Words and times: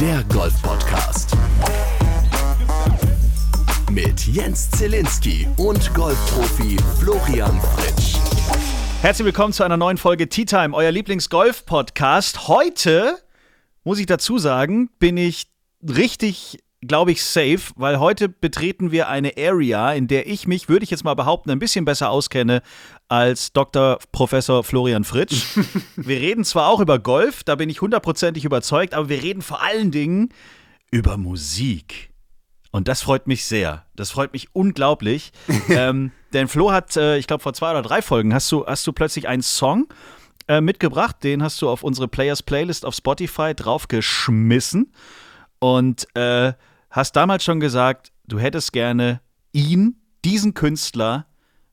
der 0.00 0.24
Golf-Podcast. 0.32 1.36
Mit 3.90 4.26
Jens 4.26 4.70
Zielinski 4.70 5.46
und 5.58 5.92
Golfprofi 5.92 6.78
Florian 6.98 7.60
Fritsch. 7.60 8.16
Herzlich 9.02 9.26
willkommen 9.26 9.52
zu 9.52 9.62
einer 9.62 9.76
neuen 9.76 9.98
Folge 9.98 10.30
Tea 10.30 10.46
Time, 10.46 10.74
euer 10.74 10.90
Lieblings-Golf-Podcast. 10.90 12.48
Heute, 12.48 13.18
muss 13.84 13.98
ich 13.98 14.06
dazu 14.06 14.38
sagen, 14.38 14.88
bin 14.98 15.18
ich 15.18 15.48
richtig 15.82 16.60
glaube 16.82 17.12
ich, 17.12 17.22
safe, 17.22 17.72
weil 17.76 18.00
heute 18.00 18.28
betreten 18.28 18.90
wir 18.90 19.08
eine 19.08 19.32
Area, 19.36 19.92
in 19.92 20.08
der 20.08 20.26
ich 20.26 20.46
mich, 20.46 20.68
würde 20.68 20.84
ich 20.84 20.90
jetzt 20.90 21.04
mal 21.04 21.14
behaupten, 21.14 21.50
ein 21.50 21.58
bisschen 21.58 21.84
besser 21.84 22.10
auskenne 22.10 22.62
als 23.10 23.52
Dr. 23.52 23.98
Professor 24.12 24.62
Florian 24.62 25.04
Fritsch. 25.04 25.58
wir 25.96 26.20
reden 26.20 26.44
zwar 26.44 26.68
auch 26.68 26.80
über 26.80 26.98
Golf, 26.98 27.42
da 27.42 27.56
bin 27.56 27.68
ich 27.68 27.80
hundertprozentig 27.80 28.44
überzeugt, 28.44 28.94
aber 28.94 29.08
wir 29.08 29.22
reden 29.22 29.42
vor 29.42 29.62
allen 29.62 29.90
Dingen 29.90 30.30
über 30.92 31.16
Musik. 31.16 32.10
Und 32.70 32.86
das 32.86 33.02
freut 33.02 33.26
mich 33.26 33.44
sehr. 33.44 33.84
Das 33.96 34.12
freut 34.12 34.32
mich 34.32 34.54
unglaublich. 34.54 35.32
ähm, 35.68 36.12
denn 36.32 36.46
Flo 36.46 36.70
hat, 36.70 36.96
äh, 36.96 37.18
ich 37.18 37.26
glaube, 37.26 37.42
vor 37.42 37.52
zwei 37.52 37.72
oder 37.72 37.82
drei 37.82 38.00
Folgen 38.00 38.32
hast 38.32 38.50
du, 38.52 38.64
hast 38.64 38.86
du 38.86 38.92
plötzlich 38.92 39.26
einen 39.26 39.42
Song 39.42 39.88
äh, 40.46 40.60
mitgebracht. 40.60 41.16
Den 41.24 41.42
hast 41.42 41.60
du 41.62 41.68
auf 41.68 41.82
unsere 41.82 42.06
Players 42.06 42.44
Playlist 42.44 42.86
auf 42.86 42.94
Spotify 42.94 43.54
draufgeschmissen. 43.56 44.92
Und 45.58 46.06
äh, 46.14 46.52
hast 46.90 47.16
damals 47.16 47.42
schon 47.42 47.58
gesagt, 47.58 48.12
du 48.28 48.38
hättest 48.38 48.72
gerne 48.72 49.20
ihn, 49.50 49.96
diesen 50.24 50.54
Künstler, 50.54 51.26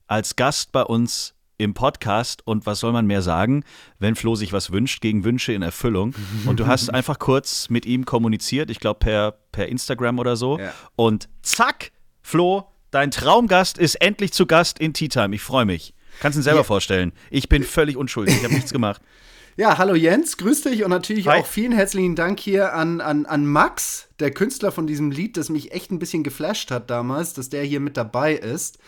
als 0.08 0.36
Gast 0.36 0.72
bei 0.72 0.82
uns 0.82 1.34
im 1.58 1.74
Podcast 1.74 2.46
und 2.46 2.66
was 2.66 2.80
soll 2.80 2.92
man 2.92 3.06
mehr 3.06 3.20
sagen, 3.20 3.64
wenn 3.98 4.14
Flo 4.14 4.36
sich 4.36 4.52
was 4.52 4.70
wünscht, 4.70 5.00
gegen 5.00 5.24
Wünsche 5.24 5.52
in 5.52 5.62
Erfüllung. 5.62 6.14
Und 6.46 6.60
du 6.60 6.66
hast 6.66 6.88
einfach 6.94 7.18
kurz 7.18 7.68
mit 7.68 7.84
ihm 7.84 8.04
kommuniziert, 8.04 8.70
ich 8.70 8.80
glaube 8.80 9.00
per, 9.00 9.32
per 9.52 9.68
Instagram 9.68 10.18
oder 10.18 10.36
so. 10.36 10.58
Ja. 10.58 10.72
Und 10.96 11.28
zack, 11.42 11.90
Flo, 12.22 12.68
dein 12.90 13.10
Traumgast 13.10 13.76
ist 13.76 13.96
endlich 13.96 14.32
zu 14.32 14.46
Gast 14.46 14.78
in 14.78 14.94
Tea 14.94 15.08
Time. 15.08 15.34
Ich 15.34 15.42
freue 15.42 15.64
mich. 15.64 15.94
Kannst 16.20 16.36
du 16.36 16.40
ihn 16.40 16.44
selber 16.44 16.60
ja. 16.60 16.64
vorstellen. 16.64 17.12
Ich 17.30 17.48
bin 17.48 17.62
völlig 17.64 17.96
unschuldig, 17.96 18.36
ich 18.36 18.44
habe 18.44 18.54
nichts 18.54 18.72
gemacht. 18.72 19.02
Ja, 19.58 19.76
hallo 19.76 19.96
Jens, 19.96 20.36
grüß 20.36 20.62
dich 20.62 20.84
und 20.84 20.90
natürlich 20.90 21.26
Hi. 21.26 21.40
auch 21.40 21.46
vielen 21.46 21.72
herzlichen 21.72 22.14
Dank 22.14 22.38
hier 22.38 22.74
an, 22.74 23.00
an, 23.00 23.26
an 23.26 23.44
Max, 23.44 24.06
der 24.20 24.30
Künstler 24.30 24.70
von 24.70 24.86
diesem 24.86 25.10
Lied, 25.10 25.36
das 25.36 25.48
mich 25.48 25.72
echt 25.72 25.90
ein 25.90 25.98
bisschen 25.98 26.22
geflasht 26.22 26.70
hat 26.70 26.90
damals, 26.90 27.34
dass 27.34 27.48
der 27.48 27.64
hier 27.64 27.80
mit 27.80 27.96
dabei 27.96 28.34
ist. 28.34 28.78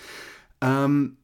Ähm, 0.61 1.16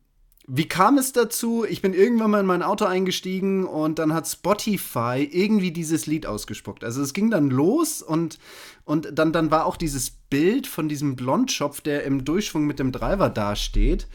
wie 0.48 0.68
kam 0.68 0.96
es 0.96 1.12
dazu? 1.12 1.64
Ich 1.68 1.82
bin 1.82 1.92
irgendwann 1.92 2.30
mal 2.30 2.40
in 2.40 2.46
mein 2.46 2.62
Auto 2.62 2.84
eingestiegen 2.84 3.66
und 3.66 3.98
dann 3.98 4.14
hat 4.14 4.28
Spotify 4.28 5.28
irgendwie 5.28 5.72
dieses 5.72 6.06
Lied 6.06 6.24
ausgespuckt. 6.24 6.84
Also 6.84 7.02
es 7.02 7.12
ging 7.12 7.30
dann 7.30 7.50
los 7.50 8.00
und, 8.00 8.38
und 8.84 9.08
dann, 9.12 9.32
dann 9.32 9.50
war 9.50 9.66
auch 9.66 9.76
dieses 9.76 10.10
Bild 10.10 10.68
von 10.68 10.88
diesem 10.88 11.16
Blondschopf, 11.16 11.80
der 11.80 12.04
im 12.04 12.24
Durchschwung 12.24 12.64
mit 12.64 12.78
dem 12.78 12.92
Driver 12.92 13.28
dasteht. 13.28 14.06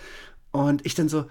Und 0.51 0.85
ich 0.85 0.95
dann 0.95 1.09
so, 1.09 1.25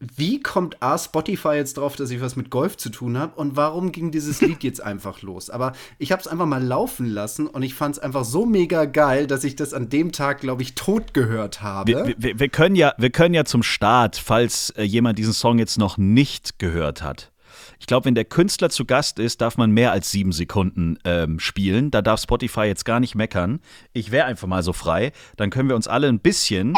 wie 0.00 0.42
kommt 0.42 0.82
A, 0.82 0.96
Spotify 0.96 1.54
jetzt 1.56 1.76
drauf, 1.76 1.94
dass 1.94 2.10
ich 2.10 2.22
was 2.22 2.34
mit 2.34 2.48
Golf 2.48 2.78
zu 2.78 2.88
tun 2.88 3.18
habe 3.18 3.38
und 3.38 3.56
warum 3.56 3.92
ging 3.92 4.10
dieses 4.10 4.40
Lied 4.40 4.64
jetzt 4.64 4.82
einfach 4.82 5.20
los? 5.20 5.50
Aber 5.50 5.72
ich 5.98 6.10
habe 6.10 6.20
es 6.20 6.26
einfach 6.26 6.46
mal 6.46 6.62
laufen 6.62 7.06
lassen 7.06 7.46
und 7.46 7.62
ich 7.62 7.74
fand 7.74 7.96
es 7.96 8.02
einfach 8.02 8.24
so 8.24 8.46
mega 8.46 8.86
geil, 8.86 9.26
dass 9.26 9.44
ich 9.44 9.56
das 9.56 9.74
an 9.74 9.90
dem 9.90 10.10
Tag, 10.10 10.40
glaube 10.40 10.62
ich, 10.62 10.74
tot 10.74 11.12
gehört 11.12 11.60
habe. 11.60 11.92
Wir, 11.92 12.14
wir, 12.16 12.38
wir, 12.38 12.48
können 12.48 12.76
ja, 12.76 12.94
wir 12.96 13.10
können 13.10 13.34
ja 13.34 13.44
zum 13.44 13.62
Start, 13.62 14.16
falls 14.16 14.70
äh, 14.70 14.82
jemand 14.82 15.18
diesen 15.18 15.34
Song 15.34 15.58
jetzt 15.58 15.78
noch 15.78 15.98
nicht 15.98 16.58
gehört 16.58 17.02
hat. 17.02 17.30
Ich 17.78 17.86
glaube, 17.86 18.06
wenn 18.06 18.14
der 18.14 18.24
Künstler 18.24 18.70
zu 18.70 18.84
Gast 18.84 19.18
ist, 19.18 19.40
darf 19.40 19.56
man 19.56 19.70
mehr 19.70 19.92
als 19.92 20.10
sieben 20.10 20.32
Sekunden 20.32 20.98
ähm, 21.04 21.38
spielen. 21.40 21.90
Da 21.90 22.02
darf 22.02 22.20
Spotify 22.20 22.62
jetzt 22.62 22.84
gar 22.84 23.00
nicht 23.00 23.14
meckern. 23.14 23.60
Ich 23.92 24.10
wäre 24.10 24.26
einfach 24.26 24.48
mal 24.48 24.62
so 24.62 24.72
frei. 24.72 25.12
Dann 25.36 25.50
können 25.50 25.68
wir 25.68 25.76
uns 25.76 25.88
alle 25.88 26.08
ein 26.08 26.20
bisschen, 26.20 26.74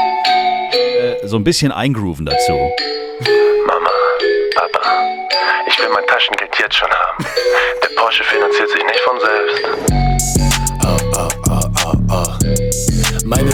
äh, 0.73 1.27
so 1.27 1.37
ein 1.37 1.45
bisschen 1.45 1.73
eingrooven 1.73 2.27
dazu. 2.27 2.53
Mama, 3.67 3.91
Papa, 4.55 4.81
ich 5.67 5.79
will 5.79 5.89
mein 5.93 6.07
Taschengeld 6.07 6.51
jetzt 6.59 6.77
schon 6.77 6.91
haben. 6.91 7.25
Der 7.83 7.89
Porsche 7.97 8.25
finanziert 8.25 8.71
sich 8.71 8.85
nicht 8.85 9.01
von 9.01 9.21
selbst. 9.21 9.63
Oh, 10.85 11.19
oh, 11.19 11.29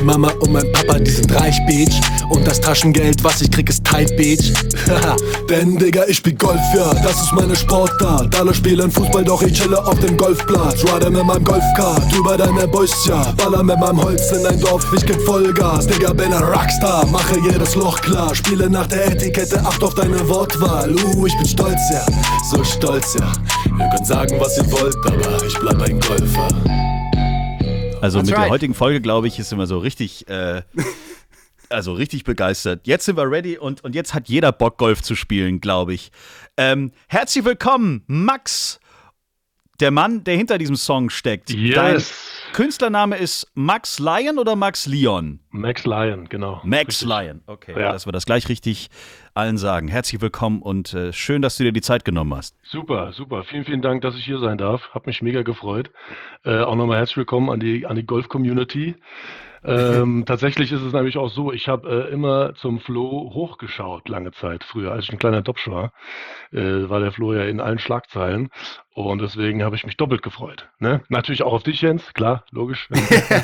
Mama 0.08 0.32
und 0.40 0.52
mein 0.52 0.72
Papa, 0.72 0.98
die 0.98 1.10
sind 1.10 1.30
reich, 1.38 1.60
Bitch. 1.66 2.00
Und 2.30 2.46
das 2.46 2.58
Taschengeld, 2.58 3.22
was 3.22 3.42
ich 3.42 3.50
krieg, 3.50 3.68
ist 3.68 3.84
tight, 3.84 4.16
Bitch. 4.16 4.54
Denn, 5.50 5.76
Digga, 5.76 6.04
ich 6.08 6.16
spiel 6.16 6.32
Golf, 6.32 6.62
ja, 6.74 6.94
das 6.94 7.24
ist 7.24 7.32
meine 7.34 7.54
Sportart. 7.54 8.34
Alle 8.34 8.54
spielen 8.54 8.90
Fußball, 8.90 9.22
doch 9.22 9.42
ich 9.42 9.52
chille 9.52 9.84
auf 9.86 10.00
dem 10.00 10.16
Golfplatz. 10.16 10.82
Ride 10.84 11.10
mit 11.10 11.24
meinem 11.26 11.44
Golfkart 11.44 12.10
über 12.16 12.38
deine 12.38 12.66
Boys, 12.66 12.94
ja. 13.04 13.34
Baller 13.36 13.62
mit 13.62 13.78
meinem 13.78 14.02
Holz 14.02 14.32
in 14.32 14.44
dein 14.44 14.58
Dorf, 14.58 14.86
ich 14.96 15.04
geb 15.04 15.20
Vollgas. 15.26 15.86
Digga, 15.86 16.14
bin 16.14 16.32
ein 16.32 16.42
Rockstar, 16.42 17.04
mache 17.08 17.38
jedes 17.40 17.74
Loch 17.74 18.00
klar. 18.00 18.34
Spiele 18.34 18.70
nach 18.70 18.86
der 18.86 19.08
Etikette, 19.08 19.60
acht 19.60 19.82
auf 19.82 19.94
deine 19.94 20.26
Wortwahl. 20.26 20.90
Uh, 20.90 21.26
ich 21.26 21.36
bin 21.36 21.46
stolz, 21.46 21.80
ja, 21.92 22.06
so 22.50 22.64
stolz, 22.64 23.14
ja. 23.20 23.30
Ihr 23.78 23.90
könnt 23.90 24.06
sagen, 24.06 24.36
was 24.40 24.56
ihr 24.56 24.72
wollt, 24.72 24.96
aber 25.04 25.44
ich 25.46 25.58
bleib 25.58 25.82
ein 25.82 26.00
Golfer. 26.00 26.48
Also 28.00 28.18
That's 28.18 28.30
mit 28.30 28.36
right. 28.36 28.44
der 28.46 28.50
heutigen 28.50 28.74
Folge, 28.74 29.00
glaube 29.00 29.28
ich, 29.28 29.38
ist 29.38 29.52
immer 29.52 29.66
so 29.66 29.78
richtig, 29.78 30.28
äh, 30.28 30.62
also 31.68 31.92
richtig 31.92 32.24
begeistert. 32.24 32.86
Jetzt 32.86 33.04
sind 33.04 33.16
wir 33.16 33.30
ready 33.30 33.58
und, 33.58 33.82
und 33.84 33.94
jetzt 33.94 34.14
hat 34.14 34.28
jeder 34.28 34.52
Bock, 34.52 34.78
Golf 34.78 35.02
zu 35.02 35.14
spielen, 35.14 35.60
glaube 35.60 35.94
ich. 35.94 36.10
Ähm, 36.56 36.92
herzlich 37.08 37.44
willkommen, 37.44 38.04
Max, 38.06 38.80
der 39.80 39.90
Mann, 39.90 40.24
der 40.24 40.36
hinter 40.36 40.58
diesem 40.58 40.76
Song 40.76 41.10
steckt. 41.10 41.50
Yes. 41.50 41.74
Dein 41.74 42.02
Künstlername 42.52 43.16
ist 43.16 43.46
Max 43.54 43.98
Lion 43.98 44.38
oder 44.38 44.56
Max 44.56 44.86
Leon? 44.86 45.40
Max 45.50 45.84
Lion, 45.86 46.28
genau. 46.28 46.60
Max 46.64 47.02
richtig. 47.02 47.08
Lion, 47.08 47.42
okay. 47.46 47.72
Ja. 47.78 47.92
Dass 47.92 48.06
wir 48.06 48.12
das 48.12 48.26
gleich 48.26 48.48
richtig 48.48 48.88
allen 49.34 49.58
sagen. 49.58 49.88
Herzlich 49.88 50.20
willkommen 50.20 50.62
und 50.62 50.92
äh, 50.94 51.12
schön, 51.12 51.42
dass 51.42 51.56
du 51.56 51.64
dir 51.64 51.72
die 51.72 51.80
Zeit 51.80 52.04
genommen 52.04 52.34
hast. 52.34 52.56
Super, 52.64 53.12
super. 53.12 53.44
Vielen, 53.44 53.64
vielen 53.64 53.82
Dank, 53.82 54.02
dass 54.02 54.16
ich 54.16 54.24
hier 54.24 54.38
sein 54.38 54.58
darf. 54.58 54.88
Hab 54.92 55.06
mich 55.06 55.22
mega 55.22 55.42
gefreut. 55.42 55.90
Äh, 56.44 56.60
auch 56.60 56.74
nochmal 56.74 56.98
herzlich 56.98 57.18
willkommen 57.18 57.50
an 57.50 57.60
die, 57.60 57.86
an 57.86 57.94
die 57.96 58.06
Golf-Community. 58.06 58.96
Ähm, 59.64 60.24
tatsächlich 60.26 60.72
ist 60.72 60.82
es 60.82 60.92
nämlich 60.92 61.16
auch 61.16 61.30
so, 61.30 61.52
ich 61.52 61.68
habe 61.68 62.08
äh, 62.08 62.12
immer 62.12 62.54
zum 62.54 62.80
Flo 62.80 63.30
hochgeschaut, 63.34 64.08
lange 64.08 64.32
Zeit 64.32 64.64
früher, 64.64 64.92
als 64.92 65.04
ich 65.04 65.12
ein 65.12 65.18
kleiner 65.18 65.42
Dopsch 65.42 65.68
war, 65.68 65.92
äh, 66.52 66.88
war 66.88 67.00
der 67.00 67.12
Flo 67.12 67.34
ja 67.34 67.44
in 67.44 67.60
allen 67.60 67.78
Schlagzeilen 67.78 68.50
und 68.94 69.20
deswegen 69.20 69.62
habe 69.62 69.76
ich 69.76 69.84
mich 69.84 69.96
doppelt 69.96 70.22
gefreut. 70.22 70.68
Ne? 70.78 71.02
Natürlich 71.08 71.42
auch 71.42 71.52
auf 71.52 71.62
dich, 71.62 71.80
Jens, 71.82 72.14
klar, 72.14 72.44
logisch. 72.50 72.88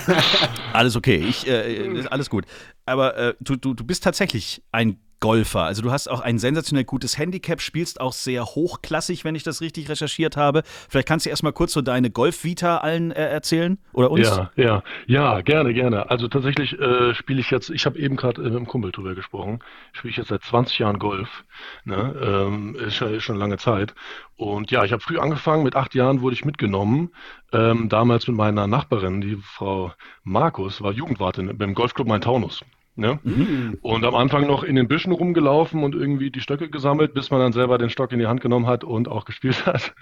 alles 0.73 0.97
okay, 0.97 1.17
ich, 1.17 1.47
äh, 1.49 2.05
alles 2.11 2.31
gut. 2.31 2.45
Aber 2.87 3.17
äh, 3.17 3.35
du, 3.41 3.57
du, 3.57 3.75
du 3.75 3.85
bist 3.85 4.05
tatsächlich 4.05 4.63
ein 4.73 4.99
Golfer. 5.25 5.63
Also 5.63 5.81
du 5.81 5.91
hast 5.91 6.07
auch 6.11 6.21
ein 6.21 6.39
sensationell 6.39 6.85
gutes 6.85 7.17
Handicap, 7.17 7.63
spielst 7.63 7.99
auch 7.99 8.13
sehr 8.13 8.45
hochklassig, 8.45 9.25
wenn 9.25 9.35
ich 9.35 9.43
das 9.43 9.63
richtig 9.63 9.89
recherchiert 9.89 10.37
habe. 10.37 10.63
Vielleicht 10.91 11.09
kannst 11.09 11.25
du 11.25 11.31
erstmal 11.31 11.55
kurz 11.55 11.73
so 11.73 11.81
deine 11.81 12.11
Golf-Vita 12.11 12.77
allen 12.77 13.11
äh, 13.11 13.29
erzählen 13.29 13.79
oder 13.95 14.11
uns? 14.11 14.29
Ja, 14.29 14.51
ja, 14.57 14.83
ja, 15.07 15.41
gerne, 15.41 15.73
gerne. 15.73 16.11
Also 16.11 16.29
tatsächlich 16.29 16.79
äh, 16.79 17.15
spiele 17.15 17.41
ich 17.41 17.51
jetzt, 17.51 17.71
ich 17.71 17.87
habe 17.87 17.99
eben 17.99 18.17
gerade 18.17 18.43
äh, 18.43 18.45
mit 18.45 18.55
einem 18.55 18.67
Kumpel 18.67 18.93
drüber 18.93 19.15
gesprochen, 19.15 19.61
spiele 19.95 20.11
ich 20.11 20.19
jetzt 20.19 20.29
seit 20.29 20.43
20 20.43 20.81
Jahren 20.81 20.99
Golf. 20.99 21.45
Ne? 21.87 22.15
Ähm, 22.23 22.77
ist, 22.77 23.01
ist 23.01 23.23
schon 23.23 23.37
lange 23.37 23.57
Zeit. 23.57 23.95
Und 24.37 24.71
ja, 24.73 24.85
ich 24.85 24.93
habe 24.93 25.01
früh 25.01 25.19
angefangen, 25.19 25.63
mit 25.63 25.75
acht 25.75 25.95
Jahren 25.95 26.21
wurde 26.21 26.35
ich 26.35 26.45
mitgenommen. 26.45 27.13
Ähm, 27.51 27.89
damals 27.89 28.29
mit 28.29 28.37
meiner 28.37 28.67
Nachbarin, 28.67 29.23
die 29.23 29.37
Frau 29.37 29.91
Markus, 30.23 30.83
war 30.83 30.93
Jugendwartin 30.93 31.57
beim 31.57 31.73
Golfclub 31.73 32.09
Main 32.09 32.21
Taunus. 32.21 32.63
Ne? 32.97 33.19
Mhm. 33.25 33.79
Und 33.83 34.05
am 34.05 34.15
Anfang 34.15 34.47
noch 34.47 34.63
in 34.63 34.77
den 34.77 34.87
Büschen 34.87 35.13
rumgelaufen 35.13 35.83
und 35.83 35.97
irgendwie 35.97 36.31
die 36.31 36.41
Stöcke 36.41 36.71
gesammelt, 36.71 37.13
bis 37.13 37.31
man 37.31 37.41
dann 37.41 37.53
selber 37.53 37.77
den 37.77 37.91
Stock 37.91 38.13
in 38.13 38.21
die 38.21 38.27
Hand 38.27 38.41
genommen 38.41 38.69
hat 38.69 38.85
und 38.85 39.09
auch 39.09 39.25
gespielt 39.25 39.67
hat. 39.67 39.95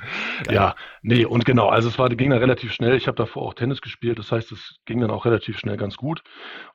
Geil. 0.44 0.54
Ja, 0.54 0.74
nee, 1.00 1.24
und 1.24 1.46
genau, 1.46 1.68
also 1.68 1.88
es 1.88 1.98
war, 1.98 2.10
ging 2.10 2.30
dann 2.30 2.38
relativ 2.38 2.72
schnell. 2.72 2.94
Ich 2.96 3.06
habe 3.06 3.16
davor 3.16 3.44
auch 3.44 3.54
Tennis 3.54 3.80
gespielt, 3.80 4.18
das 4.18 4.30
heißt, 4.30 4.52
es 4.52 4.76
ging 4.84 5.00
dann 5.00 5.10
auch 5.10 5.24
relativ 5.24 5.58
schnell 5.58 5.78
ganz 5.78 5.96
gut. 5.96 6.22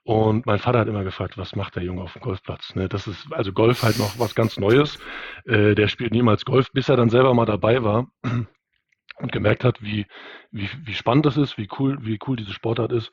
Und 0.04 0.46
mein 0.48 0.58
Vater 0.58 0.80
hat 0.80 0.88
immer 0.88 1.04
gefragt, 1.04 1.38
was 1.38 1.56
macht 1.56 1.76
der 1.76 1.84
Junge 1.84 2.02
auf 2.02 2.14
dem 2.14 2.22
Golfplatz? 2.22 2.74
Ne? 2.76 2.90
Das 2.90 3.06
ist 3.06 3.32
also 3.32 3.54
Golf 3.54 3.84
halt 3.84 4.00
noch 4.00 4.18
was 4.18 4.34
ganz 4.34 4.58
Neues. 4.58 4.98
Äh, 5.46 5.76
der 5.76 5.88
spielt 5.88 6.14
niemals 6.14 6.46
Golf, 6.46 6.72
bis 6.72 6.90
er 6.90 6.98
dann 6.98 7.10
selber 7.10 7.34
mal 7.34 7.46
dabei 7.46 7.84
war 7.84 8.08
und 9.20 9.32
gemerkt 9.32 9.64
hat, 9.64 9.82
wie, 9.82 10.06
wie, 10.52 10.70
wie 10.86 10.94
spannend 10.94 11.26
das 11.26 11.38
ist, 11.38 11.58
wie 11.58 11.68
cool, 11.80 11.98
wie 12.02 12.20
cool 12.28 12.36
diese 12.36 12.54
Sportart 12.54 12.92
ist. 12.92 13.12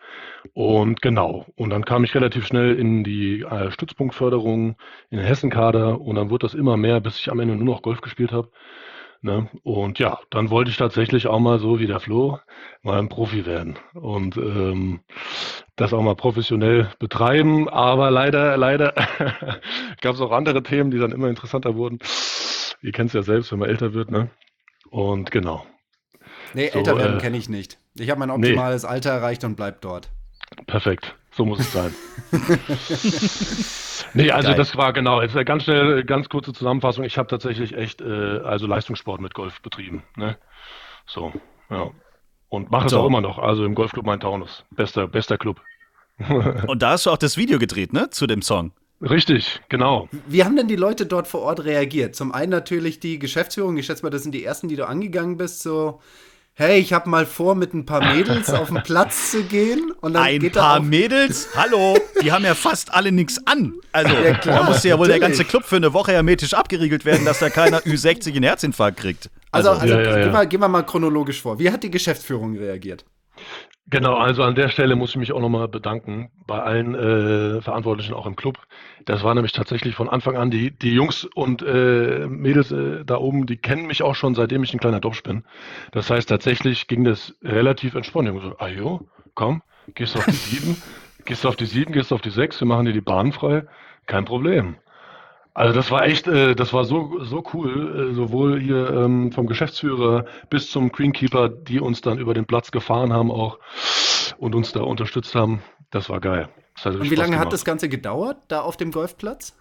Und 0.53 1.01
genau. 1.03 1.47
Und 1.57 1.71
dann 1.71 1.85
kam 1.85 2.05
ich 2.05 2.15
relativ 2.15 2.47
schnell 2.47 2.75
in 2.75 3.05
die 3.05 3.41
äh, 3.41 3.71
Stützpunktförderung, 3.71 4.77
in 5.11 5.19
den 5.19 5.27
Hessenkader 5.27 6.01
und 6.01 6.17
dann 6.17 6.31
wurde 6.31 6.47
das 6.47 6.55
immer 6.55 6.77
mehr, 6.77 7.01
bis 7.01 7.19
ich 7.19 7.31
am 7.31 7.41
Ende 7.41 7.57
nur 7.57 7.65
noch 7.65 7.83
Golf 7.83 8.01
gespielt 8.01 8.33
habe. 8.33 8.51
Ne? 9.25 9.49
Und 9.63 9.99
ja, 9.99 10.19
dann 10.29 10.51
wollte 10.51 10.71
ich 10.71 10.77
tatsächlich 10.77 11.29
auch 11.29 11.41
mal 11.41 11.59
so 11.59 11.79
wie 11.79 11.87
der 11.87 11.99
Flo 11.99 12.41
mal 12.83 12.99
ein 12.99 13.09
Profi 13.09 13.47
werden 13.47 13.79
und 13.95 14.37
ähm, 14.37 15.01
das 15.77 15.95
auch 15.95 16.03
mal 16.03 16.15
professionell 16.15 16.91
betreiben. 16.99 17.71
Aber 17.71 18.11
leider, 18.11 18.59
leider 18.59 18.93
gab 20.03 20.15
es 20.15 20.21
auch 20.21 20.31
andere 20.31 20.63
Themen, 20.63 20.91
die 20.91 20.99
dann 20.99 21.13
immer 21.13 21.31
interessanter 21.31 21.75
wurden. 21.75 22.01
Ihr 22.83 22.93
kennt 22.93 23.09
es 23.09 23.15
ja 23.15 23.23
selbst, 23.23 23.51
wenn 23.51 23.61
man 23.61 23.71
älter 23.71 23.95
wird, 23.95 24.11
ne? 24.11 24.29
Und 24.91 25.31
genau. 25.31 25.65
Nee, 26.55 26.71
so, 26.73 26.79
älter 26.79 26.97
werden 26.97 27.19
äh, 27.19 27.21
kenne 27.21 27.37
ich 27.37 27.49
nicht. 27.49 27.79
Ich 27.99 28.11
habe 28.11 28.21
mein 28.21 28.31
optimales 28.31 28.83
nee. 28.83 28.89
Alter 28.89 29.11
erreicht 29.11 29.45
und 29.45 29.57
bleib 29.57 29.81
dort. 29.81 30.11
Perfekt. 30.67 31.15
So 31.33 31.45
muss 31.45 31.59
es 31.59 31.73
sein. 31.73 31.93
nee, 34.15 34.31
also 34.31 34.49
Geil. 34.49 34.57
das 34.57 34.77
war 34.77 34.93
genau, 34.93 35.21
jetzt 35.21 35.35
eine 35.35 35.45
ganz 35.45 35.65
schnell, 35.65 36.05
ganz 36.05 36.29
kurze 36.29 36.53
Zusammenfassung. 36.53 37.03
Ich 37.05 37.19
habe 37.19 37.29
tatsächlich 37.29 37.77
echt 37.77 38.01
äh, 38.01 38.39
also 38.45 38.69
Leistungssport 38.69 39.21
mit 39.21 39.35
Golf 39.35 39.61
betrieben. 39.61 40.05
Ne? 40.17 40.37
So, 41.07 41.33
ja. 41.71 41.91
Und 42.49 42.71
mache 42.71 42.89
so. 42.89 42.97
es 42.97 43.03
auch 43.03 43.07
immer 43.07 43.21
noch, 43.21 43.39
also 43.39 43.65
im 43.65 43.75
Golfclub 43.75 44.07
Main-Taunus. 44.07 44.65
Bester, 44.71 45.09
bester 45.09 45.39
Club. 45.39 45.61
Und 46.69 46.83
da 46.83 46.91
hast 46.91 47.07
du 47.07 47.11
auch 47.11 47.19
das 47.19 47.37
Video 47.37 47.59
gedreht, 47.59 47.93
ne, 47.93 48.11
zu 48.11 48.29
dem 48.29 48.43
Song. 48.43 48.71
Richtig, 49.01 49.61
genau. 49.69 50.09
Wie 50.29 50.45
haben 50.45 50.55
denn 50.55 50.69
die 50.69 50.77
Leute 50.77 51.05
dort 51.05 51.27
vor 51.27 51.43
Ort 51.43 51.65
reagiert? 51.65 52.15
Zum 52.15 52.33
einen 52.33 52.51
natürlich 52.51 53.01
die 53.01 53.19
Geschäftsführung, 53.19 53.77
ich 53.77 53.87
schätze 53.87 54.05
mal, 54.05 54.11
das 54.11 54.23
sind 54.23 54.33
die 54.33 54.45
ersten, 54.45 54.69
die 54.69 54.77
du 54.77 54.87
angegangen 54.87 55.37
bist, 55.37 55.63
so, 55.63 56.01
hey, 56.57 56.79
ich 56.79 56.93
habe 56.93 57.09
mal 57.11 57.27
vor, 57.27 57.55
mit 57.55 57.75
ein 57.75 57.85
paar 57.85 58.15
Mädels 58.15 58.49
auf 58.51 58.69
den 58.69 58.83
Platz 58.83 59.33
zu 59.33 59.43
gehen. 59.43 59.93
Und 60.01 60.15
dann 60.15 60.23
ein 60.23 60.39
geht 60.39 60.55
paar 60.55 60.81
Mädels? 60.81 61.49
Hallo, 61.57 61.99
die 62.23 62.31
haben 62.31 62.45
ja 62.45 62.55
fast 62.55 62.95
alle 62.95 63.11
nichts 63.11 63.45
an. 63.47 63.75
Also, 63.93 64.15
ja, 64.15 64.35
klar, 64.35 64.61
da 64.61 64.71
musste 64.71 64.89
ja 64.89 64.99
wohl 64.99 65.09
natürlich. 65.09 65.21
der 65.21 65.29
ganze 65.29 65.45
Club 65.45 65.65
für 65.65 65.77
eine 65.77 65.93
Woche 65.93 66.13
hermetisch 66.13 66.55
abgeriegelt 66.55 67.05
werden, 67.05 67.25
dass 67.25 67.41
da 67.41 67.51
keiner 67.51 67.81
Ü60 67.81 68.29
einen 68.29 68.45
Herzinfarkt 68.45 68.99
kriegt. 68.99 69.31
Also, 69.51 69.71
also, 69.71 69.83
also 69.83 69.95
ja, 69.95 70.03
ja, 70.03 70.25
gehen, 70.25 70.33
wir, 70.33 70.47
gehen 70.47 70.61
wir 70.61 70.69
mal 70.69 70.83
chronologisch 70.83 71.43
vor. 71.43 71.59
Wie 71.59 71.71
hat 71.71 71.83
die 71.83 71.91
Geschäftsführung 71.91 72.57
reagiert? 72.57 73.05
Genau, 73.87 74.15
also 74.15 74.43
an 74.43 74.55
der 74.55 74.71
Stelle 74.71 74.97
muss 74.97 75.11
ich 75.11 75.17
mich 75.17 75.33
auch 75.33 75.41
nochmal 75.41 75.69
bedanken 75.69 76.31
bei 76.47 76.59
allen 76.59 76.95
äh, 76.95 77.61
Verantwortlichen 77.61 78.15
auch 78.15 78.27
im 78.27 78.35
Club. 78.35 78.59
Das 79.05 79.23
war 79.23 79.35
nämlich 79.35 79.53
tatsächlich 79.53 79.95
von 79.95 80.09
Anfang 80.09 80.37
an, 80.37 80.51
die, 80.51 80.71
die 80.71 80.95
Jungs 80.95 81.25
und 81.35 81.63
äh, 81.63 82.27
Mädels 82.27 82.73
äh, 82.73 83.05
da 83.05 83.19
oben, 83.19 83.45
die 83.45 83.59
kennen 83.59 83.87
mich 83.87 84.03
auch 84.03 84.15
schon, 84.15 84.35
seitdem 84.35 84.63
ich 84.63 84.73
ein 84.73 84.81
kleiner 84.81 85.01
Dopsch 85.01 85.23
bin. 85.23 85.45
Das 85.93 86.09
heißt, 86.09 86.29
tatsächlich 86.29 86.87
ging 86.89 87.05
das 87.05 87.35
relativ 87.43 87.95
entspannt. 87.95 88.31
Ich 88.35 88.79
so, 88.79 88.97
ah 88.97 89.01
komm, 89.35 89.63
gehst 89.95 90.15
du 90.15 90.21
auf 90.21 90.27
die 90.27 90.33
sieben, 90.33 90.83
gehst 91.27 91.45
du 91.45 91.49
auf 91.49 91.57
die 91.57 91.67
sieben, 91.67 91.93
gehst 91.93 92.11
du 92.11 92.15
auf 92.15 92.23
die 92.23 92.31
sechs, 92.31 92.59
wir 92.61 92.67
machen 92.67 92.87
dir 92.87 92.95
die 92.95 93.03
Bahn 93.03 93.33
frei, 93.33 93.67
kein 94.07 94.25
Problem. 94.25 94.77
Also 95.55 95.73
das 95.73 95.91
war 95.93 96.05
echt, 96.05 96.27
äh, 96.27 96.57
das 96.57 96.73
war 96.73 96.85
so, 96.85 97.23
so 97.23 97.45
cool, 97.55 98.11
äh, 98.11 98.15
sowohl 98.15 98.61
hier 98.61 98.91
ähm, 98.91 99.31
vom 99.31 99.47
Geschäftsführer 99.47 100.27
bis 100.51 100.69
zum 100.71 100.91
Greenkeeper, 100.91 101.49
die 101.49 101.79
uns 101.79 102.01
dann 102.01 102.19
über 102.19 102.35
den 102.35 102.45
Platz 102.45 102.73
gefahren 102.73 103.13
haben 103.13 103.31
auch 103.31 103.61
und 104.39 104.57
uns 104.57 104.73
da 104.73 104.81
unterstützt 104.81 105.35
haben. 105.37 105.63
Das 105.91 106.11
war 106.11 106.21
geil. 106.21 106.49
Das 106.83 106.97
und 106.97 107.09
wie 107.09 107.15
lange 107.15 107.31
gemacht. 107.31 107.47
hat 107.47 107.53
das 107.53 107.65
Ganze 107.65 107.89
gedauert, 107.89 108.39
da 108.49 108.63
auf 108.63 108.77
dem 108.77 108.91
Golfplatz? 108.91 109.57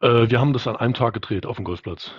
Äh, 0.00 0.30
wir 0.30 0.40
haben 0.40 0.52
das 0.52 0.68
an 0.68 0.76
einem 0.76 0.94
Tag 0.94 1.14
gedreht 1.14 1.46
auf 1.46 1.56
dem 1.56 1.64
Golfplatz. 1.64 2.12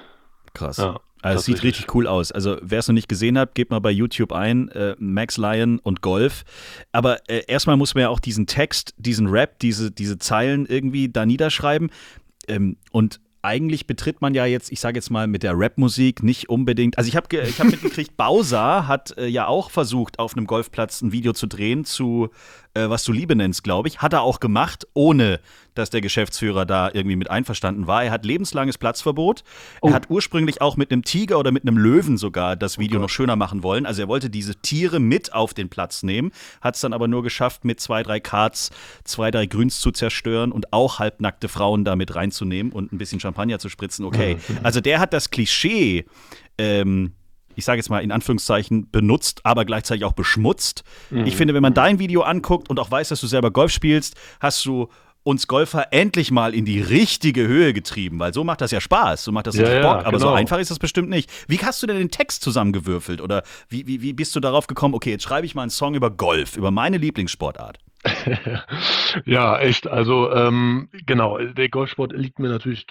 Krass. 0.54 0.78
Ja, 0.78 1.00
also 1.22 1.40
es 1.40 1.46
sieht 1.46 1.64
richtig 1.64 1.94
cool 1.96 2.08
aus. 2.08 2.34
Also 2.34 2.58
wer 2.62 2.80
es 2.80 2.88
noch 2.88 2.94
nicht 2.96 3.08
gesehen 3.08 3.38
hat, 3.38 3.56
gebt 3.56 3.72
mal 3.72 3.80
bei 3.80 3.92
YouTube 3.92 4.34
ein, 4.34 4.70
äh, 4.70 4.96
Max 5.00 5.38
Lion 5.38 5.80
und 5.80 6.02
Golf. 6.02 6.44
Aber 6.92 7.20
äh, 7.30 7.44
erstmal 7.48 7.78
muss 7.78 7.94
man 7.94 8.02
ja 8.02 8.10
auch 8.10 8.20
diesen 8.20 8.48
Text, 8.48 8.94
diesen 8.98 9.28
Rap, 9.28 9.60
diese, 9.60 9.92
diese 9.92 10.18
Zeilen 10.18 10.66
irgendwie 10.66 11.08
da 11.08 11.26
niederschreiben. 11.26 11.92
Ähm, 12.50 12.78
und 12.92 13.20
eigentlich 13.42 13.88
betritt 13.88 14.22
man 14.22 14.34
ja 14.34 14.46
jetzt, 14.46 14.72
ich 14.72 14.80
sage 14.80 14.98
jetzt 14.98 15.10
mal 15.10 15.28
mit 15.28 15.44
der 15.44 15.58
Rap-Musik 15.58 16.24
nicht 16.24 16.50
unbedingt. 16.50 16.98
Also 16.98 17.08
ich 17.08 17.16
habe 17.16 17.28
ich 17.38 17.60
hab 17.60 17.68
mitgekriegt, 17.72 18.18
Bowser 18.18 18.88
hat 18.88 19.18
äh, 19.18 19.28
ja 19.28 19.48
auch 19.48 19.72
versucht, 19.72 20.20
auf 20.20 20.36
einem 20.36 20.46
Golfplatz 20.46 21.02
ein 21.02 21.12
Video 21.12 21.34
zu 21.34 21.48
drehen 21.48 21.86
zu 21.86 22.30
äh, 22.74 22.90
was 22.90 23.04
du 23.04 23.12
Liebe 23.12 23.36
nennst, 23.36 23.64
glaube 23.64 23.88
ich. 23.88 24.00
Hat 24.00 24.14
er 24.14 24.22
auch 24.22 24.40
gemacht, 24.40 24.88
ohne 24.94 25.40
dass 25.76 25.90
der 25.90 26.02
Geschäftsführer 26.02 26.66
da 26.66 26.90
irgendwie 26.94 27.16
mit 27.16 27.30
einverstanden 27.30 27.88
war. 27.88 28.04
Er 28.04 28.12
hat 28.12 28.26
lebenslanges 28.26 28.78
Platzverbot. 28.78 29.44
Oh. 29.82 29.88
Er 29.88 29.94
hat 29.94 30.10
ursprünglich 30.10 30.62
auch 30.62 30.78
mit 30.78 30.92
einem 30.92 31.04
Tiger 31.04 31.40
oder 31.40 31.52
mit 31.52 31.64
einem 31.64 31.78
Löwen 31.78 32.18
sogar 32.18 32.56
das 32.56 32.78
oh 32.78 32.82
Video 32.82 33.00
oh 33.00 33.04
noch 33.04 33.10
schöner 33.10 33.36
machen 33.36 33.64
wollen. 33.64 33.86
Also 33.86 34.02
er 34.02 34.08
wollte 34.08 34.30
diese 34.30 34.56
Tiere 34.56 35.00
mit 35.00 35.34
auf 35.34 35.54
den 35.54 35.70
Platz 35.70 36.04
nehmen, 36.04 36.32
hat 36.62 36.76
es 36.76 36.82
dann 36.82 36.94
aber 36.94 37.08
nur 37.08 37.24
geschafft, 37.24 37.66
mit 37.66 37.80
zwei, 37.80 38.04
drei 38.04 38.20
Karts 38.20 38.72
zwei, 39.04 39.32
drei 39.32 39.46
Grüns 39.46 39.80
zu 39.80 39.92
zerstören 39.92 40.52
und 40.52 40.74
auch 40.74 41.00
halbnackte 41.00 41.48
Frauen 41.48 41.86
da 41.86 41.96
mit 41.96 42.16
reinzunehmen 42.16 42.72
und 42.72 42.92
ein 42.92 42.98
bisschen 42.98 43.20
Champagner 43.20 43.60
zu 43.60 43.70
spritzen. 43.70 44.06
Okay, 44.06 44.38
also 44.64 44.82
der 44.82 45.00
hat 45.00 45.14
das 45.14 45.30
Klischee 45.30 46.06
ähm, 46.58 47.14
ich 47.60 47.66
sage 47.66 47.78
jetzt 47.78 47.90
mal 47.90 48.00
in 48.00 48.12
Anführungszeichen, 48.12 48.90
benutzt, 48.90 49.42
aber 49.44 49.66
gleichzeitig 49.66 50.06
auch 50.06 50.14
beschmutzt. 50.14 50.84
Mhm. 51.12 51.26
Ich 51.26 51.36
finde, 51.36 51.54
wenn 51.54 51.62
man 51.62 51.74
dein 51.74 52.00
Video 52.00 52.22
anguckt 52.22 52.70
und 52.70 52.80
auch 52.80 52.90
weiß, 52.90 53.10
dass 53.10 53.22
du 53.22 53.28
selber 53.28 53.52
Golf 53.52 53.72
spielst, 53.72 54.16
hast 54.40 54.66
du 54.66 54.90
uns 55.24 55.48
Golfer 55.48 55.92
endlich 55.92 56.32
mal 56.32 56.56
in 56.56 56.66
die 56.66 56.82
richtige 56.82 57.48
Höhe 57.48 57.74
getrieben, 57.74 58.20
weil 58.20 58.34
so 58.34 58.44
macht 58.44 58.62
das 58.62 58.72
ja 58.72 58.82
Spaß, 58.82 59.24
so 59.24 59.32
macht 59.32 59.48
das 59.48 59.56
ja, 59.56 59.64
Bock, 59.64 59.74
ja, 59.74 60.00
aber 60.00 60.18
genau. 60.18 60.30
so 60.30 60.30
einfach 60.30 60.60
ist 60.60 60.72
das 60.72 60.80
bestimmt 60.80 61.10
nicht. 61.10 61.30
Wie 61.48 61.60
hast 61.60 61.84
du 61.84 61.88
denn 61.88 61.98
den 61.98 62.10
Text 62.10 62.42
zusammengewürfelt 62.42 63.22
oder 63.22 63.44
wie, 63.68 63.86
wie, 63.86 64.02
wie 64.02 64.14
bist 64.14 64.36
du 64.36 64.40
darauf 64.40 64.68
gekommen, 64.68 64.96
okay, 64.96 65.12
jetzt 65.12 65.24
schreibe 65.24 65.46
ich 65.46 65.56
mal 65.56 65.64
einen 65.64 65.72
Song 65.72 65.94
über 65.94 66.10
Golf, 66.10 66.58
über 66.58 66.72
meine 66.72 66.98
Lieblingssportart? 66.98 67.80
ja, 69.26 69.60
echt. 69.60 69.88
Also 69.88 70.32
ähm, 70.32 70.90
genau, 71.06 71.38
der 71.38 71.70
Golfsport 71.70 72.14
liegt 72.14 72.40
mir 72.40 72.48
natürlich 72.48 72.88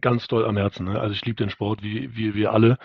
ganz 0.00 0.28
doll 0.28 0.44
am 0.44 0.56
Herzen. 0.56 0.86
Ne? 0.86 1.00
Also 1.00 1.14
ich 1.14 1.24
liebe 1.24 1.36
den 1.36 1.50
Sport 1.50 1.82
wie, 1.82 2.14
wie 2.14 2.34
wir 2.34 2.52
alle. 2.52 2.78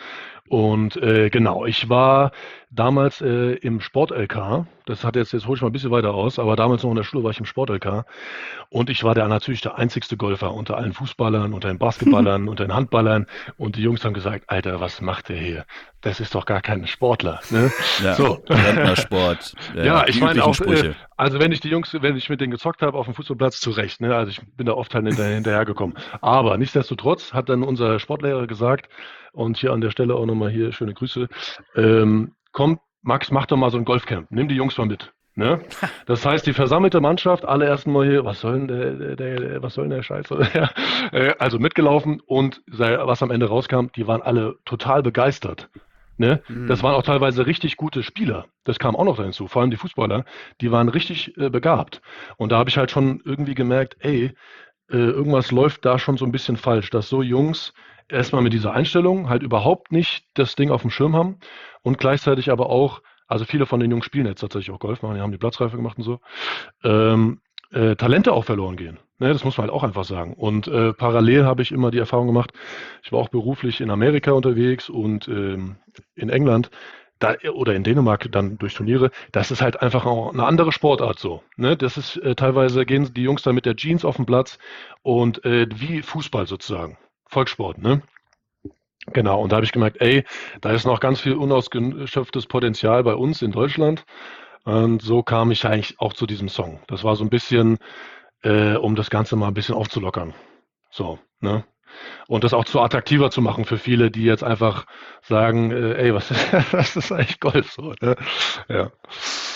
Und 0.50 0.96
äh, 0.98 1.30
genau, 1.30 1.66
ich 1.66 1.90
war 1.90 2.32
damals 2.70 3.22
äh, 3.22 3.54
im 3.56 3.80
Sport-LK. 3.80 4.66
Das 4.86 5.04
hat 5.04 5.16
jetzt, 5.16 5.34
jetzt 5.34 5.48
hole 5.48 5.56
ich 5.56 5.62
mal 5.62 5.70
ein 5.70 5.74
bisschen 5.74 5.92
weiter 5.92 6.14
aus, 6.14 6.40
aber 6.40 6.56
damals 6.56 6.84
noch 6.84 6.90
in 6.92 6.96
der 6.96 7.04
Schule 7.04 7.24
war 7.24 7.32
ich 7.32 7.40
im 7.40 7.46
Sport-LK. 7.46 8.06
Und 8.70 8.90
ich 8.90 9.04
war 9.04 9.16
da 9.16 9.28
natürlich 9.28 9.62
der 9.62 9.78
einzigste 9.78 10.18
Golfer 10.18 10.54
unter 10.54 10.78
allen 10.78 10.94
Fußballern, 10.94 11.54
unter 11.54 11.70
den 11.70 11.78
Basketballern, 11.78 12.48
unter 12.50 12.66
den 12.66 12.74
Handballern. 12.74 13.26
Und 13.58 13.76
die 13.78 13.82
Jungs 13.82 14.04
haben 14.04 14.14
gesagt, 14.14 14.46
Alter, 14.48 14.80
was 14.80 15.02
macht 15.02 15.30
der 15.30 15.38
hier? 15.38 15.66
Das 16.02 16.20
ist 16.20 16.36
doch 16.36 16.46
gar 16.46 16.62
kein 16.62 16.88
Sportler. 16.88 17.40
Ne? 17.50 17.72
Ja, 18.04 18.14
so. 18.16 18.44
Rentnersport. 18.50 19.54
Ja, 19.76 19.84
ja 19.84 20.08
ich 20.08 20.22
meine 20.22 20.44
auch, 20.44 20.60
äh, 20.62 20.94
also 21.16 21.40
wenn 21.40 21.52
ich 21.52 21.62
die 21.62 21.70
Jungs, 21.70 21.96
wenn 22.00 22.16
ich 22.16 22.30
mit 22.30 22.42
denen 22.42 22.52
gezockt 22.52 22.82
habe 22.82 22.98
auf 22.98 23.06
dem 23.06 23.16
Fußballplatz, 23.16 23.60
zurecht. 23.60 24.02
Ne? 24.02 24.16
Also 24.16 24.32
ich 24.32 24.42
bin 24.56 24.66
da 24.66 24.74
oft 24.74 24.94
halt 24.94 25.06
hinterher, 25.06 25.36
hinterhergekommen. 25.36 25.98
Aber 26.22 26.58
nichtsdestotrotz 26.58 27.34
hat 27.34 27.50
dann 27.50 27.64
unser 27.64 28.00
Sportlehrer 28.00 28.48
gesagt, 28.48 28.90
und 29.38 29.58
hier 29.58 29.72
an 29.72 29.82
der 29.82 29.92
Stelle 29.92 30.16
auch 30.16 30.26
nochmal 30.26 30.50
hier 30.50 30.72
schöne 30.72 30.94
Grüße. 30.94 31.28
Ähm, 31.76 32.34
komm, 32.52 32.80
Max, 33.02 33.32
mach 33.32 33.46
doch 33.46 33.58
mal 33.58 33.70
so 33.70 33.78
ein 33.78 33.86
Golfcamp. 33.86 34.32
Nimm 34.32 34.48
die 34.48 34.56
Jungs 34.56 34.78
mal 34.78 34.88
mit. 34.88 35.14
Ne? 35.36 35.62
Das 36.08 36.26
heißt, 36.26 36.48
die 36.48 36.54
versammelte 36.54 37.00
Mannschaft, 37.00 37.46
alle 37.46 37.66
erstmal 37.66 38.08
hier, 38.08 38.26
was 38.26 38.40
soll 38.40 38.66
denn 38.66 38.68
der, 38.68 39.16
der, 39.16 39.40
der 39.40 39.64
was 39.64 39.76
soll 39.76 39.86
denn 39.86 39.98
der 39.98 40.04
Scheiß? 40.04 40.30
Äh, 41.12 41.36
also 41.40 41.60
mitgelaufen 41.60 42.20
und 42.26 42.62
was 42.68 43.24
am 43.24 43.32
Ende 43.32 43.48
rauskam, 43.48 43.88
die 43.96 44.08
waren 44.08 44.22
alle 44.22 44.56
total 44.66 45.04
begeistert. 45.04 45.70
Ne? 46.18 46.42
Mhm. 46.48 46.68
Das 46.68 46.82
waren 46.84 46.96
auch 46.96 47.04
teilweise 47.04 47.46
richtig 47.46 47.78
gute 47.78 48.04
Spieler. 48.04 48.48
Das 48.66 48.80
kam 48.80 48.96
auch 48.96 49.06
noch 49.06 49.22
hinzu. 49.22 49.48
Vor 49.48 49.62
allem 49.62 49.72
die 49.72 49.78
Fußballer, 49.78 50.26
die 50.60 50.72
waren 50.72 50.90
richtig 50.90 51.38
äh, 51.38 51.50
begabt. 51.50 52.02
Und 52.38 52.52
da 52.52 52.58
habe 52.58 52.70
ich 52.70 52.78
halt 52.78 52.92
schon 52.92 53.22
irgendwie 53.24 53.54
gemerkt, 53.54 53.96
ey, 54.00 54.34
äh, 54.90 54.98
irgendwas 54.98 55.52
läuft 55.52 55.86
da 55.86 56.00
schon 56.00 56.18
so 56.18 56.26
ein 56.26 56.32
bisschen 56.32 56.58
falsch, 56.58 56.90
dass 56.90 57.08
so 57.08 57.22
Jungs 57.22 57.74
erstmal 58.10 58.42
mit 58.42 58.54
dieser 58.54 58.74
Einstellung 58.74 59.30
halt 59.30 59.44
überhaupt 59.44 59.92
nicht 59.92 60.26
das 60.34 60.56
Ding 60.56 60.72
auf 60.72 60.82
dem 60.82 60.92
Schirm 60.92 61.16
haben 61.16 61.38
und 61.82 61.98
gleichzeitig 61.98 62.52
aber 62.52 62.70
auch, 62.70 63.02
also 63.28 63.46
viele 63.46 63.66
von 63.66 63.80
den 63.80 63.92
Jungs 63.92 64.06
spielen 64.06 64.26
jetzt 64.26 64.42
tatsächlich 64.42 64.72
auch 64.72 64.80
Golf 64.80 65.02
machen, 65.02 65.16
die 65.16 65.22
haben 65.22 65.32
die 65.32 65.38
Platzreife 65.38 65.76
gemacht 65.76 65.98
und 65.98 66.04
so, 66.04 66.20
ähm, 66.84 67.42
äh, 67.72 67.96
Talente 67.96 68.34
auch 68.34 68.46
verloren 68.46 68.78
gehen. 68.78 69.00
Ne, 69.20 69.34
das 69.34 69.44
muss 69.44 69.58
man 69.58 69.66
halt 69.66 69.74
auch 69.74 69.84
einfach 69.84 70.04
sagen. 70.04 70.36
Und 70.36 70.68
äh, 70.68 70.94
parallel 70.94 71.44
habe 71.44 71.64
ich 71.64 71.72
immer 71.72 71.90
die 71.90 71.98
Erfahrung 71.98 72.28
gemacht, 72.28 72.52
ich 73.04 73.12
war 73.12 73.20
auch 73.20 73.30
beruflich 73.30 73.82
in 73.82 73.90
Amerika 73.90 74.32
unterwegs 74.32 74.90
und 74.90 75.28
ähm, 75.28 75.78
in 76.16 76.30
England 76.30 76.70
da, 77.20 77.36
oder 77.52 77.74
in 77.74 77.84
Dänemark 77.84 78.32
dann 78.32 78.60
durch 78.60 78.76
Turniere, 78.76 79.10
das 79.32 79.50
ist 79.50 79.62
halt 79.62 79.82
einfach 79.82 80.06
auch 80.06 80.32
eine 80.32 80.46
andere 80.46 80.72
Sportart 80.72 81.18
so. 81.18 81.42
Ne? 81.56 81.76
Das 81.76 81.98
ist 81.98 82.18
äh, 82.18 82.36
teilweise 82.36 82.86
gehen 82.86 83.12
die 83.14 83.24
Jungs 83.24 83.42
da 83.42 83.54
mit 83.54 83.66
der 83.66 83.76
Jeans 83.76 84.06
auf 84.06 84.18
den 84.18 84.28
Platz 84.28 84.60
und 85.02 85.44
äh, 85.46 85.68
wie 85.74 86.04
Fußball 86.04 86.46
sozusagen. 86.46 86.98
Volkssport, 87.30 87.78
ne? 87.78 88.02
Genau, 89.14 89.42
und 89.42 89.52
da 89.52 89.58
habe 89.58 89.66
ich 89.66 89.72
gemerkt, 89.72 90.02
ey, 90.02 90.26
da 90.60 90.72
ist 90.72 90.86
noch 90.86 91.00
ganz 91.00 91.22
viel 91.22 91.34
unausgeschöpftes 91.34 92.46
Potenzial 92.48 93.04
bei 93.04 93.16
uns 93.16 93.42
in 93.42 93.52
Deutschland. 93.52 94.06
Und 94.66 95.02
so 95.02 95.24
kam 95.24 95.52
ich 95.52 95.66
eigentlich 95.66 95.98
auch 96.00 96.14
zu 96.14 96.26
diesem 96.26 96.50
Song. 96.50 96.82
Das 96.88 97.06
war 97.06 97.16
so 97.16 97.24
ein 97.24 97.30
bisschen, 97.30 97.78
äh, 98.44 98.76
um 98.76 98.96
das 98.96 99.10
Ganze 99.10 99.38
mal 99.38 99.48
ein 99.48 99.54
bisschen 99.54 99.76
aufzulockern. 99.76 100.34
So, 100.92 101.20
ne? 101.40 101.64
Und 102.28 102.44
das 102.44 102.54
auch 102.54 102.66
zu 102.66 102.80
attraktiver 102.82 103.32
zu 103.32 103.42
machen 103.42 103.66
für 103.66 103.78
viele, 103.78 104.12
die 104.12 104.24
jetzt 104.24 104.44
einfach 104.44 104.86
sagen, 105.22 105.72
äh, 105.72 105.94
ey, 105.94 106.14
was, 106.14 106.32
was 106.72 106.96
ist 106.96 107.12
eigentlich 107.12 107.40
Golf 107.40 107.72
so? 107.72 107.94
Ne? 108.02 108.16
Ja. 108.68 108.92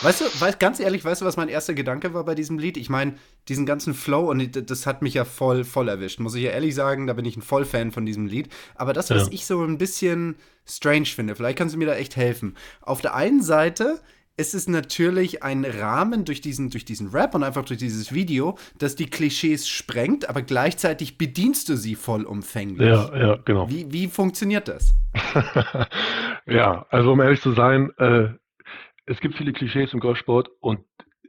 Weißt 0.02 0.22
du, 0.22 0.26
weißt, 0.26 0.60
ganz 0.60 0.80
ehrlich, 0.80 1.04
weißt 1.06 1.22
du, 1.22 1.26
was 1.26 1.38
mein 1.38 1.50
erster 1.50 1.74
Gedanke 1.74 2.14
war 2.14 2.26
bei 2.26 2.36
diesem 2.36 2.58
Lied? 2.58 2.78
Ich 2.78 2.90
meine, 2.90 3.16
diesen 3.48 3.66
ganzen 3.66 3.94
Flow 3.94 4.30
und 4.30 4.70
das 4.70 4.88
hat 4.88 5.02
mich 5.02 5.14
ja 5.14 5.26
voll, 5.26 5.64
voll 5.64 5.90
erwischt. 5.90 6.20
Muss 6.20 6.36
ich 6.36 6.44
ja 6.44 6.52
ehrlich 6.52 6.76
sagen, 6.76 7.08
da 7.08 7.14
bin 7.14 7.26
ich 7.26 7.38
ein 7.38 7.42
Vollfan 7.42 7.92
von 7.92 8.06
diesem 8.06 8.26
Lied. 8.26 8.50
Aber 8.76 8.94
das, 8.94 9.10
was 9.10 9.28
ja. 9.28 9.34
ich 9.34 9.46
so 9.46 9.64
ein 9.64 9.78
bisschen 9.78 10.36
strange 10.66 11.06
finde, 11.06 11.36
vielleicht 11.36 11.58
kannst 11.58 11.76
du 11.76 11.80
mir 11.80 11.88
da 11.88 11.96
echt 11.96 12.16
helfen. 12.16 12.56
Auf 12.82 13.02
der 13.02 13.16
einen 13.16 13.42
Seite 13.42 14.00
ist 14.38 14.54
es 14.54 14.68
natürlich 14.68 15.44
ein 15.44 15.66
Rahmen 15.66 16.26
durch 16.26 16.42
diesen, 16.42 16.70
durch 16.70 16.86
diesen 16.86 17.10
Rap 17.10 17.36
und 17.36 17.44
einfach 17.44 17.66
durch 17.66 17.80
dieses 17.80 18.14
Video, 18.14 18.58
das 18.78 18.96
die 18.96 19.08
Klischees 19.08 19.68
sprengt, 19.68 20.30
aber 20.30 20.42
gleichzeitig 20.42 21.18
bedienst 21.18 21.70
du 21.70 21.76
sie 21.76 21.96
vollumfänglich. 21.96 22.88
Ja, 22.88 23.16
ja, 23.16 23.36
genau. 23.46 23.70
Wie, 23.70 23.92
wie 23.92 24.08
funktioniert 24.08 24.68
das? 24.68 24.96
ja, 26.46 26.86
also 26.90 27.12
um 27.12 27.22
ehrlich 27.22 27.42
zu 27.42 27.52
sein, 27.54 27.92
äh, 27.98 28.30
es 29.06 29.20
gibt 29.20 29.36
viele 29.36 29.54
Klischees 29.54 29.94
im 29.94 30.00
Golfsport 30.00 30.50
und 30.60 30.80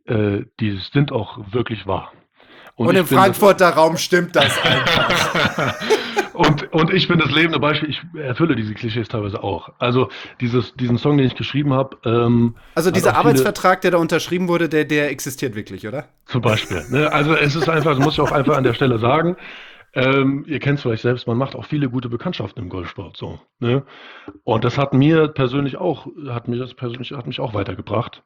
äh, 0.06 0.44
die 0.60 0.78
sind 0.92 1.12
auch 1.12 1.52
wirklich 1.52 1.86
wahr. 1.86 2.12
Und, 2.76 2.88
und 2.88 2.96
im 2.96 3.06
Frankfurter 3.06 3.70
Raum 3.70 3.96
stimmt 3.98 4.34
das 4.34 4.58
einfach. 4.64 5.74
Und, 6.34 6.72
und 6.72 6.92
ich 6.92 7.08
bin 7.08 7.18
das 7.18 7.30
lebende 7.30 7.58
Beispiel, 7.58 7.90
ich 7.90 8.00
erfülle 8.14 8.56
diese 8.56 8.74
Klischees 8.74 9.08
teilweise 9.08 9.42
auch. 9.42 9.70
Also 9.78 10.08
dieses, 10.40 10.74
diesen 10.74 10.98
Song, 10.98 11.16
den 11.18 11.26
ich 11.26 11.34
geschrieben 11.34 11.72
habe. 11.72 11.96
Ähm, 12.04 12.54
also 12.74 12.90
dieser 12.90 13.16
Arbeitsvertrag, 13.16 13.80
der 13.80 13.92
da 13.92 13.98
unterschrieben 13.98 14.48
wurde, 14.48 14.68
der, 14.68 14.84
der 14.84 15.10
existiert 15.10 15.54
wirklich, 15.54 15.86
oder? 15.86 16.06
Zum 16.26 16.42
Beispiel. 16.42 16.84
Ne? 16.90 17.12
Also 17.12 17.34
es 17.34 17.54
ist 17.54 17.68
einfach, 17.68 17.96
das 17.96 18.04
muss 18.04 18.14
ich 18.14 18.20
auch 18.20 18.32
einfach 18.32 18.56
an 18.56 18.64
der 18.64 18.74
Stelle 18.74 18.98
sagen. 18.98 19.36
Ähm, 19.94 20.44
ihr 20.46 20.58
kennt 20.58 20.78
es 20.78 20.82
vielleicht 20.82 21.02
selbst, 21.02 21.26
man 21.26 21.36
macht 21.36 21.54
auch 21.54 21.66
viele 21.66 21.90
gute 21.90 22.08
Bekanntschaften 22.08 22.62
im 22.62 22.70
Golfsport 22.70 23.16
so. 23.16 23.38
Ne? 23.58 23.84
Und 24.42 24.64
das 24.64 24.78
hat 24.78 24.94
mir 24.94 25.28
persönlich 25.28 25.76
auch, 25.76 26.06
hat 26.28 26.48
mich 26.48 26.58
das 26.58 26.72
persönlich, 26.72 27.12
hat 27.12 27.26
mich 27.26 27.40
auch 27.40 27.52
weitergebracht. 27.52 28.22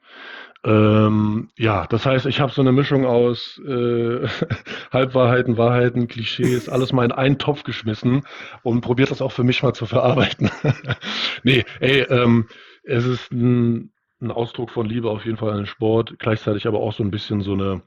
Ähm, 0.64 1.48
ja, 1.56 1.86
das 1.86 2.06
heißt, 2.06 2.26
ich 2.26 2.40
habe 2.40 2.52
so 2.52 2.60
eine 2.60 2.70
Mischung 2.70 3.04
aus 3.04 3.60
äh, 3.66 4.28
Halbwahrheiten, 4.92 5.58
Wahrheiten, 5.58 6.06
Klischees, 6.06 6.68
alles 6.68 6.92
mal 6.92 7.04
in 7.04 7.12
einen 7.12 7.38
Topf 7.38 7.64
geschmissen 7.64 8.22
und 8.62 8.80
probiert 8.80 9.10
das 9.10 9.20
auch 9.22 9.32
für 9.32 9.44
mich 9.44 9.62
mal 9.64 9.74
zu 9.74 9.86
verarbeiten. 9.86 10.50
nee, 11.42 11.64
ey, 11.80 12.02
ähm, 12.02 12.46
es 12.84 13.04
ist 13.04 13.32
ein, 13.32 13.92
ein 14.20 14.30
Ausdruck 14.30 14.70
von 14.70 14.86
Liebe 14.86 15.10
auf 15.10 15.24
jeden 15.24 15.36
Fall 15.36 15.50
an 15.50 15.58
den 15.58 15.66
Sport, 15.66 16.18
gleichzeitig 16.20 16.68
aber 16.68 16.78
auch 16.78 16.92
so 16.92 17.02
ein 17.02 17.10
bisschen 17.10 17.40
so 17.40 17.54
eine 17.54 17.82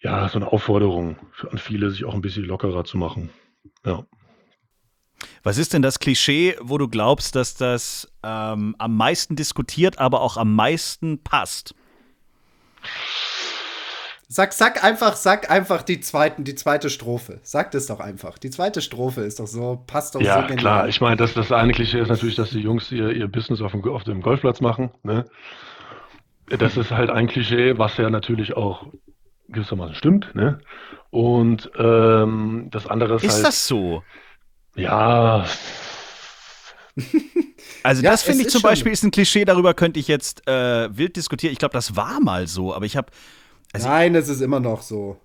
ja, 0.00 0.28
so 0.28 0.38
eine 0.38 0.52
Aufforderung 0.52 1.16
an 1.50 1.58
viele, 1.58 1.90
sich 1.90 2.04
auch 2.04 2.14
ein 2.14 2.20
bisschen 2.20 2.44
lockerer 2.44 2.84
zu 2.84 2.98
machen. 2.98 3.30
Ja. 3.84 4.04
Was 5.42 5.58
ist 5.58 5.72
denn 5.72 5.82
das 5.82 5.98
Klischee, 5.98 6.56
wo 6.60 6.76
du 6.76 6.88
glaubst, 6.88 7.36
dass 7.36 7.54
das 7.54 8.12
ähm, 8.22 8.74
am 8.78 8.96
meisten 8.96 9.36
diskutiert, 9.36 9.98
aber 9.98 10.20
auch 10.20 10.36
am 10.36 10.54
meisten 10.54 11.22
passt? 11.22 11.74
Sag, 14.28 14.52
sag 14.52 14.82
einfach, 14.82 15.14
sag 15.14 15.50
einfach 15.50 15.82
die 15.82 16.00
zweiten, 16.00 16.42
die 16.42 16.56
zweite 16.56 16.90
Strophe. 16.90 17.38
Sag 17.44 17.70
das 17.70 17.86
doch 17.86 18.00
einfach. 18.00 18.38
Die 18.38 18.50
zweite 18.50 18.82
Strophe 18.82 19.20
ist 19.20 19.38
doch 19.38 19.46
so, 19.46 19.84
passt 19.86 20.16
doch 20.16 20.20
ja, 20.20 20.42
so 20.42 20.48
genial. 20.48 20.56
Ja, 20.56 20.60
klar. 20.60 20.88
Ich 20.88 21.00
meine, 21.00 21.16
das, 21.16 21.32
das 21.34 21.52
eine 21.52 21.72
Klischee 21.72 22.00
ist 22.00 22.08
natürlich, 22.08 22.34
dass 22.34 22.50
die 22.50 22.60
Jungs 22.60 22.90
ihr, 22.90 23.10
ihr 23.10 23.28
Business 23.28 23.60
auf 23.60 23.70
dem, 23.70 23.84
auf 23.88 24.02
dem 24.02 24.20
Golfplatz 24.20 24.60
machen. 24.60 24.90
Ne? 25.04 25.26
Das 26.48 26.76
ist 26.76 26.90
halt 26.90 27.10
ein 27.10 27.28
Klischee, 27.28 27.78
was 27.78 27.96
ja 27.98 28.10
natürlich 28.10 28.56
auch 28.56 28.86
gewissermaßen 29.48 29.94
stimmt. 29.94 30.34
Ne? 30.34 30.60
Und 31.10 31.70
ähm, 31.78 32.68
das 32.70 32.86
andere 32.86 33.16
ist. 33.16 33.24
Ist 33.24 33.34
halt, 33.34 33.46
das 33.46 33.66
so? 33.66 34.02
Ja. 34.74 35.46
Also 37.82 38.02
ja, 38.02 38.10
das 38.10 38.22
finde 38.22 38.42
ich 38.42 38.48
zum 38.48 38.62
Beispiel 38.62 38.90
ist 38.90 39.04
ein 39.04 39.12
Klischee, 39.12 39.44
darüber 39.44 39.72
könnte 39.72 40.00
ich 40.00 40.08
jetzt 40.08 40.46
äh, 40.48 40.88
wild 40.96 41.14
diskutieren. 41.14 41.52
Ich 41.52 41.58
glaube, 41.60 41.72
das 41.72 41.94
war 41.94 42.20
mal 42.20 42.48
so, 42.48 42.74
aber 42.74 42.84
ich 42.84 42.96
habe. 42.96 43.12
Also 43.72 43.86
Nein, 43.86 44.16
es 44.16 44.28
ist 44.28 44.40
immer 44.40 44.58
noch 44.58 44.82
so. 44.82 45.20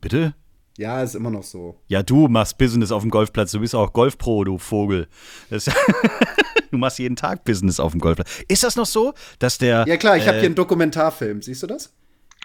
Bitte? 0.00 0.34
Ja, 0.76 1.02
ist 1.02 1.14
immer 1.14 1.30
noch 1.30 1.42
so. 1.42 1.76
Ja, 1.88 2.02
du 2.02 2.28
machst 2.28 2.58
Business 2.58 2.92
auf 2.92 3.02
dem 3.02 3.10
Golfplatz. 3.10 3.52
Du 3.52 3.60
bist 3.60 3.74
auch 3.74 3.92
Golfpro, 3.94 4.44
du 4.44 4.58
Vogel. 4.58 5.08
du 5.50 6.76
machst 6.76 6.98
jeden 6.98 7.16
Tag 7.16 7.44
Business 7.44 7.80
auf 7.80 7.92
dem 7.92 8.00
Golfplatz. 8.00 8.42
Ist 8.48 8.62
das 8.62 8.76
noch 8.76 8.86
so, 8.86 9.14
dass 9.38 9.56
der. 9.56 9.86
Ja, 9.86 9.96
klar, 9.96 10.16
ich 10.16 10.24
äh, 10.24 10.28
habe 10.28 10.38
hier 10.38 10.46
einen 10.46 10.54
Dokumentarfilm. 10.54 11.40
Siehst 11.40 11.62
du 11.62 11.66
das? 11.66 11.94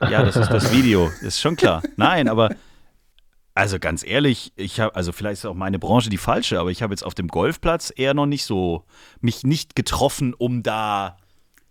Ja, 0.01 0.23
das 0.23 0.35
ist 0.35 0.49
das 0.49 0.71
Video, 0.75 1.11
ist 1.21 1.39
schon 1.39 1.55
klar. 1.55 1.81
Nein, 1.95 2.27
aber 2.27 2.55
also 3.53 3.79
ganz 3.79 4.05
ehrlich, 4.05 4.53
ich 4.55 4.79
habe 4.79 4.95
also 4.95 5.11
vielleicht 5.11 5.39
ist 5.39 5.45
auch 5.45 5.55
meine 5.55 5.79
Branche 5.79 6.09
die 6.09 6.17
falsche, 6.17 6.59
aber 6.59 6.69
ich 6.69 6.83
habe 6.83 6.93
jetzt 6.93 7.03
auf 7.03 7.15
dem 7.15 7.27
Golfplatz 7.27 7.91
eher 7.95 8.13
noch 8.13 8.27
nicht 8.27 8.45
so 8.45 8.83
mich 9.19 9.43
nicht 9.43 9.75
getroffen, 9.75 10.33
um 10.33 10.61
da 10.61 11.17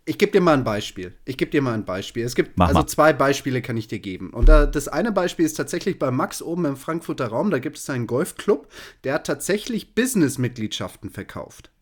ich 0.09 0.19
gebe 0.19 0.31
dir 0.31 0.41
mal 0.41 0.55
ein 0.55 0.63
Beispiel. 0.63 1.15
Ich 1.25 1.37
gebe 1.37 1.51
dir 1.51 1.61
mal 1.61 1.75
ein 1.75 1.85
Beispiel. 1.85 2.25
Es 2.25 2.37
gibt 2.37 2.57
Mach 2.57 2.69
also 2.69 2.79
mal. 2.79 2.87
zwei 2.87 3.13
Beispiele 3.13 3.61
kann 3.61 3.77
ich 3.77 3.89
dir 3.89 3.99
geben. 3.99 4.31
Und 4.31 4.49
da, 4.49 4.65
das 4.65 4.87
eine 4.87 5.11
Beispiel 5.11 5.45
ist 5.45 5.55
tatsächlich 5.55 5.99
bei 5.99 6.13
Max 6.13 6.41
oben 6.41 6.65
im 6.65 6.77
Frankfurter 6.77 7.27
Raum. 7.27 7.51
Da 7.51 7.59
gibt 7.59 7.77
es 7.77 7.91
einen 7.91 8.07
Golfclub, 8.07 8.69
der 9.03 9.15
hat 9.15 9.27
tatsächlich 9.27 9.97
Business-Mitgliedschaften 9.97 11.11
verkauft. 11.11 11.73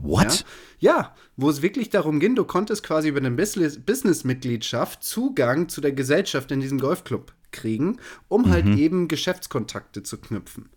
What? 0.00 0.44
Ja, 0.78 0.96
ja, 0.96 1.14
wo 1.36 1.48
es 1.50 1.62
wirklich 1.62 1.90
darum 1.90 2.20
ging, 2.20 2.34
du 2.34 2.44
konntest 2.44 2.82
quasi 2.82 3.08
über 3.08 3.20
eine 3.20 3.30
Business-Mitgliedschaft 3.30 5.02
Zugang 5.02 5.68
zu 5.68 5.80
der 5.80 5.92
Gesellschaft 5.92 6.50
in 6.50 6.60
diesem 6.60 6.78
Golfclub 6.78 7.32
kriegen, 7.52 7.98
um 8.28 8.50
halt 8.50 8.64
mhm. 8.66 8.70
halt 8.70 8.78
eben 8.80 9.08
Geschäftskontakte 9.08 10.02
zu 10.02 10.18
knüpfen. 10.18 10.68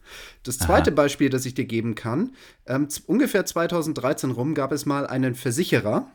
Das 0.44 0.60
zweite 0.60 0.92
Aha. 0.92 0.96
Beispiel, 0.96 1.30
das 1.30 1.46
ich 1.46 1.56
dir 1.56 1.66
geben 1.66 1.96
kann, 1.96 2.36
ähm, 2.68 2.88
ungefähr 3.08 3.46
2013 3.46 4.32
rum 4.32 4.54
gab 4.54 4.72
es 4.72 4.86
mal 4.86 5.08
einen 5.08 5.36
Versicherer, 5.36 6.10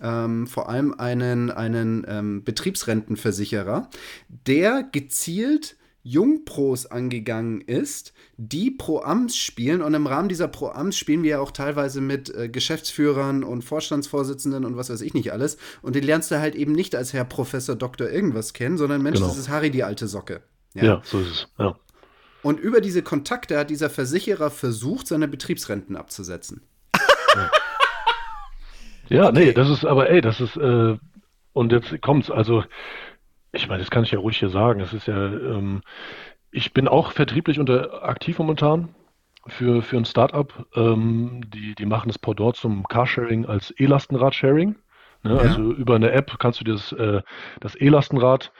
ähm, 0.00 0.46
vor 0.46 0.68
allem 0.68 0.94
einen, 0.94 1.50
einen 1.50 2.04
ähm, 2.06 2.44
Betriebsrentenversicherer, 2.44 3.88
der 4.28 4.82
gezielt 4.82 5.76
Jungpros 6.04 6.86
angegangen 6.86 7.60
ist, 7.60 8.12
die 8.36 8.70
Pro-Ams 8.72 9.36
spielen. 9.36 9.82
Und 9.82 9.94
im 9.94 10.06
Rahmen 10.06 10.28
dieser 10.28 10.48
Pro-Ams 10.48 10.96
spielen 10.96 11.22
wir 11.22 11.30
ja 11.30 11.40
auch 11.40 11.52
teilweise 11.52 12.00
mit 12.00 12.34
äh, 12.34 12.48
Geschäftsführern 12.48 13.44
und 13.44 13.62
Vorstandsvorsitzenden 13.62 14.64
und 14.64 14.76
was 14.76 14.90
weiß 14.90 15.00
ich 15.00 15.14
nicht 15.14 15.32
alles. 15.32 15.58
Und 15.80 15.94
den 15.94 16.02
lernst 16.02 16.30
du 16.30 16.40
halt 16.40 16.54
eben 16.56 16.72
nicht 16.72 16.96
als 16.96 17.12
Herr 17.12 17.24
Professor 17.24 17.76
Doktor 17.76 18.10
irgendwas 18.10 18.52
kennen, 18.52 18.78
sondern 18.78 19.02
Mensch, 19.02 19.18
genau. 19.18 19.28
das 19.28 19.38
ist 19.38 19.48
Harry 19.48 19.70
die 19.70 19.84
alte 19.84 20.08
Socke. 20.08 20.42
Ja, 20.74 20.84
ja 20.84 21.02
so 21.04 21.20
ist 21.20 21.30
es. 21.30 21.48
Ja. 21.58 21.76
Und 22.42 22.58
über 22.58 22.80
diese 22.80 23.02
Kontakte 23.02 23.56
hat 23.56 23.70
dieser 23.70 23.88
Versicherer 23.88 24.50
versucht, 24.50 25.06
seine 25.06 25.28
Betriebsrenten 25.28 25.94
abzusetzen. 25.94 26.62
ja, 27.34 27.50
ja 29.08 29.28
okay. 29.28 29.38
nee, 29.38 29.52
das 29.52 29.70
ist 29.70 29.84
aber, 29.84 30.10
ey, 30.10 30.20
das 30.20 30.40
ist, 30.40 30.56
äh, 30.56 30.98
und 31.52 31.70
jetzt 31.70 32.02
kommt's, 32.02 32.30
also 32.30 32.64
ich 33.52 33.68
meine, 33.68 33.80
das 33.80 33.90
kann 33.90 34.04
ich 34.04 34.10
ja 34.10 34.18
ruhig 34.18 34.38
hier 34.38 34.48
sagen. 34.48 34.80
Es 34.80 34.92
ist 34.92 35.06
ja, 35.06 35.26
ähm, 35.26 35.82
ich 36.50 36.72
bin 36.72 36.88
auch 36.88 37.12
vertrieblich 37.12 37.58
unter 37.58 38.02
aktiv 38.02 38.38
momentan 38.38 38.94
für, 39.46 39.82
für 39.82 39.96
ein 39.96 40.04
Startup. 40.04 40.52
Ähm, 40.74 41.42
die, 41.52 41.74
die 41.74 41.86
machen 41.86 42.08
das 42.08 42.18
Pendant 42.18 42.56
zum 42.56 42.88
Carsharing 42.88 43.46
als 43.46 43.72
E-Lastenrad-Sharing. 43.78 44.76
Ne? 45.22 45.34
Ja. 45.34 45.38
Also 45.38 45.72
über 45.72 45.94
eine 45.94 46.12
App 46.12 46.38
kannst 46.38 46.60
du 46.60 46.64
dir 46.64 46.72
das, 46.72 46.92
äh, 46.92 47.22
das 47.60 47.80
E-Lastenrad 47.80 48.52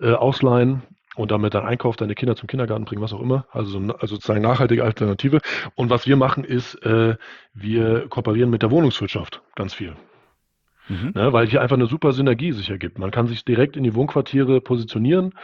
äh, 0.00 0.12
ausleihen 0.12 0.82
und 1.16 1.30
damit 1.30 1.54
deinen 1.54 1.66
Einkauf, 1.66 1.96
deine 1.96 2.14
Kinder 2.14 2.36
zum 2.36 2.46
Kindergarten 2.46 2.84
bringen, 2.84 3.02
was 3.02 3.12
auch 3.12 3.20
immer. 3.20 3.46
Also, 3.50 3.70
so, 3.70 3.78
also 3.94 4.14
sozusagen 4.14 4.40
nachhaltige 4.40 4.84
Alternative. 4.84 5.40
Und 5.74 5.90
was 5.90 6.06
wir 6.06 6.16
machen 6.16 6.44
ist, 6.44 6.74
äh, 6.86 7.16
wir 7.54 8.08
kooperieren 8.08 8.50
mit 8.50 8.62
der 8.62 8.70
Wohnungswirtschaft 8.70 9.42
ganz 9.56 9.74
viel. 9.74 9.94
Mhm. 10.88 11.12
Ne, 11.14 11.32
weil 11.32 11.46
hier 11.46 11.60
einfach 11.60 11.76
eine 11.76 11.86
super 11.86 12.12
Synergie 12.12 12.52
sich 12.52 12.70
ergibt. 12.70 12.98
Man 12.98 13.10
kann 13.10 13.26
sich 13.26 13.44
direkt 13.44 13.76
in 13.76 13.84
die 13.84 13.94
Wohnquartiere 13.94 14.60
positionieren 14.60 15.34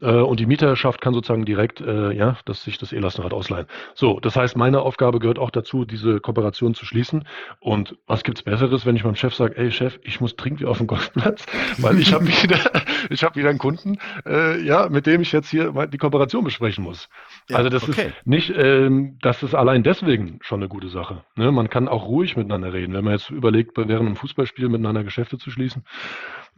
äh, 0.00 0.12
und 0.12 0.40
die 0.40 0.46
Mieterschaft 0.46 1.00
kann 1.00 1.14
sozusagen 1.14 1.44
direkt, 1.44 1.80
äh, 1.80 2.12
ja, 2.12 2.36
dass 2.44 2.62
sich 2.64 2.78
das 2.78 2.92
E-Lastenrad 2.92 3.32
ausleihen. 3.32 3.66
So, 3.94 4.20
das 4.20 4.36
heißt, 4.36 4.56
meine 4.56 4.82
Aufgabe 4.82 5.18
gehört 5.18 5.38
auch 5.38 5.50
dazu, 5.50 5.84
diese 5.84 6.20
Kooperation 6.20 6.74
zu 6.74 6.84
schließen. 6.84 7.24
Und 7.60 7.96
was 8.06 8.22
gibt's 8.22 8.42
Besseres, 8.42 8.84
wenn 8.84 8.96
ich 8.96 9.04
meinem 9.04 9.14
Chef 9.14 9.34
sage, 9.34 9.56
ey 9.56 9.70
Chef, 9.70 9.98
ich 10.02 10.20
muss 10.20 10.36
dringend 10.36 10.60
wieder 10.60 10.70
auf 10.70 10.78
den 10.78 10.86
Golfplatz, 10.86 11.46
weil 11.78 11.98
ich 11.98 12.12
habe 12.12 12.26
wieder, 12.26 12.58
ich 13.10 13.24
habe 13.24 13.36
wieder 13.36 13.48
einen 13.48 13.58
Kunden, 13.58 13.98
äh, 14.26 14.60
ja, 14.62 14.88
mit 14.88 15.06
dem 15.06 15.22
ich 15.22 15.32
jetzt 15.32 15.48
hier 15.48 15.72
die 15.86 15.98
Kooperation 15.98 16.44
besprechen 16.44 16.84
muss. 16.84 17.08
Ja, 17.48 17.56
also 17.56 17.70
das 17.70 17.88
okay. 17.88 18.08
ist 18.08 18.26
nicht, 18.26 18.52
ähm, 18.56 19.18
das 19.22 19.42
ist 19.42 19.54
allein 19.54 19.82
deswegen 19.82 20.38
schon 20.42 20.60
eine 20.60 20.68
gute 20.68 20.88
Sache. 20.88 21.24
Ne? 21.36 21.50
Man 21.52 21.70
kann 21.70 21.88
auch 21.88 22.06
ruhig 22.06 22.36
miteinander 22.36 22.72
reden. 22.72 22.94
Wenn 22.94 23.04
man 23.04 23.14
jetzt 23.14 23.30
überlegt, 23.30 23.76
während 23.76 23.92
einem 23.92 24.16
Fußballspiel 24.16 24.68
miteinander 24.82 25.04
Geschäfte 25.04 25.38
zu 25.38 25.50
schließen, 25.50 25.84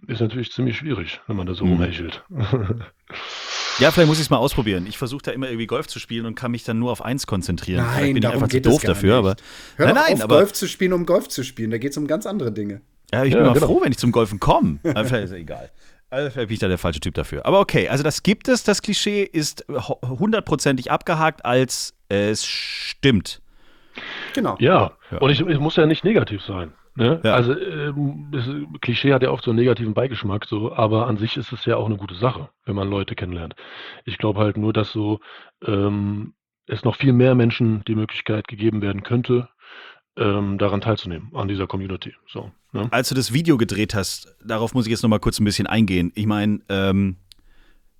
ist 0.07 0.21
natürlich 0.21 0.53
ziemlich 0.53 0.77
schwierig, 0.77 1.21
wenn 1.27 1.37
man 1.37 1.47
da 1.47 1.55
so 1.55 1.65
mhm. 1.65 1.73
rumhechelt. 1.73 2.25
Ja, 3.81 3.91
vielleicht 3.91 4.07
muss 4.07 4.19
ich 4.19 4.27
es 4.27 4.31
mal 4.31 4.37
ausprobieren. 4.37 4.87
Ich 4.87 4.99
versuche 4.99 5.23
da 5.23 5.33
immer 5.33 5.49
irgendwie 5.49 5.67
Golf 5.67 5.89
zu 5.89 5.99
spielen 5.99 6.27
und 6.27 6.37
kann 6.37 6.53
mich 6.53 6.63
dann 6.63 6.79
nur 6.79 6.93
auf 6.93 7.05
eins 7.05 7.27
konzentrieren. 7.27 7.85
Nein, 7.85 7.93
vielleicht 7.93 8.15
bin 8.15 8.23
ich 8.23 8.29
einfach 8.29 8.49
zu 8.49 8.61
doof 8.61 8.83
dafür, 8.83 9.17
nicht. 9.17 9.19
aber. 9.19 9.37
Hör 9.77 9.87
nein, 9.87 9.95
nein, 9.97 10.15
auf, 10.15 10.23
aber 10.23 10.37
Golf 10.37 10.53
zu 10.53 10.69
spielen, 10.69 10.93
um 10.93 11.07
Golf 11.07 11.29
zu 11.29 11.43
spielen. 11.43 11.73
Da 11.73 11.79
geht 11.79 11.91
es 11.91 11.97
um 11.97 12.07
ganz 12.07 12.25
andere 12.25 12.53
Dinge. 12.53 12.83
Ja, 13.13 13.25
ich 13.25 13.33
ja, 13.33 13.39
bin 13.39 13.47
mal 13.47 13.55
genau. 13.55 13.67
froh, 13.67 13.81
wenn 13.83 13.91
ich 13.91 13.99
zum 13.99 14.13
Golfen 14.13 14.39
komme. 14.39 14.79
vielleicht 14.83 15.13
ist 15.13 15.31
ja 15.33 15.39
egal. 15.39 15.71
Also 16.11 16.31
vielleicht 16.31 16.49
bin 16.49 16.55
ich 16.55 16.61
da 16.61 16.69
der 16.69 16.79
falsche 16.79 17.01
Typ 17.01 17.15
dafür. 17.15 17.45
Aber 17.47 17.59
okay, 17.59 17.89
also 17.89 18.05
das 18.05 18.23
gibt 18.23 18.47
es, 18.47 18.63
das 18.63 18.81
Klischee 18.81 19.25
ist 19.25 19.65
hundertprozentig 19.69 20.93
abgehakt, 20.93 21.45
als 21.45 21.95
es 22.09 22.47
stimmt. 22.47 23.41
Genau. 24.35 24.57
Ja, 24.61 24.93
ja. 25.11 25.19
und 25.19 25.31
ich, 25.31 25.41
ich 25.41 25.59
muss 25.59 25.75
ja 25.75 25.87
nicht 25.87 26.05
negativ 26.05 26.43
sein. 26.43 26.73
Ne? 26.97 27.21
Ja. 27.25 27.35
Also 27.35 27.55
das 27.55 28.49
Klischee 28.81 29.13
hat 29.13 29.23
ja 29.23 29.31
oft 29.31 29.45
so 29.45 29.51
einen 29.51 29.59
negativen 29.59 29.95
Beigeschmack, 29.95 30.47
so, 30.47 30.73
aber 30.75 31.09
an 31.09 31.17
sich 31.17 31.37
ist 31.37 31.53
es 31.53 31.65
ja 31.65 31.77
auch 31.77 31.87
eine 31.87 31.97
gute 31.97 32.15
Sache, 32.15 32.51
wenn 32.67 32.77
man 32.77 32.89
Leute 32.89 33.17
kennenlernt. 33.17 33.55
Ich 34.05 34.17
glaube 34.17 34.41
halt 34.41 34.57
nur, 34.57 34.73
dass 34.73 34.93
so 34.93 35.21
ähm, 35.67 36.35
es 36.67 36.85
noch 36.85 36.97
viel 36.97 37.13
mehr 37.13 37.35
Menschen 37.35 37.83
die 37.87 37.97
Möglichkeit 37.97 38.47
gegeben 38.47 38.81
werden 38.81 39.03
könnte, 39.03 39.49
ähm, 40.17 40.59
daran 40.59 40.81
teilzunehmen, 40.81 41.31
an 41.35 41.49
dieser 41.49 41.67
Community. 41.67 42.15
So, 42.29 42.53
ne? 42.73 42.87
Als 42.93 43.09
du 43.09 43.17
das 43.17 43.33
Video 43.33 43.57
gedreht 43.57 43.95
hast, 43.95 44.37
darauf 44.45 44.73
muss 44.73 44.87
ich 44.87 44.91
jetzt 44.93 45.03
noch 45.03 45.11
mal 45.11 45.19
kurz 45.19 45.41
ein 45.41 45.45
bisschen 45.45 45.67
eingehen. 45.67 46.13
Ich 46.15 46.27
meine, 46.27 46.61
ähm, 46.69 47.17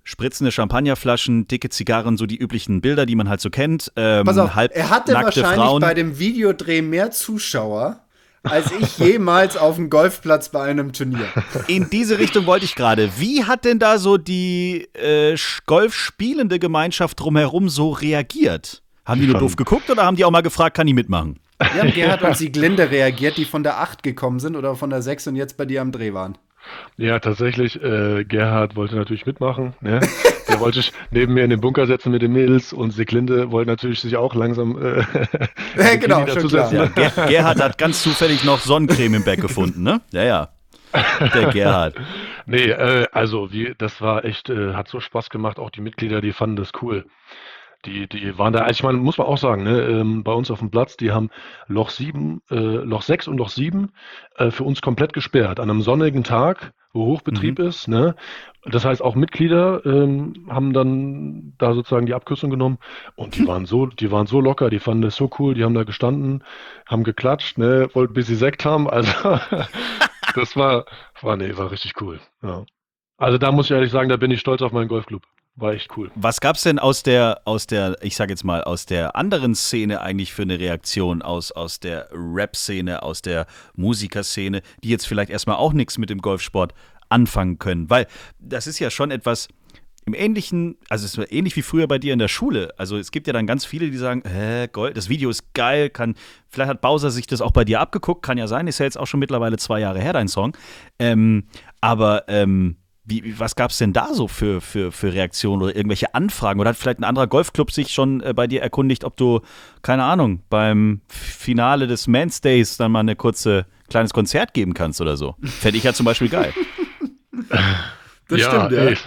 spritzende 0.03 0.53
Champagnerflaschen, 0.53 1.49
dicke 1.49 1.67
Zigarren, 1.69 2.15
so 2.15 2.25
die 2.25 2.37
üblichen 2.37 2.79
Bilder, 2.79 3.05
die 3.05 3.15
man 3.15 3.27
halt 3.27 3.41
so 3.41 3.49
kennt. 3.49 3.91
Ähm, 3.97 4.23
Pass 4.23 4.37
auf, 4.37 4.55
er 4.55 4.89
hatte 4.89 5.13
wahrscheinlich 5.13 5.55
Frauen. 5.55 5.81
bei 5.81 5.93
dem 5.93 6.17
Videodreh 6.17 6.81
mehr 6.81 7.11
Zuschauer 7.11 8.04
als 8.45 8.71
ich 8.71 8.97
jemals 8.97 9.57
auf 9.57 9.75
dem 9.75 9.89
Golfplatz 9.89 10.49
bei 10.49 10.63
einem 10.63 10.93
Turnier. 10.93 11.27
In 11.67 11.89
diese 11.89 12.19
Richtung 12.19 12.45
wollte 12.45 12.65
ich 12.65 12.75
gerade. 12.75 13.09
Wie 13.17 13.43
hat 13.43 13.65
denn 13.65 13.79
da 13.79 13.97
so 13.97 14.17
die 14.17 14.87
äh, 14.93 15.35
Golfspielende 15.65 16.59
Gemeinschaft 16.59 17.19
drumherum 17.19 17.69
so 17.69 17.91
reagiert? 17.91 18.81
Haben 19.05 19.21
die 19.21 19.27
nur 19.27 19.39
doof 19.39 19.55
geguckt 19.55 19.89
oder 19.89 20.03
haben 20.03 20.17
die 20.17 20.25
auch 20.25 20.31
mal 20.31 20.41
gefragt, 20.41 20.75
kann 20.77 20.87
ich 20.87 20.95
mitmachen? 20.95 21.39
Ja, 21.59 21.85
Gerhard 21.85 22.21
und 22.23 22.35
Sieglinde 22.35 22.89
reagiert, 22.91 23.37
die 23.37 23.45
von 23.45 23.63
der 23.63 23.79
8 23.79 24.03
gekommen 24.03 24.39
sind 24.39 24.55
oder 24.55 24.75
von 24.75 24.89
der 24.89 25.01
6 25.01 25.27
und 25.27 25.35
jetzt 25.35 25.57
bei 25.57 25.65
dir 25.65 25.81
am 25.81 25.91
Dreh 25.91 26.13
waren. 26.13 26.37
Ja, 26.97 27.19
tatsächlich. 27.19 27.81
Äh, 27.81 28.25
Gerhard 28.25 28.75
wollte 28.75 28.95
natürlich 28.95 29.25
mitmachen. 29.25 29.73
Ne? 29.81 29.99
Der 30.49 30.59
wollte 30.59 30.81
sich 30.81 30.93
neben 31.11 31.33
mir 31.33 31.43
in 31.43 31.49
den 31.49 31.61
Bunker 31.61 31.87
setzen 31.87 32.11
mit 32.11 32.21
den 32.21 32.31
Mädels 32.31 32.73
und 32.73 32.91
Seglinde 32.91 33.51
wollte 33.51 33.69
natürlich 33.69 33.99
sich 33.99 34.15
auch 34.15 34.35
langsam 34.35 34.77
äh, 34.81 34.99
ja, 35.77 35.95
genau, 35.95 36.27
schon 36.27 36.47
klar. 36.47 36.73
Ja, 36.73 36.85
Ger 36.87 37.27
Gerhard 37.27 37.61
hat 37.61 37.77
ganz 37.77 38.03
zufällig 38.03 38.43
noch 38.43 38.59
Sonnencreme 38.59 39.15
im 39.15 39.23
Bett 39.23 39.41
gefunden, 39.41 39.83
ne? 39.83 40.01
Ja, 40.11 40.23
ja. 40.23 40.49
Der 41.33 41.49
Gerhard. 41.51 41.95
nee, 42.45 42.69
äh, 42.69 43.07
also 43.11 43.51
wie, 43.51 43.73
das 43.77 44.01
war 44.01 44.23
echt, 44.23 44.49
äh, 44.49 44.73
hat 44.73 44.87
so 44.87 44.99
Spaß 44.99 45.29
gemacht. 45.29 45.59
Auch 45.59 45.69
die 45.69 45.81
Mitglieder, 45.81 46.21
die 46.21 46.31
fanden 46.31 46.55
das 46.55 46.71
cool. 46.81 47.05
Die, 47.85 48.07
die 48.07 48.37
waren 48.37 48.53
da, 48.53 48.61
also 48.61 48.71
ich 48.71 48.83
meine, 48.83 48.97
muss 48.97 49.17
man 49.17 49.27
auch 49.27 49.37
sagen, 49.37 49.63
ne, 49.63 49.81
ähm, 49.81 50.23
bei 50.23 50.31
uns 50.31 50.49
auf 50.49 50.59
dem 50.59 50.71
Platz, 50.71 50.97
die 50.97 51.11
haben 51.11 51.29
Loch 51.67 51.89
7, 51.89 52.41
äh, 52.49 52.55
Loch 52.55 53.03
6 53.03 53.27
und 53.27 53.37
Loch 53.37 53.49
7 53.49 53.91
äh, 54.37 54.49
für 54.49 54.63
uns 54.63 54.81
komplett 54.81 55.13
gesperrt. 55.13 55.59
An 55.59 55.69
einem 55.69 55.81
sonnigen 55.81 56.23
Tag, 56.23 56.73
Hochbetrieb 57.03 57.59
mhm. 57.59 57.65
ist. 57.65 57.87
Ne? 57.87 58.15
Das 58.63 58.85
heißt, 58.85 59.01
auch 59.01 59.15
Mitglieder 59.15 59.85
ähm, 59.85 60.47
haben 60.49 60.73
dann 60.73 61.53
da 61.57 61.73
sozusagen 61.73 62.05
die 62.05 62.13
Abkürzung 62.13 62.49
genommen 62.49 62.77
und 63.15 63.35
die 63.35 63.47
waren 63.47 63.65
so, 63.65 63.85
die 63.85 64.11
waren 64.11 64.27
so 64.27 64.39
locker, 64.39 64.69
die 64.69 64.79
fanden 64.79 65.03
das 65.03 65.15
so 65.15 65.29
cool, 65.39 65.53
die 65.53 65.63
haben 65.63 65.75
da 65.75 65.83
gestanden, 65.83 66.43
haben 66.85 67.03
geklatscht, 67.03 67.57
ne, 67.57 67.89
wollten 67.93 68.13
bis 68.13 68.27
sie 68.27 68.35
Sekt 68.35 68.65
haben. 68.65 68.89
Also 68.89 69.11
das 70.35 70.55
war, 70.55 70.85
war, 71.21 71.37
nee, 71.37 71.55
war 71.57 71.71
richtig 71.71 72.01
cool. 72.01 72.19
Ja. 72.41 72.65
Also 73.17 73.37
da 73.37 73.51
muss 73.51 73.67
ich 73.67 73.71
ehrlich 73.71 73.91
sagen, 73.91 74.09
da 74.09 74.17
bin 74.17 74.31
ich 74.31 74.39
stolz 74.39 74.61
auf 74.61 74.71
meinen 74.71 74.89
Golfclub 74.89 75.21
war 75.55 75.73
echt 75.73 75.95
cool. 75.97 76.11
Was 76.15 76.41
gab 76.41 76.57
es 76.57 76.63
denn 76.63 76.79
aus 76.79 77.03
der, 77.03 77.41
aus 77.45 77.67
der, 77.67 77.97
ich 78.01 78.15
sag 78.15 78.29
jetzt 78.29 78.43
mal, 78.43 78.63
aus 78.63 78.85
der 78.85 79.15
anderen 79.15 79.55
Szene 79.55 80.01
eigentlich 80.01 80.33
für 80.33 80.41
eine 80.41 80.59
Reaktion, 80.59 81.21
aus, 81.21 81.51
aus 81.51 81.79
der 81.79 82.09
Rap-Szene, 82.11 83.03
aus 83.03 83.21
der 83.21 83.47
Musikerszene, 83.75 84.61
die 84.83 84.89
jetzt 84.89 85.07
vielleicht 85.07 85.29
erstmal 85.29 85.57
auch 85.57 85.73
nichts 85.73 85.97
mit 85.97 86.09
dem 86.09 86.19
Golfsport 86.19 86.73
anfangen 87.09 87.59
können? 87.59 87.89
Weil 87.89 88.07
das 88.39 88.67
ist 88.67 88.79
ja 88.79 88.89
schon 88.89 89.11
etwas, 89.11 89.47
im 90.05 90.13
ähnlichen, 90.13 90.77
also 90.87 91.05
es 91.05 91.17
ist 91.17 91.31
ähnlich 91.31 91.55
wie 91.55 91.63
früher 91.63 91.87
bei 91.87 91.97
dir 91.97 92.13
in 92.13 92.19
der 92.19 92.27
Schule. 92.27 92.73
Also 92.77 92.97
es 92.97 93.11
gibt 93.11 93.25
ja 93.25 93.33
dann 93.33 93.47
ganz 93.47 93.65
viele, 93.65 93.89
die 93.89 93.97
sagen, 93.97 94.21
hä, 94.25 94.67
Gold, 94.71 94.95
das 94.95 95.09
Video 95.09 95.29
ist 95.29 95.53
geil, 95.53 95.89
kann, 95.89 96.15
vielleicht 96.49 96.69
hat 96.69 96.81
Bowser 96.81 97.09
sich 97.09 97.25
das 97.25 97.41
auch 97.41 97.51
bei 97.51 97.65
dir 97.65 97.79
abgeguckt, 97.79 98.21
kann 98.21 98.37
ja 98.37 98.47
sein, 98.47 98.67
ist 98.67 98.79
ja 98.79 98.85
jetzt 98.85 98.99
auch 98.99 99.07
schon 99.07 99.19
mittlerweile 99.19 99.57
zwei 99.57 99.79
Jahre 99.79 99.99
her, 99.99 100.13
dein 100.13 100.27
Song. 100.27 100.55
Ähm, 100.99 101.45
aber 101.81 102.25
ähm, 102.27 102.77
wie, 103.05 103.39
was 103.39 103.55
gab 103.55 103.71
es 103.71 103.77
denn 103.77 103.93
da 103.93 104.13
so 104.13 104.27
für, 104.27 104.61
für, 104.61 104.91
für 104.91 105.13
Reaktionen 105.13 105.61
oder 105.61 105.75
irgendwelche 105.75 106.13
Anfragen? 106.15 106.59
Oder 106.59 106.71
hat 106.71 106.77
vielleicht 106.77 106.99
ein 106.99 107.03
anderer 107.03 107.27
Golfclub 107.27 107.71
sich 107.71 107.93
schon 107.93 108.21
äh, 108.21 108.33
bei 108.33 108.47
dir 108.47 108.61
erkundigt, 108.61 109.03
ob 109.03 109.15
du, 109.15 109.41
keine 109.81 110.03
Ahnung, 110.03 110.41
beim 110.49 111.01
Finale 111.07 111.87
des 111.87 112.07
Men's 112.07 112.41
Days 112.41 112.77
dann 112.77 112.91
mal 112.91 113.01
eine 113.01 113.15
kurze 113.15 113.67
kleines 113.89 114.13
Konzert 114.13 114.53
geben 114.53 114.73
kannst 114.73 115.01
oder 115.01 115.17
so? 115.17 115.35
Fände 115.43 115.77
ich 115.77 115.83
ja 115.83 115.93
zum 115.93 116.05
Beispiel 116.05 116.29
geil. 116.29 116.53
Das 118.27 118.41
ja, 118.41 118.49
stimmt, 118.49 118.71
ja. 118.71 118.89
Ich, 118.89 119.03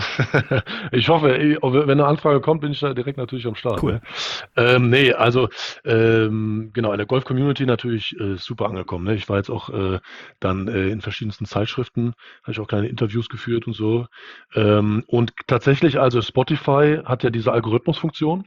ich 0.92 1.08
hoffe, 1.08 1.28
wenn 1.28 1.90
eine 1.90 2.06
Anfrage 2.06 2.40
kommt, 2.40 2.60
bin 2.60 2.70
ich 2.70 2.80
da 2.80 2.94
direkt 2.94 3.18
natürlich 3.18 3.46
am 3.46 3.56
Start. 3.56 3.82
Cool. 3.82 3.94
Ne? 3.94 4.00
Ähm, 4.56 4.90
nee, 4.90 5.12
also 5.12 5.48
ähm, 5.84 6.70
genau, 6.72 6.92
in 6.92 6.98
der 6.98 7.06
Golf-Community 7.06 7.66
natürlich 7.66 8.18
äh, 8.20 8.36
super 8.36 8.66
angekommen. 8.66 9.04
Ne? 9.04 9.14
Ich 9.14 9.28
war 9.28 9.38
jetzt 9.38 9.50
auch 9.50 9.70
äh, 9.70 9.98
dann 10.38 10.68
äh, 10.68 10.88
in 10.88 11.00
verschiedensten 11.00 11.46
Zeitschriften, 11.46 12.14
habe 12.42 12.52
ich 12.52 12.60
auch 12.60 12.68
kleine 12.68 12.88
Interviews 12.88 13.28
geführt 13.28 13.66
und 13.66 13.72
so. 13.72 14.06
Ähm, 14.54 15.02
und 15.08 15.32
tatsächlich, 15.48 15.98
also 15.98 16.22
Spotify 16.22 17.00
hat 17.04 17.24
ja 17.24 17.30
diese 17.30 17.52
Algorithmusfunktion. 17.52 18.44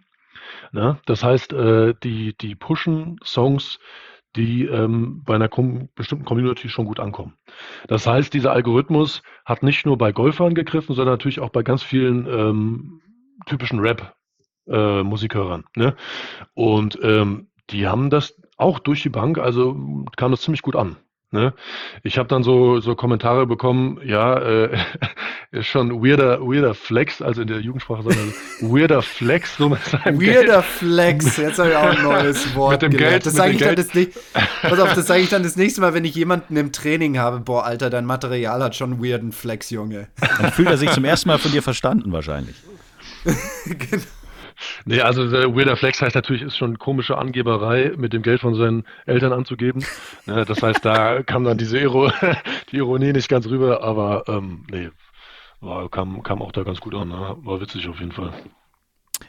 Ne? 0.71 0.97
Das 1.05 1.23
heißt, 1.23 1.51
äh, 1.53 1.93
die, 2.01 2.33
die 2.37 2.55
pushen 2.55 3.19
Songs 3.25 3.79
die 4.35 4.65
ähm, 4.65 5.23
bei 5.25 5.35
einer 5.35 5.49
bestimmten 5.95 6.25
Community 6.25 6.69
schon 6.69 6.85
gut 6.85 6.99
ankommen. 6.99 7.33
Das 7.87 8.07
heißt, 8.07 8.33
dieser 8.33 8.51
Algorithmus 8.53 9.21
hat 9.45 9.63
nicht 9.63 9.85
nur 9.85 9.97
bei 9.97 10.11
Golfern 10.11 10.55
gegriffen, 10.55 10.95
sondern 10.95 11.13
natürlich 11.13 11.39
auch 11.39 11.49
bei 11.49 11.63
ganz 11.63 11.83
vielen 11.83 12.27
ähm, 12.27 13.01
typischen 13.45 13.79
Rap-Musikhörern. 13.79 15.65
Äh, 15.75 15.79
ne? 15.79 15.95
Und 16.53 16.99
ähm, 17.01 17.49
die 17.69 17.87
haben 17.87 18.09
das 18.09 18.41
auch 18.57 18.79
durch 18.79 19.01
die 19.01 19.09
Bank, 19.09 19.37
also 19.37 20.05
kam 20.15 20.31
das 20.31 20.41
ziemlich 20.41 20.61
gut 20.61 20.75
an. 20.75 20.97
Ne? 21.31 21.53
Ich 22.03 22.17
habe 22.17 22.27
dann 22.27 22.43
so, 22.43 22.81
so 22.81 22.95
Kommentare 22.95 23.47
bekommen, 23.47 23.99
ja, 24.03 24.37
äh, 24.37 24.77
schon 25.59 26.01
weirder, 26.01 26.39
weirder 26.41 26.73
Flex, 26.73 27.21
also 27.21 27.41
in 27.41 27.47
der 27.47 27.59
Jugendsprache, 27.59 28.03
sondern 28.03 28.33
weirder 28.61 29.01
Flex, 29.01 29.57
so 29.57 29.67
mit 29.69 29.83
seinem 29.83 30.21
Weirder 30.21 30.43
Geld. 30.43 30.65
Flex, 30.65 31.37
jetzt 31.37 31.59
habe 31.59 31.71
ich 31.71 31.75
auch 31.75 31.83
ein 31.83 32.03
neues 32.03 32.55
Wort 32.55 32.73
mit 32.73 32.81
dem 32.83 32.91
gelernt. 32.91 33.11
Geld, 33.11 33.25
das 33.25 33.33
sage 33.33 33.51
ich 33.51 33.57
Geld. 33.57 33.77
dann 33.77 33.85
das 33.85 33.93
nicht, 33.93 34.11
pass 34.61 34.79
auf, 34.79 34.93
das 34.93 35.07
sage 35.07 35.21
ich 35.21 35.29
dann 35.29 35.43
das 35.43 35.57
nächste 35.57 35.81
Mal, 35.81 35.93
wenn 35.93 36.05
ich 36.05 36.15
jemanden 36.15 36.55
im 36.55 36.71
Training 36.71 37.17
habe, 37.19 37.41
boah, 37.41 37.65
Alter, 37.65 37.89
dein 37.89 38.05
Material 38.05 38.63
hat 38.63 38.75
schon 38.75 39.03
weirden 39.03 39.33
Flex, 39.33 39.69
Junge. 39.69 40.07
Dann 40.39 40.53
fühlt 40.53 40.69
er 40.69 40.77
sich 40.77 40.91
zum 40.91 41.03
ersten 41.03 41.27
Mal 41.27 41.37
von 41.37 41.51
dir 41.51 41.61
verstanden 41.61 42.13
wahrscheinlich. 42.13 42.55
genau. 43.65 44.03
Nee, 44.85 45.01
also 45.01 45.27
der 45.29 45.53
Weirder 45.55 45.75
Flex 45.75 46.01
heißt 46.01 46.15
natürlich, 46.15 46.43
ist 46.43 46.55
schon 46.55 46.77
komische 46.77 47.17
Angeberei, 47.17 47.93
mit 47.97 48.13
dem 48.13 48.21
Geld 48.21 48.41
von 48.41 48.55
seinen 48.55 48.85
Eltern 49.05 49.33
anzugeben. 49.33 49.83
Ne, 50.27 50.45
das 50.45 50.61
heißt, 50.61 50.85
da 50.85 51.23
kam 51.23 51.43
dann 51.43 51.57
diese 51.57 51.79
Iro 51.79 52.11
die 52.71 52.77
Ironie 52.77 53.11
nicht 53.11 53.27
ganz 53.27 53.47
rüber, 53.47 53.83
aber 53.83 54.23
ähm, 54.27 54.63
nee, 54.69 54.89
war, 55.61 55.89
kam, 55.89 56.21
kam 56.23 56.41
auch 56.41 56.51
da 56.51 56.63
ganz 56.63 56.79
gut 56.79 56.93
an. 56.95 57.09
Ne? 57.09 57.37
War 57.43 57.61
witzig 57.61 57.87
auf 57.87 57.99
jeden 57.99 58.11
Fall. 58.11 58.33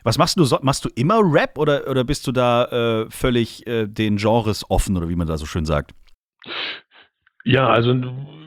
Was 0.05 0.19
machst 0.19 0.39
du? 0.39 0.47
Machst 0.63 0.85
du 0.85 0.89
immer 0.95 1.21
Rap 1.23 1.59
oder, 1.59 1.87
oder 1.89 2.03
bist 2.05 2.27
du 2.27 2.33
da 2.33 2.65
äh, 3.03 3.11
völlig 3.11 3.67
äh, 3.67 3.87
den 3.87 4.17
Genres 4.17 4.69
offen 4.71 4.97
oder 4.97 5.09
wie 5.09 5.17
man 5.17 5.27
da 5.27 5.37
so 5.37 5.47
schön 5.47 5.67
sagt? 5.67 5.93
Ja, 7.45 7.69
also 7.69 7.95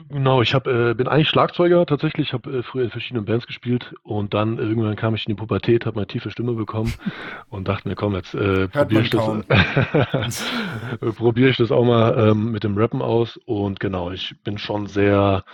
genau, 0.08 0.40
ich 0.40 0.54
hab, 0.54 0.66
äh, 0.66 0.94
bin 0.94 1.06
eigentlich 1.06 1.28
Schlagzeuger 1.28 1.84
tatsächlich, 1.84 2.32
habe 2.32 2.58
äh, 2.58 2.62
früher 2.62 2.84
in 2.84 2.90
verschiedenen 2.90 3.26
Bands 3.26 3.46
gespielt 3.46 3.94
und 4.02 4.32
dann 4.32 4.58
irgendwann 4.58 4.96
kam 4.96 5.14
ich 5.14 5.26
in 5.26 5.34
die 5.34 5.40
Pubertät, 5.40 5.84
habe 5.84 5.98
eine 5.98 6.06
tiefe 6.06 6.30
Stimme 6.30 6.54
bekommen 6.54 6.94
und 7.48 7.68
dachte 7.68 7.88
mir, 7.88 7.94
komm, 7.94 8.14
jetzt 8.14 8.34
äh, 8.34 8.68
probiere 8.68 9.02
ich, 9.02 9.10
das, 9.10 10.44
probier 11.16 11.48
ich 11.48 11.58
das 11.58 11.70
auch 11.70 11.84
mal 11.84 12.30
ähm, 12.30 12.52
mit 12.52 12.64
dem 12.64 12.78
Rappen 12.78 13.02
aus 13.02 13.38
und 13.44 13.80
genau, 13.80 14.10
ich 14.10 14.34
bin 14.44 14.56
schon 14.56 14.86
sehr, 14.86 15.44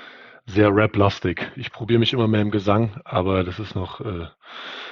sehr 0.46 0.74
rap-lastig. 0.74 1.52
Ich 1.56 1.72
probiere 1.72 2.00
mich 2.00 2.12
immer 2.12 2.28
mehr 2.28 2.42
im 2.42 2.50
Gesang, 2.50 3.00
aber 3.04 3.44
das 3.44 3.58
ist 3.58 3.74
noch 3.74 4.00
äh, 4.00 4.26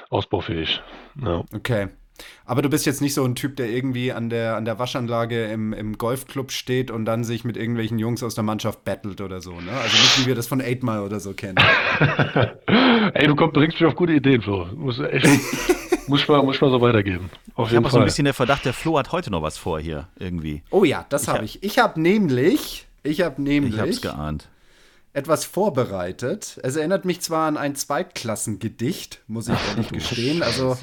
ausbaufähig. 0.09 0.81
Ja. 1.21 1.43
Okay. 1.53 1.89
Aber 2.45 2.61
du 2.61 2.69
bist 2.69 2.85
jetzt 2.85 3.01
nicht 3.01 3.15
so 3.15 3.23
ein 3.23 3.33
Typ, 3.33 3.55
der 3.55 3.69
irgendwie 3.69 4.11
an 4.11 4.29
der, 4.29 4.55
an 4.55 4.65
der 4.65 4.77
Waschanlage 4.77 5.45
im, 5.45 5.73
im 5.73 5.97
Golfclub 5.97 6.51
steht 6.51 6.91
und 6.91 7.05
dann 7.05 7.23
sich 7.23 7.43
mit 7.43 7.57
irgendwelchen 7.57 7.97
Jungs 7.97 8.21
aus 8.21 8.35
der 8.35 8.43
Mannschaft 8.43 8.83
battelt 8.85 9.21
oder 9.21 9.41
so, 9.41 9.59
ne? 9.59 9.71
Also 9.71 9.97
nicht, 9.97 10.21
wie 10.21 10.25
wir 10.27 10.35
das 10.35 10.45
von 10.45 10.61
8 10.61 10.83
Mile 10.83 11.03
oder 11.03 11.19
so 11.19 11.33
kennen. 11.33 11.57
Ey, 13.13 13.27
du 13.27 13.35
komm, 13.35 13.51
bringst 13.51 13.79
mich 13.79 13.89
auf 13.89 13.95
gute 13.95 14.13
Ideen, 14.13 14.41
Flo. 14.41 14.67
Muss 14.75 14.99
echt, 14.99 15.27
muss 16.07 16.27
mal, 16.27 16.43
muss 16.43 16.61
mal 16.61 16.69
so 16.69 16.79
weitergeben. 16.79 17.31
Auf 17.55 17.71
ich 17.71 17.75
habe 17.75 17.89
so 17.89 17.97
ein 17.97 18.05
bisschen 18.05 18.25
der 18.25 18.35
Verdacht, 18.35 18.65
der 18.65 18.73
Flo 18.73 18.99
hat 18.99 19.11
heute 19.11 19.31
noch 19.31 19.41
was 19.41 19.57
vor 19.57 19.79
hier, 19.79 20.07
irgendwie. 20.19 20.61
Oh 20.69 20.83
ja, 20.83 21.05
das 21.09 21.27
habe 21.27 21.43
ich. 21.45 21.63
Ich 21.63 21.79
habe 21.79 21.99
nämlich, 21.99 22.87
ich 23.03 23.21
habe 23.21 23.41
nämlich. 23.41 23.73
Ich 23.73 23.79
hab's 23.79 24.01
geahnt 24.01 24.50
etwas 25.13 25.45
vorbereitet. 25.45 26.59
Es 26.63 26.75
erinnert 26.75 27.05
mich 27.05 27.21
zwar 27.21 27.47
an 27.47 27.57
ein 27.57 27.75
Zweitklassengedicht, 27.75 29.21
muss 29.27 29.49
ich 29.49 29.57
ehrlich 29.69 29.89
gestehen. 29.89 30.43
Also 30.43 30.77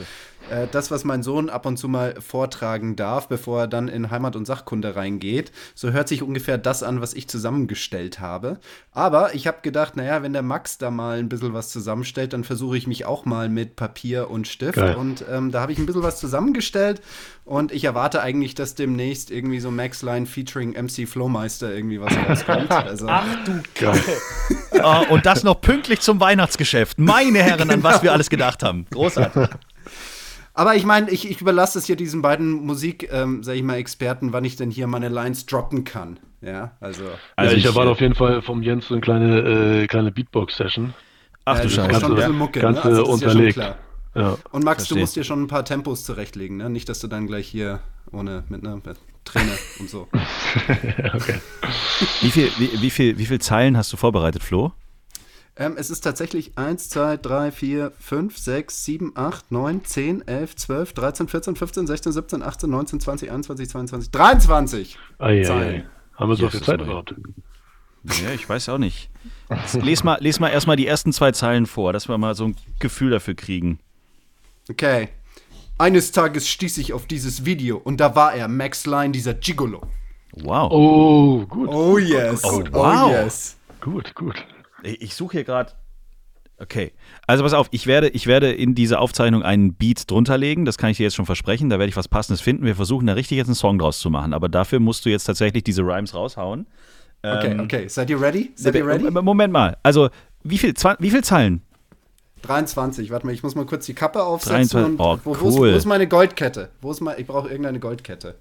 äh, 0.51 0.67
das, 0.71 0.91
was 0.91 1.05
mein 1.05 1.23
Sohn 1.23 1.49
ab 1.51 1.67
und 1.67 1.77
zu 1.77 1.89
mal 1.89 2.15
vortragen 2.21 2.97
darf, 2.97 3.29
bevor 3.29 3.61
er 3.61 3.67
dann 3.69 3.89
in 3.89 4.11
Heimat- 4.11 4.37
und 4.37 4.47
Sachkunde 4.47 4.97
reingeht. 4.97 5.53
So 5.75 5.91
hört 5.91 6.09
sich 6.09 6.23
ungefähr 6.23 6.59
das 6.59 6.83
an, 6.83 7.01
was 7.01 7.15
ich 7.15 7.29
zusammengestellt 7.29 8.21
habe. 8.21 8.59
Aber 8.93 9.35
ich 9.35 9.47
habe 9.47 9.59
gedacht, 9.63 9.97
naja, 9.97 10.23
wenn 10.23 10.33
der 10.33 10.43
Max 10.43 10.79
da 10.79 10.91
mal 10.91 11.19
ein 11.19 11.29
bisschen 11.29 11.55
was 11.55 11.71
zusammenstellt, 11.71 12.33
dann 12.33 12.45
versuche 12.45 12.77
ich 12.77 12.87
mich 12.87 13.05
auch 13.05 13.25
mal 13.25 13.49
mit 13.49 13.77
Papier 13.77 14.31
und 14.31 14.49
Stift. 14.49 14.77
Geil. 14.77 14.97
Und 14.97 15.25
ähm, 15.31 15.51
da 15.51 15.61
habe 15.61 15.73
ich 15.73 15.79
ein 15.79 15.87
bisschen 15.87 16.03
was 16.03 16.19
zusammengestellt 16.19 17.01
und 17.45 17.73
ich 17.73 17.85
erwarte 17.85 18.21
eigentlich, 18.21 18.55
dass 18.55 18.75
demnächst 18.75 19.31
irgendwie 19.31 19.61
so 19.61 19.71
Max 19.71 20.03
Line 20.03 20.27
featuring 20.27 20.73
MC 20.73 21.09
Flowmeister 21.09 21.75
irgendwie 21.75 22.01
was 22.01 22.15
rauskommt. 22.17 22.69
Also, 22.89 23.07
Ach 23.09 23.45
du 23.45 23.61
Geil. 23.75 24.01
oh, 24.83 25.05
und 25.11 25.27
das 25.27 25.43
noch 25.43 25.61
pünktlich 25.61 26.01
zum 26.01 26.21
Weihnachtsgeschäft. 26.21 26.99
Meine 26.99 27.43
Herren, 27.43 27.71
an 27.71 27.83
was 27.83 28.03
wir 28.03 28.13
alles 28.13 28.31
gedacht 28.31 28.63
haben. 28.63 28.87
Großartig. 28.91 29.49
Aber 30.59 30.75
ich 30.75 30.85
meine, 30.85 31.11
ich, 31.11 31.31
ich 31.31 31.41
überlasse 31.41 31.79
es 31.79 31.87
hier 31.87 31.97
diesen 31.97 32.21
beiden 32.21 32.51
Musik, 32.51 33.09
ähm, 33.13 33.43
sag 33.43 33.55
ich 33.55 33.63
mal, 33.63 33.77
Experten, 33.77 34.33
wann 34.33 34.45
ich 34.45 34.57
denn 34.57 34.71
hier 34.71 34.87
meine 34.87 35.09
Lines 35.09 35.47
droppen 35.47 35.85
kann. 35.85 36.19
Ja, 36.41 36.73
also. 36.81 37.05
Also 37.37 37.55
ich, 37.55 37.65
erwarte 37.65 37.91
auf 37.91 38.01
jeden 38.01 38.15
Fall 38.15 38.43
vom 38.43 38.63
Jens 38.63 38.89
so 38.89 38.95
eine 38.95 39.01
kleine, 39.01 39.83
äh, 39.83 39.87
kleine 39.87 40.11
Beatbox-Session. 40.11 40.95
Ach 41.45 41.61
du 41.61 41.71
Scheiße. 41.71 42.01
Schon 42.01 42.13
ein 42.13 42.17
bisschen 42.17 42.39
Mucke, 42.39 42.61
ne? 42.61 42.83
also 42.83 43.05
unterlegt. 43.07 43.57
Ja 43.57 43.77
ja. 44.15 44.37
Und 44.51 44.65
Max, 44.65 44.83
Versteh. 44.83 44.95
du 44.95 45.01
musst 45.01 45.17
dir 45.17 45.25
schon 45.25 45.43
ein 45.43 45.47
paar 45.47 45.65
Tempos 45.65 46.05
zurechtlegen, 46.05 46.57
ne? 46.57 46.71
Nicht, 46.71 46.89
dass 46.89 47.01
du 47.01 47.07
dann 47.07 47.27
gleich 47.27 47.47
hier 47.47 47.81
ohne 48.11 48.45
mit 48.49 48.65
einer 48.65 48.81
Trainer 49.25 49.53
und 49.79 49.89
so. 49.89 50.09
okay. 51.15 51.41
Wie 52.21 52.31
viel, 52.31 52.51
wie, 52.59 52.83
wie, 52.83 52.91
viel, 52.91 53.19
wie 53.19 53.27
viel 53.27 53.41
Zeilen 53.41 53.77
hast 53.77 53.93
du 53.93 53.97
vorbereitet, 53.97 54.43
Flo? 54.43 54.73
Ähm, 55.61 55.75
es 55.77 55.91
ist 55.91 56.03
tatsächlich 56.03 56.57
1, 56.57 56.89
2, 56.89 57.17
3, 57.17 57.51
4, 57.51 57.93
5, 57.99 58.39
6, 58.39 58.85
7, 58.85 59.13
8, 59.17 59.51
9, 59.51 59.85
10, 59.85 60.29
11, 60.29 60.55
12, 60.55 60.93
13, 60.93 61.29
14, 61.29 61.57
15, 61.57 61.87
16, 61.89 62.13
17, 62.13 62.43
18, 62.45 62.71
19, 62.71 63.01
20, 63.01 63.31
21, 63.31 63.69
22, 63.69 64.11
23 64.13 64.99
ei, 65.19 65.43
Zeilen. 65.43 65.83
Ei, 65.83 65.85
Haben 66.15 66.29
wir 66.31 66.37
so 66.37 66.49
viel 66.49 66.63
Zeit 66.63 66.81
überhaupt? 66.81 67.13
Ja, 68.05 68.31
ich 68.33 68.49
weiß 68.49 68.69
auch 68.69 68.79
nicht. 68.79 69.11
Les 69.83 70.05
mal, 70.05 70.19
les 70.21 70.39
mal 70.39 70.51
erstmal 70.51 70.77
die 70.77 70.87
ersten 70.87 71.13
zwei 71.13 71.33
Zeilen 71.33 71.67
vor, 71.67 71.93
dass 71.93 72.09
wir 72.09 72.17
mal 72.19 72.37
so 72.37 72.45
ein 72.45 72.57
Gefühl 72.79 73.11
dafür 73.11 73.35
kriegen. 73.35 73.81
Okay. 74.71 75.09
Eines 75.77 76.13
Tages 76.13 76.49
stieß 76.49 76.79
ich 76.79 76.93
auf 76.93 77.07
dieses 77.07 77.45
Video 77.45 77.79
und 77.79 77.99
da 77.99 78.15
war 78.15 78.33
er, 78.33 78.47
Max 78.47 78.87
Line, 78.87 79.11
dieser 79.11 79.35
Gigolo. 79.35 79.83
Wow. 80.35 80.71
Oh, 80.71 81.47
gut. 81.47 81.69
Oh 81.69 81.99
yes. 81.99 82.45
Oh, 82.45 82.63
wow. 82.71 83.07
Oh 83.07 83.11
yes. 83.11 83.57
Gut, 83.81 84.15
gut. 84.15 84.37
Ich 84.83 85.15
suche 85.15 85.33
hier 85.33 85.45
gerade. 85.45 85.73
Okay. 86.61 86.93
Also 87.27 87.45
pass 87.45 87.53
auf, 87.53 87.69
ich 87.71 87.87
werde, 87.87 88.09
ich 88.09 88.27
werde 88.27 88.53
in 88.53 88.75
diese 88.75 88.99
Aufzeichnung 88.99 89.43
einen 89.43 89.75
Beat 89.75 90.11
drunter 90.11 90.37
legen, 90.37 90.65
das 90.65 90.77
kann 90.77 90.91
ich 90.91 90.97
dir 90.97 91.05
jetzt 91.05 91.15
schon 91.15 91.27
versprechen. 91.27 91.71
Da 91.71 91.79
werde 91.79 91.89
ich 91.89 91.97
was 91.97 92.09
Passendes 92.09 92.41
finden. 92.41 92.65
Wir 92.65 92.75
versuchen 92.75 93.07
da 93.07 93.13
richtig 93.13 93.39
jetzt 93.39 93.47
einen 93.47 93.55
Song 93.55 93.79
draus 93.79 94.01
zu 94.01 94.11
machen. 94.11 94.33
Aber 94.33 94.49
dafür 94.49 94.81
musst 94.81 95.05
du 95.07 95.11
jetzt 95.11 95.25
tatsächlich 95.25 95.63
diese 95.63 95.83
Rhymes 95.83 96.15
raushauen. 96.15 96.67
Okay, 97.23 97.53
ähm, 97.53 97.61
okay. 97.61 97.89
Seid 97.89 98.11
ihr 98.11 98.21
ready? 98.21 98.53
Seid 98.55 98.75
ihr 98.75 98.87
ready? 98.87 99.11
Moment 99.11 99.53
mal. 99.53 99.77
Also, 99.83 100.09
wie 100.43 100.59
viel, 100.59 100.75
wie 100.99 101.11
viel 101.11 101.25
Zeilen? 101.25 101.63
23. 102.43 103.11
Warte 103.11 103.27
mal, 103.27 103.33
ich 103.33 103.43
muss 103.43 103.55
mal 103.55 103.67
kurz 103.67 103.87
die 103.87 103.95
Kappe 103.95 104.23
aufsetzen. 104.23 104.97
23. 104.97 105.01
oh, 105.01 105.19
wo, 105.25 105.31
cool. 105.31 105.41
wo, 105.41 105.49
ist, 105.49 105.57
wo, 105.57 105.65
ist, 105.65 105.87
meine 105.87 106.07
Goldkette? 106.07 106.71
Wo 106.81 106.91
ist 106.91 107.01
mein, 107.01 107.19
ich 107.19 107.27
brauche 107.27 107.49
irgendeine 107.49 107.81
Goldkette. 107.81 108.37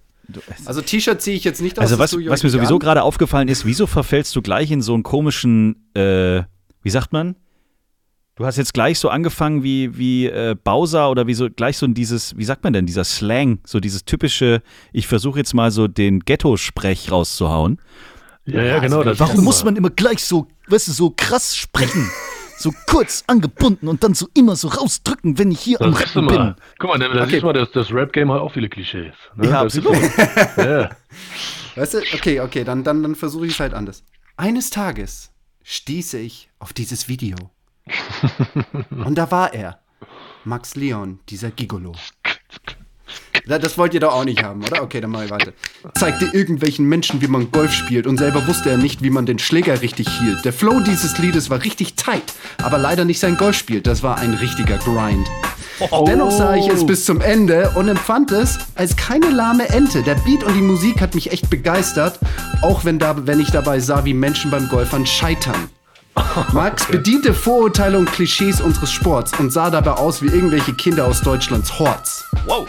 Also 0.65 0.81
T-Shirt 0.81 1.21
ziehe 1.21 1.35
ich 1.37 1.43
jetzt 1.43 1.61
nicht 1.61 1.77
aus. 1.79 1.83
Also 1.83 1.99
was, 1.99 2.13
was 2.13 2.43
mir 2.43 2.49
sowieso 2.49 2.79
gerade 2.79 3.03
aufgefallen 3.03 3.47
ist, 3.47 3.65
wieso 3.65 3.87
verfällst 3.87 4.35
du 4.35 4.41
gleich 4.41 4.71
in 4.71 4.81
so 4.81 4.93
einen 4.93 5.03
komischen, 5.03 5.89
äh, 5.93 6.43
wie 6.83 6.89
sagt 6.89 7.13
man? 7.13 7.35
Du 8.35 8.45
hast 8.45 8.57
jetzt 8.57 8.73
gleich 8.73 8.99
so 8.99 9.09
angefangen 9.09 9.63
wie, 9.63 9.97
wie 9.97 10.27
äh, 10.27 10.55
Bowser 10.63 11.09
oder 11.09 11.25
wie 11.25 11.33
so 11.33 11.49
gleich 11.49 11.77
so 11.77 11.87
in 11.87 11.95
dieses, 11.95 12.37
wie 12.37 12.45
sagt 12.45 12.63
man 12.63 12.71
denn, 12.71 12.85
dieser 12.85 13.03
Slang, 13.03 13.59
so 13.65 13.79
dieses 13.79 14.05
typische, 14.05 14.61
ich 14.93 15.07
versuche 15.07 15.39
jetzt 15.39 15.55
mal 15.55 15.71
so 15.71 15.87
den 15.87 16.19
Ghetto-Sprech 16.19 17.11
rauszuhauen. 17.11 17.79
Ja, 18.45 18.61
ja, 18.61 18.79
genau. 18.79 19.01
Also, 19.01 19.19
warum 19.19 19.43
muss 19.43 19.63
man 19.63 19.75
immer 19.75 19.89
gleich 19.89 20.23
so, 20.23 20.47
weißt 20.67 20.87
du, 20.87 20.91
so 20.91 21.13
krass 21.15 21.57
sprechen? 21.57 22.09
so 22.57 22.73
kurz 22.87 23.23
angebunden 23.27 23.87
und 23.87 24.03
dann 24.03 24.13
so 24.13 24.27
immer 24.33 24.55
so 24.55 24.67
rausdrücken, 24.67 25.37
wenn 25.37 25.51
ich 25.51 25.59
hier 25.59 25.77
das 25.77 25.87
am 25.87 25.93
Rappen 25.93 26.27
bin. 26.27 26.55
Guck 26.79 26.89
mal, 26.89 26.99
da 26.99 27.07
okay. 27.07 27.29
siehst 27.29 27.41
du 27.43 27.45
mal, 27.45 27.53
das, 27.53 27.71
das 27.71 27.91
Rap-Game 27.91 28.31
hat 28.31 28.41
auch 28.41 28.51
viele 28.51 28.69
Klischees. 28.69 29.13
Ne? 29.35 29.49
Ja, 29.49 29.61
absolut. 29.61 29.95
ja. 30.57 30.89
Weißt 31.75 31.93
du, 31.93 31.97
okay, 32.13 32.41
okay, 32.41 32.63
dann, 32.63 32.83
dann, 32.83 33.03
dann 33.03 33.15
versuche 33.15 33.45
ich 33.45 33.53
es 33.53 33.59
halt 33.59 33.73
anders. 33.73 34.03
Eines 34.35 34.69
Tages 34.69 35.31
stieße 35.63 36.17
ich 36.17 36.49
auf 36.59 36.73
dieses 36.73 37.07
Video. 37.07 37.37
und 38.89 39.17
da 39.17 39.31
war 39.31 39.53
er. 39.53 39.79
Max 40.43 40.75
Leon, 40.75 41.19
dieser 41.27 41.51
Gigolo. 41.51 41.93
Das 43.47 43.77
wollt 43.77 43.93
ihr 43.93 44.01
doch 44.01 44.13
auch 44.13 44.25
nicht 44.25 44.43
haben, 44.43 44.63
oder? 44.63 44.83
Okay, 44.83 44.99
dann 44.99 45.11
mach 45.11 45.23
ich 45.23 45.31
weiter. 45.31 45.53
Zeigte 45.95 46.25
irgendwelchen 46.25 46.85
Menschen, 46.85 47.21
wie 47.21 47.27
man 47.27 47.49
Golf 47.51 47.73
spielt 47.73 48.05
und 48.05 48.17
selber 48.17 48.45
wusste 48.45 48.69
er 48.69 48.77
nicht, 48.77 49.03
wie 49.03 49.09
man 49.09 49.25
den 49.25 49.39
Schläger 49.39 49.81
richtig 49.81 50.09
hielt. 50.09 50.43
Der 50.43 50.51
Flow 50.51 50.81
dieses 50.81 51.17
Liedes 51.17 51.49
war 51.49 51.63
richtig 51.63 51.95
tight, 51.95 52.33
aber 52.61 52.77
leider 52.77 53.05
nicht 53.05 53.19
sein 53.19 53.37
Golfspiel. 53.37 53.81
Das 53.81 54.03
war 54.03 54.17
ein 54.17 54.33
richtiger 54.33 54.77
Grind. 54.77 55.27
Oh. 55.91 56.05
Dennoch 56.07 56.31
sah 56.31 56.55
ich 56.55 56.67
es 56.67 56.85
bis 56.85 57.05
zum 57.05 57.21
Ende 57.21 57.71
und 57.75 57.87
empfand 57.87 58.31
es 58.31 58.57
als 58.75 58.95
keine 58.95 59.29
lahme 59.29 59.69
Ente. 59.69 60.01
Der 60.01 60.15
Beat 60.15 60.43
und 60.43 60.55
die 60.55 60.61
Musik 60.61 61.01
hat 61.01 61.13
mich 61.15 61.31
echt 61.31 61.49
begeistert, 61.49 62.19
auch 62.61 62.83
wenn, 62.83 62.99
da, 62.99 63.27
wenn 63.27 63.39
ich 63.39 63.51
dabei 63.51 63.79
sah, 63.79 64.03
wie 64.03 64.13
Menschen 64.13 64.49
beim 64.49 64.69
Golfern 64.69 65.05
scheitern. 65.05 65.69
Max 66.53 66.85
bediente 66.85 67.33
Vorurteile 67.33 67.97
und 67.97 68.11
Klischees 68.11 68.61
unseres 68.61 68.91
Sports 68.91 69.31
und 69.39 69.51
sah 69.51 69.69
dabei 69.69 69.91
aus 69.91 70.21
wie 70.21 70.27
irgendwelche 70.27 70.73
Kinder 70.73 71.05
aus 71.05 71.21
Deutschlands 71.21 71.77
Horts. 71.79 72.25
Wow. 72.45 72.67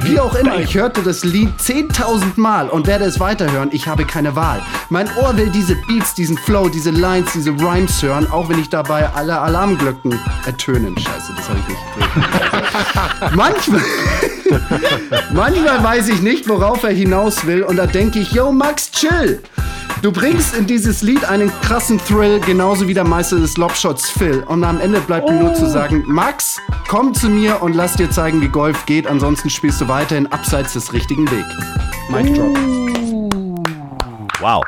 Wie 0.00 0.18
auch 0.18 0.34
immer, 0.34 0.58
ich 0.58 0.74
hörte 0.74 1.02
das 1.02 1.24
Lied 1.24 1.50
10.000 1.60 2.32
Mal 2.34 2.68
und 2.68 2.86
werde 2.86 3.04
es 3.04 3.20
weiterhören. 3.20 3.68
Ich 3.72 3.86
habe 3.86 4.04
keine 4.04 4.34
Wahl. 4.34 4.60
Mein 4.90 5.08
Ohr 5.16 5.36
will 5.36 5.50
diese 5.50 5.76
Beats, 5.86 6.14
diesen 6.14 6.36
Flow, 6.36 6.68
diese 6.68 6.90
Lines, 6.90 7.32
diese 7.32 7.50
Rhymes 7.50 8.02
hören, 8.02 8.28
auch 8.30 8.48
wenn 8.48 8.58
ich 8.58 8.68
dabei 8.68 9.08
alle 9.14 9.38
Alarmglocken 9.38 10.18
ertönen. 10.46 10.96
Scheiße, 10.98 11.32
das 11.36 11.48
habe 11.48 11.60
ich 11.60 11.68
nicht 11.68 13.34
Manchmal, 13.36 13.82
manchmal 15.32 15.84
weiß 15.84 16.08
ich 16.08 16.20
nicht, 16.22 16.48
worauf 16.48 16.82
er 16.82 16.90
hinaus 16.90 17.46
will 17.46 17.62
und 17.62 17.76
da 17.76 17.86
denke 17.86 18.18
ich, 18.18 18.32
yo 18.32 18.50
Max, 18.50 18.90
chill. 18.90 19.42
Du 20.04 20.12
bringst 20.12 20.54
in 20.54 20.66
dieses 20.66 21.00
Lied 21.00 21.24
einen 21.24 21.50
krassen 21.62 21.96
Thrill, 21.96 22.38
genauso 22.38 22.86
wie 22.86 22.92
der 22.92 23.04
Meister 23.04 23.38
des 23.40 23.56
Lobshots 23.56 24.10
Phil. 24.10 24.42
Und 24.42 24.62
am 24.62 24.78
Ende 24.78 25.00
bleibt 25.00 25.30
mir 25.30 25.36
nur 25.36 25.54
zu 25.54 25.66
sagen, 25.66 26.04
Max, 26.06 26.60
komm 26.88 27.14
zu 27.14 27.30
mir 27.30 27.62
und 27.62 27.74
lass 27.74 27.94
dir 27.94 28.10
zeigen, 28.10 28.42
wie 28.42 28.48
Golf 28.48 28.84
geht. 28.84 29.06
Ansonsten 29.06 29.48
spielst 29.48 29.80
du 29.80 29.88
weiterhin 29.88 30.26
abseits 30.26 30.74
des 30.74 30.92
richtigen 30.92 31.26
Weg. 31.30 31.46
Mic 32.10 32.34
drop. 32.34 32.54
Wow. 34.40 34.62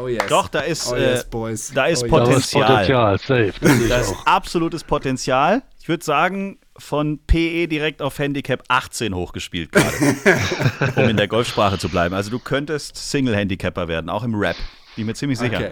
Oh 0.00 0.06
yes. 0.06 0.26
Doch, 0.28 0.46
da 0.46 0.60
ist, 0.60 0.92
oh 0.92 0.96
yes, 0.96 1.24
boys. 1.24 1.70
Äh, 1.70 1.74
da 1.74 1.86
ist 1.86 2.04
oh 2.04 2.06
Potenzial. 2.06 2.86
Yes. 2.86 3.18
Potenzial, 3.18 3.18
safe. 3.18 3.52
Das, 3.60 3.88
das 3.88 4.10
ist 4.12 4.16
absolutes 4.26 4.84
Potenzial. 4.84 5.62
Ich 5.86 5.88
würde 5.88 6.04
sagen, 6.04 6.58
von 6.76 7.20
PE 7.28 7.68
direkt 7.68 8.02
auf 8.02 8.18
Handicap 8.18 8.64
18 8.66 9.14
hochgespielt 9.14 9.70
gerade, 9.70 9.94
um 10.96 11.08
in 11.08 11.16
der 11.16 11.28
Golfsprache 11.28 11.78
zu 11.78 11.88
bleiben. 11.88 12.12
Also 12.12 12.28
du 12.28 12.40
könntest 12.40 12.96
Single-Handicapper 12.96 13.86
werden, 13.86 14.10
auch 14.10 14.24
im 14.24 14.34
Rap. 14.34 14.56
Bin 14.96 15.06
mir 15.06 15.14
ziemlich 15.14 15.38
sicher. 15.38 15.58
Okay. 15.58 15.70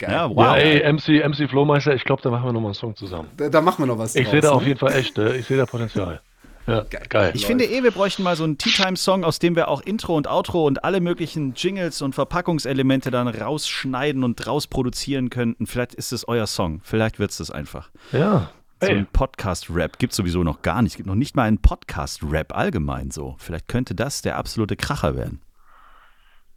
Geil. 0.00 0.10
Ja, 0.10 0.28
wow. 0.28 0.36
Ja, 0.36 0.56
ey, 0.56 0.92
MC, 0.92 1.24
MC 1.24 1.48
Flowmeister, 1.48 1.94
ich 1.94 2.02
glaube, 2.02 2.22
da 2.22 2.30
machen 2.30 2.44
wir 2.44 2.52
nochmal 2.52 2.70
einen 2.70 2.74
Song 2.74 2.96
zusammen. 2.96 3.28
Da, 3.36 3.48
da 3.48 3.60
machen 3.60 3.84
wir 3.84 3.86
noch 3.86 3.98
was 3.98 4.16
Ich 4.16 4.28
sehe 4.28 4.40
da 4.40 4.48
ne? 4.48 4.54
auf 4.56 4.66
jeden 4.66 4.80
Fall 4.80 4.92
echt, 4.94 5.16
ich 5.16 5.46
sehe 5.46 5.56
da 5.56 5.66
Potenzial. 5.66 6.20
Ja, 6.66 6.82
geil. 6.82 7.02
geil. 7.08 7.32
Ich 7.36 7.46
finde 7.46 7.66
eh, 7.66 7.84
wir 7.84 7.92
bräuchten 7.92 8.24
mal 8.24 8.34
so 8.34 8.42
einen 8.42 8.58
Tea-Time-Song, 8.58 9.22
aus 9.22 9.38
dem 9.38 9.54
wir 9.54 9.68
auch 9.68 9.80
Intro 9.80 10.16
und 10.16 10.26
Outro 10.26 10.66
und 10.66 10.82
alle 10.82 11.00
möglichen 11.00 11.54
Jingles 11.54 12.02
und 12.02 12.16
Verpackungselemente 12.16 13.12
dann 13.12 13.28
rausschneiden 13.28 14.24
und 14.24 14.44
rausproduzieren 14.44 15.30
könnten. 15.30 15.68
Vielleicht 15.68 15.94
ist 15.94 16.12
es 16.12 16.26
euer 16.26 16.48
Song. 16.48 16.80
Vielleicht 16.82 17.20
wird 17.20 17.30
es 17.30 17.36
das 17.36 17.52
einfach. 17.52 17.90
Ja, 18.10 18.50
so 18.80 18.92
ein 18.92 19.06
Podcast-Rap 19.06 19.98
gibt 19.98 20.12
es 20.12 20.16
sowieso 20.16 20.42
noch 20.44 20.62
gar 20.62 20.82
nicht. 20.82 20.92
Es 20.92 20.96
gibt 20.96 21.06
noch 21.06 21.14
nicht 21.14 21.34
mal 21.34 21.44
einen 21.44 21.58
Podcast-Rap 21.58 22.54
allgemein 22.54 23.10
so. 23.10 23.36
Vielleicht 23.38 23.68
könnte 23.68 23.94
das 23.94 24.22
der 24.22 24.36
absolute 24.36 24.76
Kracher 24.76 25.16
werden. 25.16 25.40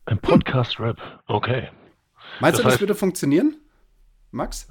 Ein 0.05 0.19
Podcast-Rap, 0.19 0.97
okay. 1.27 1.69
Meinst 2.39 2.57
das 2.57 2.57
du, 2.57 2.63
das 2.63 2.73
heißt, 2.73 2.81
würde 2.81 2.95
funktionieren, 2.95 3.55
Max? 4.31 4.67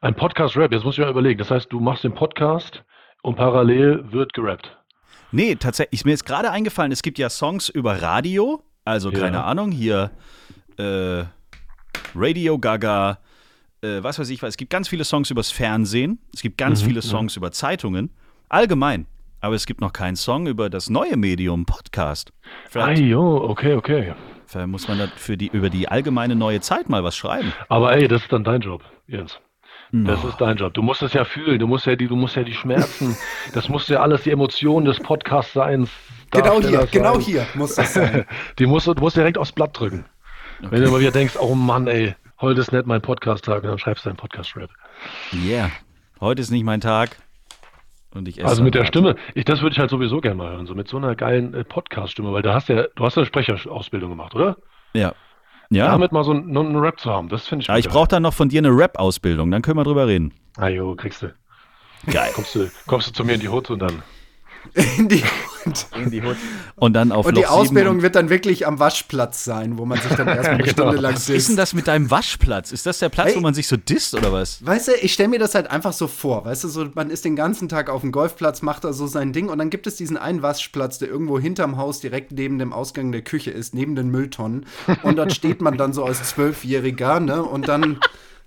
Ein 0.00 0.14
Podcast-Rap, 0.14 0.72
jetzt 0.72 0.84
muss 0.84 0.96
ich 0.96 1.04
mal 1.04 1.10
überlegen. 1.10 1.38
Das 1.38 1.50
heißt, 1.50 1.70
du 1.70 1.80
machst 1.80 2.04
den 2.04 2.14
Podcast 2.14 2.82
und 3.22 3.36
parallel 3.36 4.10
wird 4.12 4.32
gerappt. 4.32 4.76
Nee, 5.32 5.56
tatsächlich, 5.56 6.00
ist 6.00 6.04
mir 6.04 6.12
jetzt 6.12 6.24
gerade 6.24 6.50
eingefallen, 6.50 6.92
es 6.92 7.02
gibt 7.02 7.18
ja 7.18 7.28
Songs 7.28 7.68
über 7.68 8.00
Radio, 8.00 8.62
also 8.84 9.10
ja. 9.10 9.18
keine 9.18 9.44
Ahnung, 9.44 9.72
hier 9.72 10.10
äh, 10.78 11.24
Radio 12.14 12.58
Gaga, 12.58 13.18
äh, 13.86 14.02
was 14.02 14.18
weiß 14.18 14.28
ich 14.30 14.42
was. 14.42 14.50
Es 14.50 14.56
gibt 14.56 14.70
ganz 14.70 14.88
viele 14.88 15.04
Songs 15.04 15.30
übers 15.30 15.50
Fernsehen, 15.50 16.18
es 16.34 16.42
gibt 16.42 16.58
ganz 16.58 16.82
mhm, 16.82 16.86
viele 16.88 17.02
Songs 17.02 17.34
ja. 17.34 17.40
über 17.40 17.52
Zeitungen, 17.52 18.10
allgemein. 18.48 19.06
Aber 19.40 19.54
es 19.54 19.66
gibt 19.66 19.80
noch 19.80 19.92
keinen 19.92 20.16
Song 20.16 20.46
über 20.46 20.70
das 20.70 20.90
neue 20.90 21.16
Medium 21.16 21.66
Podcast. 21.66 22.32
Vielleicht, 22.68 23.02
ah, 23.02 23.04
jo, 23.04 23.44
okay, 23.44 23.74
okay. 23.74 24.14
Vielleicht 24.46 24.68
muss 24.68 24.88
man 24.88 24.98
da 24.98 25.08
für 25.14 25.36
die, 25.36 25.48
über 25.48 25.70
die 25.70 25.88
allgemeine 25.88 26.34
neue 26.34 26.60
Zeit 26.60 26.88
mal 26.88 27.04
was 27.04 27.16
schreiben. 27.16 27.52
Aber 27.68 27.94
ey, 27.94 28.08
das 28.08 28.22
ist 28.22 28.32
dann 28.32 28.44
dein 28.44 28.60
Job, 28.60 28.82
Jens. 29.06 29.38
Das 29.92 30.22
ist 30.24 30.40
dein 30.40 30.56
Job. 30.56 30.74
Du 30.74 30.82
musst 30.82 31.02
es 31.02 31.12
ja 31.12 31.24
fühlen, 31.24 31.58
du 31.58 31.66
musst 31.66 31.86
ja 31.86 31.94
die, 31.94 32.08
du 32.08 32.16
musst 32.16 32.34
ja 32.36 32.42
die 32.42 32.54
Schmerzen, 32.54 33.16
das 33.54 33.68
muss 33.68 33.88
ja 33.88 34.00
alles 34.00 34.22
die 34.22 34.30
Emotionen 34.30 34.84
des 34.84 34.98
Podcasts 34.98 35.52
sein. 35.52 35.88
Genau 36.32 36.60
hier, 36.60 36.86
genau 36.90 37.20
hier 37.20 37.46
muss 37.54 37.76
das 37.76 37.94
sein. 37.94 38.26
die 38.58 38.66
musst 38.66 38.86
du, 38.88 38.94
du 38.94 39.00
musst 39.00 39.16
direkt 39.16 39.38
aufs 39.38 39.52
Blatt 39.52 39.78
drücken. 39.78 40.04
Okay. 40.58 40.68
Wenn 40.70 40.82
du 40.82 40.90
mal 40.90 41.00
wieder 41.00 41.12
denkst, 41.12 41.36
oh 41.38 41.54
Mann, 41.54 41.86
ey, 41.86 42.14
heute 42.40 42.60
ist 42.60 42.72
nicht 42.72 42.86
mein 42.86 43.02
Podcast-Tag 43.02 43.62
und 43.62 43.70
dann 43.70 43.78
schreibst 43.78 44.04
du 44.04 44.10
einen 44.10 44.16
Podcast-Rap. 44.16 44.70
Yeah. 45.32 45.70
Heute 46.20 46.42
ist 46.42 46.50
nicht 46.50 46.64
mein 46.64 46.80
Tag. 46.80 47.16
Und 48.14 48.28
ich 48.28 48.38
esse 48.38 48.48
also 48.48 48.62
mit 48.62 48.74
der 48.74 48.86
Stimme, 48.86 49.16
ich, 49.34 49.44
das 49.44 49.60
würde 49.60 49.74
ich 49.74 49.78
halt 49.78 49.90
sowieso 49.90 50.20
gerne 50.20 50.36
mal 50.36 50.52
hören, 50.52 50.66
so 50.66 50.74
mit 50.74 50.88
so 50.88 50.96
einer 50.96 51.14
geilen 51.14 51.52
äh, 51.54 51.64
Podcast-Stimme, 51.64 52.32
weil 52.32 52.42
da 52.42 52.54
hast 52.54 52.68
ja, 52.68 52.84
du 52.94 53.04
hast 53.04 53.16
ja 53.16 53.20
eine 53.20 53.26
Sprecherausbildung 53.26 54.10
gemacht, 54.10 54.34
oder? 54.34 54.56
Ja. 54.94 55.14
Ja. 55.68 55.88
Damit 55.88 56.12
mal 56.12 56.24
so 56.24 56.30
einen, 56.30 56.56
einen 56.56 56.76
Rap 56.76 57.00
zu 57.00 57.10
haben, 57.10 57.28
das 57.28 57.46
finde 57.46 57.62
ich 57.62 57.68
Ja, 57.68 57.76
ich 57.76 57.88
brauche 57.88 58.08
dann 58.08 58.22
noch 58.22 58.32
von 58.32 58.48
dir 58.48 58.58
eine 58.58 58.70
Rap-Ausbildung, 58.70 59.50
dann 59.50 59.62
können 59.62 59.76
wir 59.76 59.84
drüber 59.84 60.06
reden. 60.06 60.32
Ah 60.56 60.68
jo, 60.68 60.94
kriegst 60.94 61.22
du. 61.22 61.34
Geil. 62.06 62.30
Kommst 62.34 62.54
du, 62.54 62.70
kommst 62.86 63.08
du 63.08 63.12
zu 63.12 63.24
mir 63.24 63.34
in 63.34 63.40
die 63.40 63.48
Hut 63.48 63.68
und 63.70 63.80
dann. 63.80 64.02
In 64.98 65.08
die, 65.08 65.22
Stimmt. 65.60 65.86
In 65.96 66.10
die 66.10 66.22
Hut. 66.22 66.36
Und 66.76 66.92
dann 66.94 67.10
auf 67.12 67.26
Und 67.26 67.36
die 67.36 67.42
Loch 67.42 67.50
Ausbildung 67.50 67.96
und- 67.96 68.02
wird 68.02 68.14
dann 68.14 68.28
wirklich 68.30 68.66
am 68.66 68.78
Waschplatz 68.78 69.44
sein, 69.44 69.78
wo 69.78 69.84
man 69.84 70.00
sich 70.00 70.12
dann 70.12 70.28
erstmal 70.28 70.54
eine 70.60 70.68
Stunde 70.68 70.96
lang 70.98 71.14
Was 71.14 71.20
ist 71.22 71.28
denn 71.28 71.34
disst. 71.36 71.58
das 71.58 71.74
mit 71.74 71.88
deinem 71.88 72.10
Waschplatz? 72.10 72.72
Ist 72.72 72.86
das 72.86 72.98
der 72.98 73.08
Platz, 73.08 73.28
Hey. 73.28 73.36
wo 73.36 73.40
man 73.40 73.54
sich 73.54 73.66
so 73.66 73.76
disst 73.76 74.14
oder 74.14 74.32
was? 74.32 74.64
Weißt 74.64 74.88
du, 74.88 74.92
ich 75.00 75.12
stelle 75.12 75.28
mir 75.28 75.38
das 75.38 75.54
halt 75.54 75.70
einfach 75.70 75.92
so 75.92 76.06
vor. 76.06 76.44
Weißt 76.44 76.64
du, 76.64 76.68
so, 76.68 76.86
man 76.94 77.10
ist 77.10 77.24
den 77.24 77.34
ganzen 77.36 77.68
Tag 77.68 77.90
auf 77.90 78.02
dem 78.02 78.12
Golfplatz, 78.12 78.62
macht 78.62 78.84
da 78.84 78.92
so 78.92 79.06
sein 79.06 79.32
Ding 79.32 79.48
und 79.48 79.58
dann 79.58 79.70
gibt 79.70 79.86
es 79.86 79.96
diesen 79.96 80.16
einen 80.16 80.42
Waschplatz, 80.42 80.98
der 80.98 81.08
irgendwo 81.08 81.38
hinterm 81.38 81.76
Haus 81.76 82.00
direkt 82.00 82.32
neben 82.32 82.58
dem 82.58 82.72
Ausgang 82.72 83.10
der 83.12 83.22
Küche 83.22 83.50
ist, 83.50 83.74
neben 83.74 83.96
den 83.96 84.08
Mülltonnen. 84.10 84.66
Und 85.02 85.16
dort 85.18 85.32
steht 85.34 85.60
man 85.60 85.76
dann 85.76 85.92
so 85.92 86.04
als 86.04 86.22
Zwölfjähriger, 86.22 87.20
ne? 87.20 87.42
Und 87.42 87.68
dann 87.68 87.98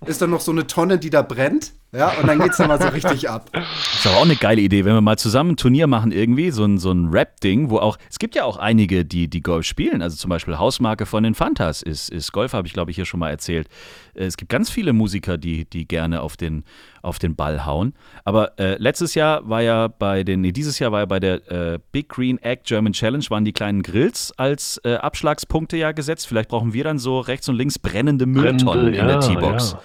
ist 0.06 0.22
da 0.22 0.26
noch 0.26 0.40
so 0.40 0.52
eine 0.52 0.66
Tonne, 0.66 0.98
die 0.98 1.10
da 1.10 1.22
brennt. 1.22 1.72
Ja, 1.92 2.12
und 2.20 2.28
dann 2.28 2.38
geht's 2.38 2.56
dann 2.56 2.68
mal 2.68 2.80
so 2.80 2.86
richtig 2.88 3.28
ab. 3.28 3.50
Das 3.52 3.64
ist 3.94 4.06
aber 4.06 4.18
auch 4.18 4.24
eine 4.24 4.36
geile 4.36 4.60
Idee, 4.60 4.84
wenn 4.84 4.94
wir 4.94 5.00
mal 5.00 5.18
zusammen 5.18 5.52
ein 5.52 5.56
Turnier 5.56 5.88
machen 5.88 6.12
irgendwie, 6.12 6.52
so 6.52 6.64
ein, 6.64 6.78
so 6.78 6.92
ein 6.92 7.08
Rap-Ding, 7.08 7.68
wo 7.68 7.78
auch, 7.78 7.98
es 8.08 8.20
gibt 8.20 8.36
ja 8.36 8.44
auch 8.44 8.58
einige, 8.58 9.04
die, 9.04 9.26
die 9.28 9.40
Golf 9.40 9.66
spielen, 9.66 10.00
also 10.00 10.16
zum 10.16 10.28
Beispiel 10.28 10.56
Hausmarke 10.56 11.04
von 11.04 11.24
den 11.24 11.34
Fantas 11.34 11.82
ist, 11.82 12.08
ist 12.08 12.30
Golf, 12.30 12.52
habe 12.52 12.68
ich 12.68 12.74
glaube 12.74 12.92
ich 12.92 12.96
hier 12.96 13.06
schon 13.06 13.18
mal 13.18 13.30
erzählt. 13.30 13.66
Äh, 14.14 14.26
Es 14.26 14.36
gibt 14.36 14.50
ganz 14.50 14.70
viele 14.70 14.92
Musiker, 14.92 15.36
die, 15.36 15.64
die 15.64 15.88
gerne 15.88 16.20
auf 16.20 16.36
den, 16.36 16.62
auf 17.02 17.18
den 17.18 17.34
Ball 17.34 17.66
hauen. 17.66 17.94
Aber 18.24 18.58
äh, 18.60 18.76
letztes 18.78 19.16
Jahr 19.16 19.48
war 19.48 19.62
ja 19.62 19.88
bei 19.88 20.22
den, 20.22 20.42
nee, 20.42 20.52
dieses 20.52 20.78
Jahr 20.78 20.92
war 20.92 21.00
ja 21.00 21.06
bei 21.06 21.18
der 21.18 21.50
äh, 21.50 21.78
Big 21.90 22.08
Green 22.08 22.38
Egg 22.38 22.62
German 22.64 22.92
Challenge, 22.92 23.24
waren 23.30 23.44
die 23.44 23.52
kleinen 23.52 23.82
Grills 23.82 24.32
als 24.36 24.80
äh, 24.84 24.94
Abschlagspunkte 24.94 25.76
ja 25.76 25.90
gesetzt. 25.90 26.28
Vielleicht 26.28 26.50
brauchen 26.50 26.72
wir 26.72 26.84
dann 26.84 27.00
so 27.00 27.18
rechts 27.18 27.48
und 27.48 27.56
links 27.56 27.80
brennende 27.80 28.26
Mülltonnen 28.26 28.92
Brennende, 28.92 28.98
in 28.98 29.06
der 29.08 29.16
ja, 29.16 29.20
T-Box 29.20 29.72
ja. 29.72 29.82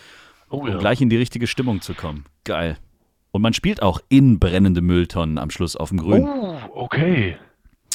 Oh 0.62 0.68
ja. 0.68 0.74
um 0.74 0.80
gleich 0.80 1.02
in 1.02 1.10
die 1.10 1.18
richtige 1.18 1.48
Stimmung 1.48 1.82
zu 1.82 1.94
kommen. 1.94 2.26
Geil. 2.44 2.78
Und 3.32 3.42
man 3.42 3.54
spielt 3.54 3.82
auch 3.82 4.00
in 4.10 4.40
brennende 4.40 4.82
Mülltonnen 4.82 5.38
am 5.38 5.50
Schluss 5.50 5.76
auf 5.76 5.90
dem 5.90 5.98
Grün. 6.00 6.24
Oh, 6.24 6.58
okay. 6.74 7.38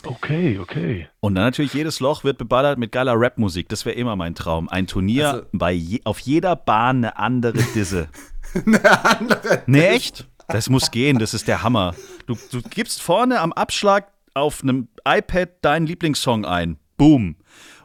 Okay, 0.06 0.58
okay. 0.58 1.08
Und 1.20 1.34
dann 1.34 1.44
natürlich 1.44 1.74
jedes 1.74 2.00
Loch 2.00 2.24
wird 2.24 2.38
beballert 2.38 2.78
mit 2.78 2.90
geiler 2.92 3.14
Rapmusik. 3.16 3.68
Das 3.68 3.84
wäre 3.84 3.96
immer 3.96 4.16
mein 4.16 4.34
Traum. 4.34 4.68
Ein 4.68 4.86
Turnier 4.86 5.28
Also- 5.28 5.46
bei 5.52 5.72
je, 5.72 6.00
auf 6.04 6.18
jeder 6.20 6.56
Bahn 6.56 6.98
eine 7.04 7.16
andere 7.18 7.58
Disse. 7.74 8.08
eine 8.66 9.04
andere 9.04 9.62
Nee, 9.66 9.86
echt? 9.88 10.26
Das 10.48 10.68
muss 10.68 10.90
gehen, 10.90 11.18
das 11.18 11.32
ist 11.34 11.48
der 11.48 11.62
Hammer. 11.62 11.94
Du, 12.26 12.36
du 12.50 12.60
gibst 12.62 13.00
vorne 13.02 13.40
am 13.40 13.52
Abschlag 13.52 14.08
auf 14.34 14.62
einem 14.62 14.88
iPad 15.06 15.50
deinen 15.62 15.86
Lieblingssong 15.86 16.44
ein. 16.44 16.78
Boom. 16.96 17.36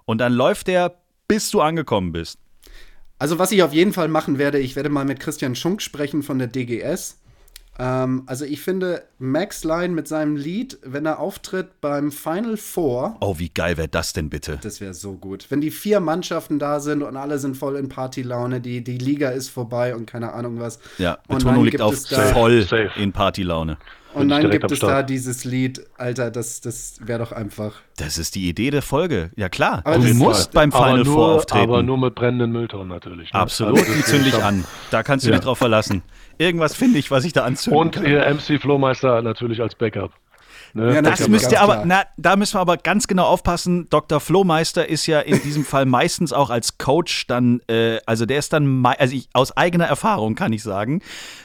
Und 0.06 0.20
dann 0.20 0.34
läuft 0.34 0.68
der, 0.68 0.96
bis 1.28 1.52
du 1.52 1.62
angekommen 1.62 2.12
bist. 2.12 2.40
Also, 3.18 3.40
was 3.40 3.52
ich 3.52 3.64
auf 3.64 3.74
jeden 3.74 3.94
Fall 3.94 4.08
machen 4.08 4.38
werde, 4.38 4.60
ich 4.60 4.76
werde 4.76 4.90
mal 4.90 5.06
mit 5.06 5.20
Christian 5.20 5.56
Schunk 5.56 5.82
sprechen 5.82 6.22
von 6.22 6.38
der 6.38 6.48
DGS. 6.48 7.18
Ähm, 7.78 8.24
also, 8.26 8.46
ich 8.46 8.62
finde 8.62 9.04
Max 9.20 9.64
Line 9.64 9.90
mit 9.94 10.08
seinem 10.08 10.36
Lied, 10.38 10.78
wenn 10.84 11.06
er 11.06 11.20
auftritt 11.20 11.82
beim 11.82 12.12
Final 12.12 12.56
Four, 12.58 13.18
Oh, 13.20 13.36
wie 13.38 13.50
geil 13.50 13.78
wäre 13.78 13.88
das 13.90 14.14
denn 14.14 14.30
bitte? 14.30 14.60
das 14.62 14.80
wäre 14.82 14.94
so 14.94 15.14
gut. 15.14 15.48
Wenn 15.50 15.62
die 15.62 15.72
vier 15.72 16.00
Mannschaften 16.00 16.58
da 16.60 16.80
sind 16.80 17.04
und 17.04 17.18
alle 17.18 17.38
sind 17.40 17.58
voll 17.58 17.76
in 17.76 17.90
Partylaune, 17.90 18.62
die, 18.62 18.84
die 18.84 18.98
Liga 18.98 19.30
ist 19.30 19.50
vorbei 19.50 19.96
und 19.96 20.06
keine 20.06 20.34
Ahnung 20.34 20.60
was. 20.60 20.80
Ja, 20.98 21.18
und 21.28 21.40
Betonung 21.40 21.66
liegt 21.66 21.82
auf 21.82 21.96
voll 22.34 22.62
Safe. 22.64 22.92
in 22.98 23.12
Partylaune. 23.12 23.78
Und 24.14 24.30
dann 24.30 24.50
gibt 24.50 24.72
es 24.72 24.80
da 24.80 25.04
dieses 25.04 25.44
Lied, 25.44 25.86
Alter, 25.98 26.32
das, 26.32 26.62
das 26.62 27.00
wäre 27.02 27.20
doch 27.20 27.34
einfach. 27.34 27.74
Das 27.98 28.18
ist 28.18 28.36
die 28.36 28.48
Idee 28.48 28.72
der 28.72 28.82
Folge. 28.82 29.30
Ja 29.36 29.50
klar, 29.50 29.82
Aber 29.84 29.98
du 29.98 30.14
musst 30.14 30.54
beim 30.54 30.72
Final 30.72 31.02
aber 31.02 31.06
Four 31.06 31.14
nur, 31.28 31.36
auftreten. 31.36 31.64
Aber 31.64 31.84
nur 31.84 31.98
mit 31.98 32.16
brennenden 32.16 32.54
Mülltonnen 32.54 32.88
natürlich. 32.88 33.34
ne? 33.34 33.38
Absolut, 33.42 33.78
Also 33.80 33.92
die 33.92 34.00
das 34.00 34.08
zünde 34.10 34.22
ist 34.22 34.28
ich 34.30 34.34
schon- 34.36 34.44
an. 34.44 34.66
Da 34.90 35.04
kannst 35.04 35.26
du 35.26 35.32
Ja. 35.32 35.36
dich 35.36 35.44
drauf 35.44 35.58
verlassen. 35.58 36.02
Irgendwas 36.38 36.76
finde 36.76 37.00
ich, 37.00 37.12
was 37.12 37.24
ich 37.26 37.34
da 37.34 37.44
anzünden 37.44 37.80
Und 37.80 37.96
kann. 37.96 38.06
ihr 38.06 38.26
MC 38.30 38.60
Flowmeister 38.60 39.22
natürlich 39.22 39.62
als 39.62 39.76
Backup. 39.76 40.12
Ne? 40.76 40.94
Ja, 40.94 41.02
Das 41.02 41.26
müsst 41.30 41.52
ihr 41.54 41.62
aber, 41.62 41.84
na, 41.86 42.04
da 42.18 42.36
müssen 42.36 42.56
wir 42.56 42.60
aber 42.60 42.76
ganz 42.76 43.08
genau 43.08 43.24
aufpassen. 43.24 43.88
Dr. 43.90 44.20
Flohmeister 44.20 44.90
ist 44.90 45.08
ja 45.08 45.22
in 45.22 45.42
diesem 45.42 45.64
Fall 45.64 45.86
meistens 45.86 46.34
auch 46.34 46.50
als 46.50 46.78
Coach 46.78 47.28
dann, 47.28 47.62
äh, 47.70 48.00
also 48.06 48.26
der 48.26 48.40
ist 48.40 48.52
dann, 48.52 48.86
also 48.86 49.16
ich, 49.16 49.30
aus 49.32 49.56
eigener 49.56 49.86
Erfahrung 49.86 50.36
kann 50.36 50.52
ich 50.52 50.64
sagen, 50.64 51.02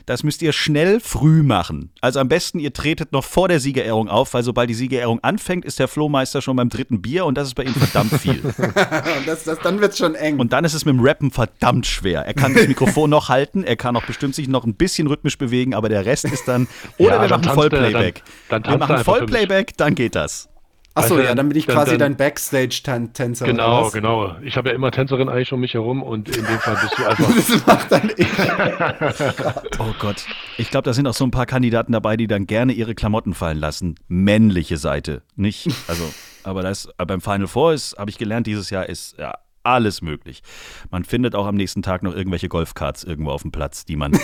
das 0.07 0.25
müsst 0.25 0.43
ihr 0.43 0.53
schnell 0.53 0.99
früh 0.99 1.45
machen. 1.45 1.93
Also 2.01 2.19
am 2.19 2.27
besten 2.29 2.59
ihr 2.59 2.73
tretet 2.73 3.12
noch 3.12 3.23
vor 3.23 3.47
der 3.47 3.61
Siegerehrung 3.61 4.09
auf, 4.09 4.35
weil 4.35 4.43
sobald 4.43 4.69
die 4.69 4.75
Siegerehrung 4.75 5.21
anfängt, 5.23 5.64
ist 5.64 5.79
der 5.79 5.87
Flohmeister 5.87 6.43
schon 6.43 6.57
beim 6.57 6.69
dritten 6.69 7.01
Bier 7.01 7.25
und 7.25 7.38
das 7.38 7.47
ist 7.47 7.55
bei 7.55 7.62
ihm 7.62 7.75
verdammt 7.75 8.12
viel. 8.21 8.40
Und 8.51 9.27
das, 9.29 9.45
das, 9.45 9.59
dann 9.61 9.81
wird 9.81 9.93
es 9.93 9.99
schon 9.99 10.14
eng. 10.16 10.40
Und 10.40 10.53
dann 10.53 10.64
ist 10.64 10.75
es 10.75 10.85
mit 10.85 10.95
dem 10.95 11.01
Rappen 11.05 11.31
verdammt 11.31 11.87
schwer. 11.87 12.23
Er 12.27 12.35
kann 12.35 12.53
das 12.55 12.66
Mikrofon 12.66 13.11
noch 13.11 13.29
halten, 13.29 13.62
er 13.62 13.77
kann 13.77 13.95
auch 13.97 14.05
bestimmt 14.05 14.35
sich 14.35 14.49
noch 14.49 14.64
ein 14.64 14.75
bisschen 14.75 15.07
rhythmisch 15.07 15.38
bewegen, 15.38 15.75
aber 15.75 15.88
der 15.88 16.05
Rest 16.05 16.25
ist 16.25 16.49
dann. 16.49 16.66
Oder 16.99 17.16
Ja, 17.16 17.23
wir 17.23 17.29
dann 17.29 17.40
machen 17.40 17.43
tanzt 17.43 17.47
er, 17.47 17.55
Vollplayback. 17.55 18.23
dann- 18.49 18.62
dann 18.62 18.73
wir 18.73 18.79
machen 18.79 18.97
mich. 18.97 19.05
Vollplayback, 19.29 19.77
dann 19.77 19.95
geht 19.95 20.15
das. 20.15 20.49
Achso, 20.93 21.21
ja, 21.21 21.35
dann 21.37 21.49
bin 21.49 21.57
ich 21.57 21.67
dann- 21.67 21.77
quasi 21.77 21.93
dann- 21.93 22.01
dein 22.01 22.17
Backstage-Tänzer. 22.17 23.45
oder 23.45 23.53
Genau, 23.53 23.85
was? 23.87 23.93
genau. 23.93 24.35
Ich 24.43 24.57
habe 24.57 24.71
ja 24.71 24.75
immer 24.75 24.91
Tänzerin 24.91 25.29
eigentlich 25.29 25.53
um 25.53 25.61
mich 25.61 25.75
herum 25.75 26.03
und 26.03 26.29
in 26.37 26.45
dem 26.45 26.59
Fall 26.59 26.77
bist 26.83 26.99
du 26.99 27.07
einfach. 27.09 27.35
Das 27.35 27.67
macht 27.67 27.93
dann 27.93 28.11
ich. 28.17 28.27
Oh 29.79 29.95
Gott. 30.01 30.25
Ich 30.59 30.71
glaube, 30.71 30.85
da 30.85 30.93
sind 30.93 31.07
auch 31.07 31.15
so 31.15 31.25
ein 31.25 31.31
paar 31.31 31.47
Kandidaten 31.47 31.93
dabei, 31.93 32.17
die 32.17 32.27
dann 32.27 32.47
gerne 32.47 32.73
ihre 32.73 32.95
Klamotten 32.97 33.35
fallen 33.35 33.59
lassen. 33.59 33.95
Männliche 34.09 34.77
Seite. 34.79 35.23
Nicht, 35.37 35.69
also, 35.87 36.03
aber 36.43 36.63
das 36.63 36.89
äh, 36.99 37.07
beim 37.07 37.21
Final 37.21 37.47
Four 37.47 37.73
ist, 37.73 37.97
habe 37.97 38.11
ich 38.11 38.19
gelernt, 38.19 38.47
dieses 38.49 38.69
Jahr 38.71 38.89
ist 38.89 39.17
ja 39.17 39.35
alles 39.63 40.03
möglich. 40.03 40.43
Man 40.91 41.05
findet 41.05 41.35
auch 41.37 41.47
am 41.47 41.55
nächsten 41.55 41.83
Tag 41.83 42.03
noch 42.03 42.15
irgendwelche 42.17 42.49
Golfkarts 42.49 43.05
irgendwo 43.05 43.31
auf 43.31 43.43
dem 43.43 43.53
Platz, 43.53 43.85
die 43.85 43.95
man. 43.97 44.13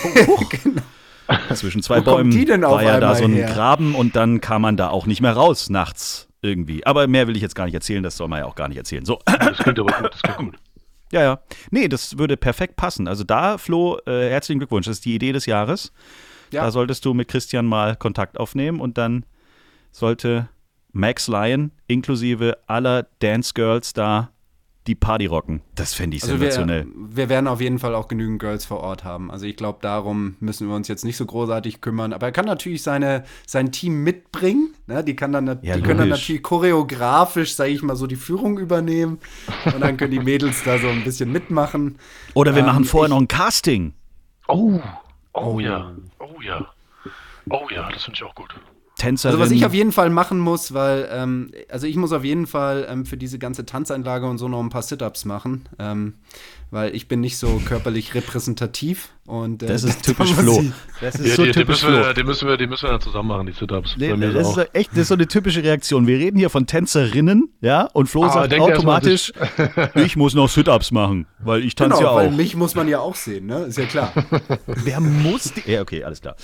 Zwischen 1.53 1.81
zwei 1.81 2.01
Bäumen 2.01 2.31
die 2.31 2.45
denn 2.45 2.63
auf 2.63 2.75
war 2.75 2.83
ja 2.83 2.99
da 2.99 3.15
so 3.15 3.25
ein 3.25 3.33
her? 3.33 3.47
Graben 3.47 3.95
und 3.95 4.15
dann 4.15 4.41
kam 4.41 4.61
man 4.61 4.77
da 4.77 4.89
auch 4.89 5.05
nicht 5.05 5.21
mehr 5.21 5.33
raus 5.33 5.69
nachts 5.69 6.27
irgendwie. 6.41 6.85
Aber 6.85 7.07
mehr 7.07 7.27
will 7.27 7.35
ich 7.35 7.41
jetzt 7.41 7.55
gar 7.55 7.65
nicht 7.65 7.73
erzählen, 7.73 8.03
das 8.03 8.17
soll 8.17 8.27
man 8.27 8.39
ja 8.39 8.45
auch 8.45 8.55
gar 8.55 8.67
nicht 8.67 8.77
erzählen. 8.77 9.05
So. 9.05 9.19
Das 9.25 9.57
klingt 9.57 9.79
aber 9.79 9.91
gut, 9.93 10.13
das 10.13 10.21
klingt 10.21 10.37
gut. 10.37 10.55
Ja, 11.09 11.21
ja. 11.21 11.39
Nee, 11.71 11.87
das 11.87 12.17
würde 12.17 12.35
perfekt 12.35 12.75
passen. 12.75 13.07
Also 13.07 13.23
da, 13.23 13.57
Flo, 13.57 13.97
äh, 14.05 14.29
herzlichen 14.29 14.59
Glückwunsch. 14.59 14.87
Das 14.87 14.97
ist 14.97 15.05
die 15.05 15.15
Idee 15.15 15.31
des 15.31 15.45
Jahres. 15.45 15.93
Ja. 16.51 16.63
Da 16.63 16.71
solltest 16.71 17.05
du 17.05 17.13
mit 17.13 17.29
Christian 17.29 17.65
mal 17.65 17.95
Kontakt 17.95 18.37
aufnehmen 18.37 18.81
und 18.81 18.97
dann 18.97 19.25
sollte 19.93 20.49
Max 20.91 21.29
Lyon 21.29 21.71
inklusive 21.87 22.57
aller 22.67 23.07
Dance 23.19 23.53
Girls 23.53 23.93
da 23.93 24.31
die 24.87 24.95
Party 24.95 25.25
rocken. 25.25 25.61
Das 25.75 25.93
fände 25.93 26.17
ich 26.17 26.23
Also 26.23 26.35
wir, 26.35 26.51
sensationell. 26.51 26.87
wir 26.95 27.29
werden 27.29 27.47
auf 27.47 27.61
jeden 27.61 27.77
Fall 27.79 27.93
auch 27.93 28.07
genügend 28.07 28.39
Girls 28.39 28.65
vor 28.65 28.79
Ort 28.79 29.03
haben. 29.03 29.29
Also 29.29 29.45
ich 29.45 29.55
glaube, 29.57 29.79
darum 29.81 30.35
müssen 30.39 30.67
wir 30.67 30.75
uns 30.75 30.87
jetzt 30.87 31.03
nicht 31.05 31.17
so 31.17 31.25
großartig 31.25 31.81
kümmern. 31.81 32.13
Aber 32.13 32.27
er 32.27 32.31
kann 32.31 32.45
natürlich 32.45 32.81
seine, 32.83 33.25
sein 33.45 33.71
Team 33.71 34.03
mitbringen. 34.03 34.73
Ne? 34.87 35.03
Die, 35.03 35.15
kann 35.15 35.31
dann, 35.33 35.59
Ja, 35.61 35.75
die 35.75 35.81
können 35.81 35.99
dann 35.99 36.09
natürlich 36.09 36.41
choreografisch, 36.43 37.53
sage 37.55 37.71
ich 37.71 37.83
mal, 37.83 37.95
so 37.95 38.07
die 38.07 38.15
Führung 38.15 38.57
übernehmen. 38.57 39.19
Und 39.65 39.81
dann 39.81 39.97
können 39.97 40.11
die 40.11 40.19
Mädels 40.19 40.63
da 40.63 40.77
so 40.77 40.87
ein 40.87 41.03
bisschen 41.03 41.31
mitmachen. 41.31 41.97
Oder 42.33 42.53
wir 42.55 42.61
ähm, 42.61 42.67
machen 42.67 42.85
vorher 42.85 43.07
ich- 43.07 43.13
noch 43.13 43.21
ein 43.21 43.27
Casting. 43.27 43.93
Oh, 44.47 44.79
oh 45.33 45.59
ja, 45.59 45.91
oh 46.19 46.41
ja. 46.41 46.65
Oh 47.49 47.67
ja, 47.69 47.89
das 47.91 48.03
finde 48.05 48.17
ich 48.17 48.23
auch 48.23 48.35
gut. 48.35 48.55
Tänzerin. 48.97 49.35
Also 49.35 49.43
was 49.43 49.51
ich 49.51 49.65
auf 49.65 49.73
jeden 49.73 49.91
Fall 49.91 50.09
machen 50.09 50.39
muss, 50.39 50.73
weil, 50.73 51.07
ähm, 51.11 51.51
also 51.69 51.85
ich 51.87 51.95
muss 51.95 52.11
auf 52.11 52.23
jeden 52.23 52.47
Fall 52.47 52.87
ähm, 52.89 53.05
für 53.05 53.17
diese 53.17 53.37
ganze 53.37 53.65
Tanzeinlage 53.65 54.27
und 54.27 54.37
so 54.37 54.47
noch 54.47 54.59
ein 54.59 54.69
paar 54.69 54.81
Sit-Ups 54.81 55.25
machen, 55.25 55.69
ähm, 55.77 56.15
weil 56.71 56.95
ich 56.95 57.07
bin 57.07 57.21
nicht 57.21 57.37
so 57.37 57.61
körperlich 57.65 58.13
repräsentativ 58.15 59.09
und 59.25 59.63
äh, 59.63 59.67
das 59.67 59.83
ist 59.83 60.03
typisch 60.03 60.33
Flo. 60.33 60.63
Das 61.01 61.15
Die, 61.15 61.23
ist 61.27 61.35
so 61.35 61.43
die, 61.43 61.51
die, 61.51 61.59
typisch 61.59 61.83
müssen 61.83 61.93
wir, 61.95 62.03
Flo. 62.03 62.13
die, 62.13 62.23
müssen 62.23 62.47
wir, 62.47 62.57
die 62.57 62.67
müssen 62.67 62.83
wir 62.83 62.91
dann 62.91 63.01
zusammen 63.01 63.29
machen, 63.29 63.47
die 63.47 63.53
Sit-Ups. 63.53 63.95
Nee, 63.97 64.09
Bei 64.09 64.17
mir 64.17 64.31
das 64.33 64.41
ist 64.43 64.47
auch. 64.47 64.55
so 64.55 64.61
echt, 64.73 64.91
das 64.91 64.99
ist 64.99 65.07
so 65.09 65.13
eine 65.13 65.27
typische 65.27 65.63
Reaktion. 65.63 66.07
Wir 66.07 66.17
reden 66.17 66.37
hier 66.37 66.49
von 66.49 66.65
Tänzerinnen, 66.67 67.49
ja, 67.61 67.83
und 67.93 68.07
Flo 68.07 68.23
Ah, 68.25 68.29
sagt 68.29 68.53
automatisch, 68.59 69.31
ich 69.95 70.15
muss 70.15 70.33
noch 70.33 70.49
Sit-Ups 70.49 70.91
machen, 70.91 71.25
weil 71.39 71.63
ich 71.63 71.75
tanze 71.75 71.97
Genau, 71.99 72.09
ja 72.11 72.15
weil 72.15 72.27
auch. 72.29 72.35
mich 72.35 72.55
muss 72.55 72.75
man 72.75 72.87
ja 72.87 72.99
auch 72.99 73.15
sehen, 73.15 73.45
ne? 73.45 73.59
Ist 73.63 73.77
ja 73.77 73.85
klar. 73.85 74.11
Wer 74.65 74.99
muss 74.99 75.53
die? 75.53 75.69
Ja, 75.71 75.81
okay, 75.81 76.03
alles 76.03 76.21
klar. 76.21 76.35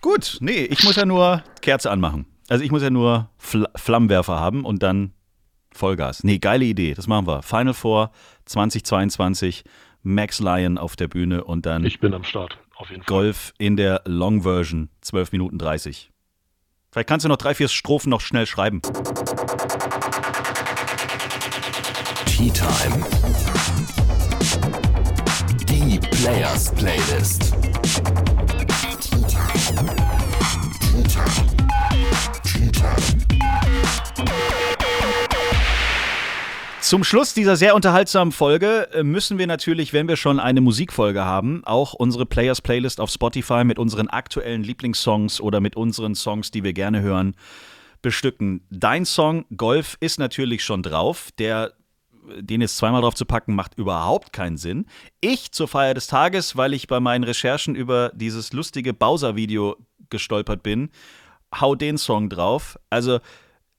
Gut, 0.00 0.38
nee, 0.40 0.64
ich 0.64 0.82
muss 0.84 0.96
ja 0.96 1.04
nur 1.06 1.42
Kerze 1.60 1.90
anmachen. 1.90 2.26
Also 2.48 2.64
ich 2.64 2.70
muss 2.70 2.82
ja 2.82 2.90
nur 2.90 3.30
Fl 3.38 3.66
Flammenwerfer 3.76 4.38
haben 4.38 4.64
und 4.64 4.82
dann 4.82 5.12
Vollgas. 5.74 6.22
Nee, 6.22 6.38
geile 6.38 6.64
Idee, 6.66 6.92
das 6.94 7.06
machen 7.06 7.26
wir. 7.26 7.42
Final 7.42 7.72
Four 7.72 8.10
2022, 8.52 9.64
Max 10.02 10.40
Lyon 10.40 10.78
auf 10.78 10.96
der 10.96 11.08
Bühne 11.08 11.44
und 11.44 11.66
dann 11.66 11.84
Ich 11.84 12.00
bin 12.00 12.14
am 12.14 12.24
Start, 12.24 12.58
auf 12.76 12.90
jeden 12.90 13.02
Fall. 13.02 13.06
Golf 13.06 13.52
in 13.58 13.76
der 13.76 14.02
Long 14.04 14.42
Version, 14.42 14.90
12 15.00 15.32
Minuten 15.32 15.58
30. 15.58 16.10
Vielleicht 16.90 17.08
kannst 17.08 17.24
du 17.24 17.28
noch 17.28 17.38
drei, 17.38 17.54
vier 17.54 17.68
Strophen 17.68 18.10
noch 18.10 18.20
schnell 18.20 18.46
schreiben. 18.46 18.82
Tea 22.26 22.50
Time. 22.50 23.06
Die 25.68 25.98
Players 25.98 26.74
Playlist. 26.74 27.54
Zum 36.92 37.04
Schluss 37.04 37.32
dieser 37.32 37.56
sehr 37.56 37.74
unterhaltsamen 37.74 38.32
Folge 38.32 38.86
äh, 38.92 39.02
müssen 39.02 39.38
wir 39.38 39.46
natürlich, 39.46 39.94
wenn 39.94 40.08
wir 40.08 40.16
schon 40.16 40.38
eine 40.38 40.60
Musikfolge 40.60 41.24
haben, 41.24 41.62
auch 41.64 41.94
unsere 41.94 42.26
Players 42.26 42.60
Playlist 42.60 43.00
auf 43.00 43.08
Spotify 43.08 43.64
mit 43.64 43.78
unseren 43.78 44.08
aktuellen 44.08 44.62
Lieblingssongs 44.62 45.40
oder 45.40 45.60
mit 45.60 45.74
unseren 45.74 46.14
Songs, 46.14 46.50
die 46.50 46.64
wir 46.64 46.74
gerne 46.74 47.00
hören, 47.00 47.34
bestücken. 48.02 48.66
Dein 48.68 49.06
Song 49.06 49.46
Golf 49.56 49.96
ist 50.00 50.18
natürlich 50.18 50.64
schon 50.64 50.82
drauf. 50.82 51.30
Der 51.38 51.72
den 52.36 52.60
jetzt 52.60 52.76
zweimal 52.76 53.00
drauf 53.00 53.14
zu 53.14 53.24
packen, 53.24 53.54
macht 53.54 53.78
überhaupt 53.78 54.34
keinen 54.34 54.58
Sinn. 54.58 54.84
Ich 55.22 55.50
zur 55.50 55.68
Feier 55.68 55.94
des 55.94 56.08
Tages, 56.08 56.58
weil 56.58 56.74
ich 56.74 56.88
bei 56.88 57.00
meinen 57.00 57.24
Recherchen 57.24 57.74
über 57.74 58.12
dieses 58.14 58.52
lustige 58.52 58.92
Bowser-Video 58.92 59.78
gestolpert 60.10 60.62
bin, 60.62 60.90
hau 61.58 61.74
den 61.74 61.96
Song 61.96 62.28
drauf. 62.28 62.78
Also 62.90 63.20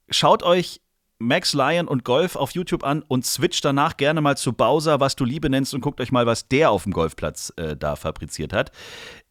schaut 0.09 0.41
euch 0.41 0.81
Max 1.23 1.53
Lion 1.53 1.87
und 1.87 2.03
Golf 2.03 2.35
auf 2.35 2.51
YouTube 2.51 2.83
an 2.83 3.01
und 3.07 3.25
switcht 3.25 3.63
danach 3.63 3.97
gerne 3.97 4.21
mal 4.21 4.37
zu 4.37 4.53
Bowser, 4.53 4.99
was 4.99 5.15
du 5.15 5.23
Liebe 5.25 5.49
nennst, 5.49 5.73
und 5.73 5.81
guckt 5.81 6.01
euch 6.01 6.11
mal, 6.11 6.25
was 6.25 6.47
der 6.49 6.69
auf 6.69 6.83
dem 6.83 6.91
Golfplatz 6.91 7.53
äh, 7.55 7.75
da 7.75 7.95
fabriziert 7.95 8.53
hat. 8.53 8.71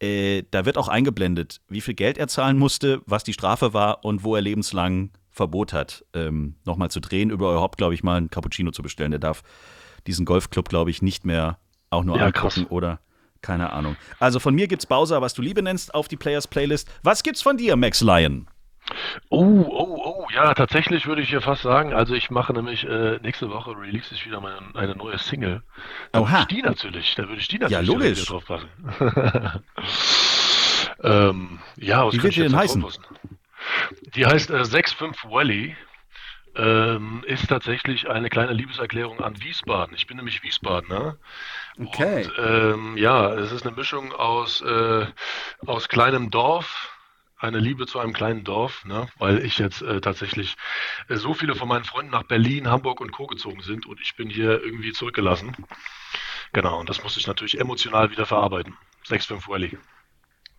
Äh, 0.01 0.43
da 0.49 0.65
wird 0.65 0.77
auch 0.77 0.87
eingeblendet, 0.87 1.61
wie 1.67 1.81
viel 1.81 1.93
Geld 1.93 2.17
er 2.17 2.27
zahlen 2.27 2.57
musste, 2.57 3.01
was 3.05 3.23
die 3.23 3.33
Strafe 3.33 3.73
war 3.73 4.03
und 4.03 4.23
wo 4.23 4.35
er 4.35 4.41
lebenslang 4.41 5.11
Verbot 5.29 5.73
hat, 5.73 6.03
ähm, 6.13 6.55
nochmal 6.65 6.91
zu 6.91 6.99
drehen, 6.99 7.29
über 7.29 7.51
überhaupt, 7.51 7.77
glaube 7.77 7.93
ich, 7.93 8.03
mal 8.03 8.17
einen 8.17 8.29
Cappuccino 8.29 8.71
zu 8.71 8.81
bestellen. 8.83 9.11
Der 9.11 9.19
darf 9.19 9.43
diesen 10.07 10.25
Golfclub, 10.25 10.69
glaube 10.69 10.89
ich, 10.89 11.01
nicht 11.01 11.25
mehr 11.25 11.59
auch 11.89 12.03
nur 12.03 12.17
ja, 12.17 12.25
angucken 12.25 12.63
krass. 12.63 12.71
oder 12.71 12.99
keine 13.41 13.71
Ahnung. 13.71 13.97
Also 14.19 14.39
von 14.39 14.55
mir 14.55 14.67
gibt's 14.67 14.85
Bowser, 14.85 15.21
was 15.21 15.33
du 15.33 15.41
Liebe 15.41 15.61
nennst, 15.61 15.93
auf 15.93 16.07
die 16.07 16.17
Players 16.17 16.47
Playlist. 16.47 16.89
Was 17.03 17.23
gibt's 17.23 17.41
von 17.41 17.57
dir, 17.57 17.75
Max 17.75 18.01
Lion? 18.01 18.47
Oh, 19.29 19.65
oh, 19.67 20.01
oh, 20.03 20.27
ja, 20.33 20.53
tatsächlich 20.53 21.07
würde 21.07 21.21
ich 21.21 21.29
hier 21.29 21.41
fast 21.41 21.61
sagen, 21.61 21.93
also 21.93 22.13
ich 22.13 22.29
mache 22.29 22.53
nämlich 22.53 22.85
äh, 22.85 23.17
nächste 23.21 23.49
Woche 23.49 23.71
release 23.71 24.13
ich 24.13 24.25
wieder 24.25 24.41
meine, 24.41 24.59
eine 24.75 24.95
neue 24.95 25.17
Single. 25.17 25.63
Da 26.11 26.19
Oha. 26.19 26.31
würde 26.31 26.39
ich 26.41 26.47
die 26.47 26.61
natürlich, 26.61 27.15
da 27.15 27.23
würde 27.23 27.39
ich 27.39 27.47
die 27.47 27.59
natürlich 27.59 27.87
ja, 27.87 27.93
logisch. 27.93 28.25
drauf 28.25 28.45
passen. 28.45 28.69
ähm, 31.03 31.59
ja, 31.77 32.05
was 32.05 32.13
Wie 32.13 32.23
wird 32.23 32.35
die 32.35 32.41
denn 32.41 32.55
heißen? 32.55 32.85
Die 34.15 34.25
heißt 34.25 34.49
äh, 34.49 34.65
65 34.65 35.29
Valley. 35.29 35.75
Ähm, 36.55 37.23
ist 37.25 37.47
tatsächlich 37.47 38.07
eine 38.11 38.29
kleine 38.29 38.53
Liebeserklärung 38.53 39.21
an 39.21 39.41
Wiesbaden. 39.41 39.95
Ich 39.95 40.05
bin 40.05 40.17
nämlich 40.17 40.43
Wiesbadener. 40.43 41.17
Okay. 41.79 42.25
Und, 42.25 42.33
ähm, 42.37 42.97
ja, 42.97 43.33
es 43.33 43.51
ist 43.51 43.65
eine 43.65 43.75
Mischung 43.75 44.13
aus, 44.13 44.61
äh, 44.61 45.07
aus 45.65 45.89
kleinem 45.89 46.29
Dorf, 46.29 46.92
eine 47.43 47.59
Liebe 47.59 47.85
zu 47.85 47.99
einem 47.99 48.13
kleinen 48.13 48.43
Dorf, 48.43 48.85
ne? 48.85 49.07
weil 49.19 49.43
ich 49.45 49.57
jetzt 49.57 49.81
äh, 49.81 49.99
tatsächlich 49.99 50.55
äh, 51.09 51.17
so 51.17 51.33
viele 51.33 51.55
von 51.55 51.67
meinen 51.67 51.83
Freunden 51.83 52.11
nach 52.11 52.23
Berlin, 52.23 52.69
Hamburg 52.69 53.01
und 53.01 53.11
Co. 53.11 53.27
gezogen 53.27 53.61
sind 53.61 53.85
und 53.85 53.99
ich 54.01 54.15
bin 54.15 54.29
hier 54.29 54.63
irgendwie 54.63 54.93
zurückgelassen. 54.93 55.55
Genau, 56.53 56.79
und 56.79 56.87
das 56.87 57.03
muss 57.03 57.17
ich 57.17 57.27
natürlich 57.27 57.59
emotional 57.59 58.11
wieder 58.11 58.25
verarbeiten. 58.25 58.75
6-5 59.07 59.51
Rally. 59.51 59.77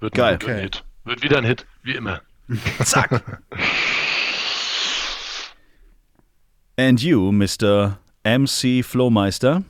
Wird, 0.00 0.14
Geil. 0.14 0.32
Wird, 0.32 0.44
okay. 0.44 0.52
ein 0.52 0.60
Hit. 0.60 0.84
wird 1.04 1.22
wieder 1.22 1.38
ein 1.38 1.44
Hit, 1.44 1.66
wie 1.82 1.94
immer. 1.94 2.20
Zack. 2.84 3.40
And 6.76 7.00
you, 7.00 7.32
Mr. 7.32 7.98
MC 8.24 8.84
Flowmeister? 8.84 9.62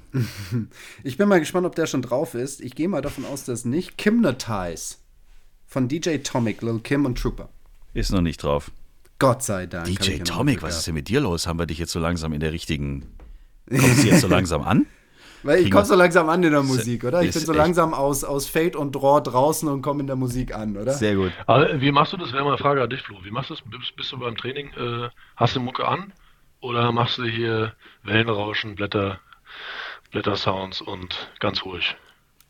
Ich 1.04 1.16
bin 1.16 1.28
mal 1.28 1.38
gespannt, 1.38 1.66
ob 1.66 1.76
der 1.76 1.86
schon 1.86 2.02
drauf 2.02 2.34
ist. 2.34 2.60
Ich 2.60 2.74
gehe 2.74 2.88
mal 2.88 3.02
davon 3.02 3.24
aus, 3.24 3.44
dass 3.44 3.64
nicht. 3.64 3.98
Kimnatize 3.98 4.96
von 5.74 5.88
DJ 5.88 6.18
Tomic, 6.18 6.62
Lil 6.62 6.78
Kim 6.78 7.04
und 7.04 7.18
Trooper. 7.18 7.48
Ist 7.94 8.12
noch 8.12 8.20
nicht 8.20 8.40
drauf. 8.40 8.70
Gott 9.18 9.42
sei 9.42 9.66
Dank. 9.66 9.86
DJ 9.86 10.18
Tomic, 10.18 10.62
was 10.62 10.78
ist 10.78 10.86
denn 10.86 10.94
mit 10.94 11.08
dir 11.08 11.20
los? 11.20 11.48
Haben 11.48 11.58
wir 11.58 11.66
dich 11.66 11.78
jetzt 11.78 11.90
so 11.90 11.98
langsam 11.98 12.32
in 12.32 12.38
der 12.38 12.52
richtigen. 12.52 13.04
Kommst 13.68 14.04
du 14.04 14.06
jetzt 14.06 14.20
so 14.20 14.28
langsam 14.38 14.62
an? 14.62 14.86
Weil 15.42 15.58
ich 15.58 15.72
komme 15.72 15.84
so 15.84 15.96
langsam 15.96 16.28
an 16.28 16.44
in 16.44 16.52
der 16.52 16.62
Musik, 16.62 17.02
oder? 17.02 17.22
Ich 17.22 17.32
bin 17.32 17.44
so 17.44 17.52
langsam 17.52 17.92
aus, 17.92 18.22
aus 18.22 18.46
Fade 18.46 18.78
und 18.78 18.92
Draw 18.92 19.20
draußen 19.20 19.68
und 19.68 19.82
komme 19.82 20.00
in 20.00 20.06
der 20.06 20.14
Musik 20.14 20.54
an, 20.54 20.76
oder? 20.76 20.92
Sehr 20.92 21.16
gut. 21.16 21.32
Aber 21.46 21.80
wie 21.80 21.90
machst 21.90 22.12
du 22.12 22.18
das? 22.18 22.32
Wäre 22.32 22.44
mal 22.44 22.50
eine 22.50 22.58
Frage 22.58 22.80
an 22.80 22.88
dich, 22.88 23.02
Flo. 23.02 23.16
Wie 23.24 23.32
machst 23.32 23.50
du 23.50 23.54
das? 23.54 23.64
Bist, 23.96 24.12
du 24.12 24.18
beim 24.18 24.36
Training? 24.36 24.68
Äh, 24.74 25.08
hast 25.34 25.56
du 25.56 25.60
Mucke 25.60 25.88
an? 25.88 26.12
Oder 26.60 26.92
machst 26.92 27.18
du 27.18 27.24
hier 27.24 27.74
Wellenrauschen, 28.04 28.76
Blätter, 28.76 29.18
Blättersounds 30.12 30.80
und 30.80 31.28
ganz 31.40 31.64
ruhig? 31.64 31.96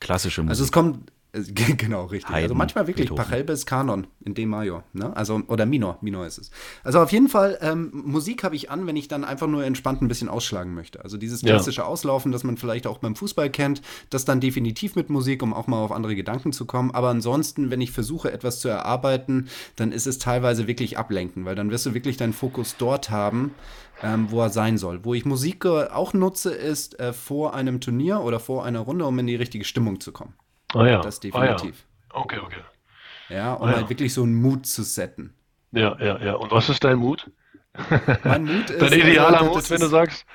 Klassische 0.00 0.42
Musik. 0.42 0.50
Also 0.50 0.64
es 0.64 0.72
kommt, 0.72 1.10
Genau, 1.76 2.04
richtig. 2.06 2.30
Heiden, 2.30 2.44
also 2.44 2.54
manchmal 2.54 2.86
wirklich 2.86 3.08
Beethoven. 3.08 3.30
Pachelbes 3.30 3.66
Kanon 3.66 4.06
in 4.24 4.34
D-Major, 4.34 4.84
ne? 4.92 5.14
Also, 5.16 5.42
oder 5.48 5.66
Minor, 5.66 5.98
Minor 6.00 6.26
ist 6.26 6.38
es. 6.38 6.50
Also 6.82 7.00
auf 7.00 7.12
jeden 7.12 7.28
Fall, 7.28 7.58
ähm, 7.60 7.90
Musik 7.92 8.44
habe 8.44 8.56
ich 8.56 8.70
an, 8.70 8.86
wenn 8.86 8.96
ich 8.96 9.08
dann 9.08 9.24
einfach 9.24 9.46
nur 9.46 9.64
entspannt 9.64 10.02
ein 10.02 10.08
bisschen 10.08 10.28
ausschlagen 10.28 10.74
möchte. 10.74 11.02
Also 11.02 11.16
dieses 11.16 11.42
klassische 11.42 11.82
ja. 11.82 11.86
Auslaufen, 11.86 12.32
das 12.32 12.44
man 12.44 12.56
vielleicht 12.56 12.86
auch 12.86 12.98
beim 12.98 13.16
Fußball 13.16 13.50
kennt, 13.50 13.82
das 14.10 14.24
dann 14.24 14.40
definitiv 14.40 14.94
mit 14.96 15.10
Musik, 15.10 15.42
um 15.42 15.52
auch 15.52 15.66
mal 15.66 15.82
auf 15.82 15.92
andere 15.92 16.14
Gedanken 16.14 16.52
zu 16.52 16.66
kommen. 16.66 16.92
Aber 16.92 17.08
ansonsten, 17.08 17.70
wenn 17.70 17.80
ich 17.80 17.90
versuche, 17.90 18.32
etwas 18.32 18.60
zu 18.60 18.68
erarbeiten, 18.68 19.48
dann 19.76 19.92
ist 19.92 20.06
es 20.06 20.18
teilweise 20.18 20.66
wirklich 20.66 20.98
ablenken, 20.98 21.44
weil 21.44 21.54
dann 21.54 21.70
wirst 21.70 21.86
du 21.86 21.94
wirklich 21.94 22.16
deinen 22.16 22.32
Fokus 22.32 22.76
dort 22.78 23.10
haben, 23.10 23.54
ähm, 24.02 24.30
wo 24.30 24.40
er 24.40 24.50
sein 24.50 24.78
soll. 24.78 25.04
Wo 25.04 25.14
ich 25.14 25.24
Musik 25.24 25.66
auch 25.66 26.12
nutze, 26.12 26.52
ist 26.52 26.98
äh, 27.00 27.12
vor 27.12 27.54
einem 27.54 27.80
Turnier 27.80 28.20
oder 28.20 28.40
vor 28.40 28.64
einer 28.64 28.80
Runde, 28.80 29.06
um 29.06 29.18
in 29.18 29.26
die 29.26 29.36
richtige 29.36 29.64
Stimmung 29.64 30.00
zu 30.00 30.12
kommen. 30.12 30.34
Ah 30.74 30.86
ja. 30.86 31.00
Das 31.00 31.20
definitiv. 31.20 31.86
Ah, 32.10 32.16
ja. 32.16 32.20
Okay, 32.20 32.38
okay. 32.38 32.60
Ja, 33.28 33.54
um 33.54 33.66
ah, 33.66 33.70
ja. 33.70 33.76
halt 33.78 33.88
wirklich 33.90 34.12
so 34.12 34.22
einen 34.22 34.34
Mut 34.34 34.66
zu 34.66 34.82
setten. 34.82 35.34
Ja, 35.72 35.96
ja, 36.00 36.18
ja. 36.18 36.34
Und 36.34 36.50
was 36.52 36.68
ist 36.68 36.84
dein 36.84 36.98
Mut? 36.98 37.30
Mein 38.24 38.44
Mut 38.44 38.70
ist. 38.70 38.80
Dein 38.80 38.92
idealer 38.92 39.40
also, 39.40 39.54
Mut, 39.54 39.70
wenn 39.70 39.80
du 39.80 39.86
sagst, 39.86 40.26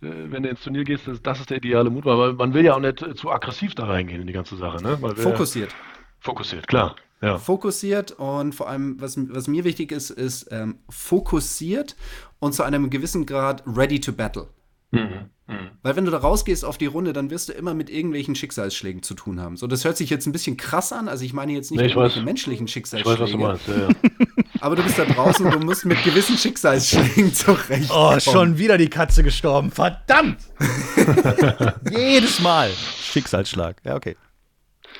äh, 0.00 0.06
wenn 0.30 0.42
du 0.42 0.48
ins 0.48 0.62
Turnier 0.62 0.84
gehst, 0.84 1.08
das 1.22 1.40
ist 1.40 1.50
der 1.50 1.58
ideale 1.58 1.90
Mut, 1.90 2.04
weil 2.04 2.32
man 2.32 2.54
will 2.54 2.64
ja 2.64 2.74
auch 2.74 2.80
nicht 2.80 3.04
zu 3.16 3.30
aggressiv 3.30 3.74
da 3.74 3.86
reingehen 3.86 4.20
in 4.20 4.26
die 4.26 4.32
ganze 4.32 4.56
Sache. 4.56 4.82
Ne? 4.82 4.96
Fokussiert. 5.16 5.72
Ja, 5.72 5.76
fokussiert, 6.20 6.68
klar. 6.68 6.96
Ja. 7.20 7.36
Fokussiert 7.36 8.12
und 8.12 8.54
vor 8.54 8.68
allem, 8.68 9.00
was, 9.00 9.18
was 9.30 9.48
mir 9.48 9.64
wichtig 9.64 9.90
ist, 9.90 10.10
ist 10.10 10.48
ähm, 10.52 10.78
fokussiert 10.88 11.96
und 12.38 12.52
zu 12.52 12.62
einem 12.62 12.90
gewissen 12.90 13.26
Grad 13.26 13.64
ready 13.66 14.00
to 14.00 14.12
battle. 14.12 14.48
Mhm. 14.92 15.30
Mhm. 15.48 15.70
Weil 15.82 15.96
wenn 15.96 16.04
du 16.04 16.10
da 16.10 16.18
rausgehst 16.18 16.62
auf 16.62 16.76
die 16.76 16.86
Runde, 16.86 17.14
dann 17.14 17.30
wirst 17.30 17.48
du 17.48 17.54
immer 17.54 17.72
mit 17.72 17.88
irgendwelchen 17.88 18.34
Schicksalsschlägen 18.34 19.02
zu 19.02 19.14
tun 19.14 19.40
haben. 19.40 19.56
So, 19.56 19.66
das 19.66 19.84
hört 19.84 19.96
sich 19.96 20.10
jetzt 20.10 20.26
ein 20.26 20.32
bisschen 20.32 20.58
krass 20.58 20.92
an. 20.92 21.08
Also 21.08 21.24
ich 21.24 21.32
meine 21.32 21.52
jetzt 21.52 21.70
nicht 21.70 21.80
nee, 21.80 21.86
irgendwelche 21.86 22.20
weiß. 22.20 22.24
menschlichen 22.24 22.68
Schicksalsschläge. 22.68 23.24
Ich 23.24 23.32
weiß, 23.32 23.32
was 23.34 23.64
du 23.64 23.68
meinst, 23.68 23.68
ja, 23.68 23.88
ja. 23.88 24.44
Aber 24.60 24.76
du 24.76 24.82
bist 24.82 24.98
da 24.98 25.06
draußen 25.06 25.46
und 25.46 25.54
du 25.54 25.60
musst 25.60 25.86
mit 25.86 26.02
gewissen 26.04 26.36
Schicksalsschlägen 26.36 27.32
zurechtkommen. 27.34 28.16
Oh, 28.16 28.20
schon 28.20 28.58
wieder 28.58 28.76
die 28.76 28.90
Katze 28.90 29.22
gestorben. 29.22 29.70
Verdammt! 29.70 30.38
Jedes 31.90 32.40
Mal. 32.40 32.70
Schicksalsschlag. 33.00 33.76
Ja, 33.84 33.96
okay. 33.96 34.16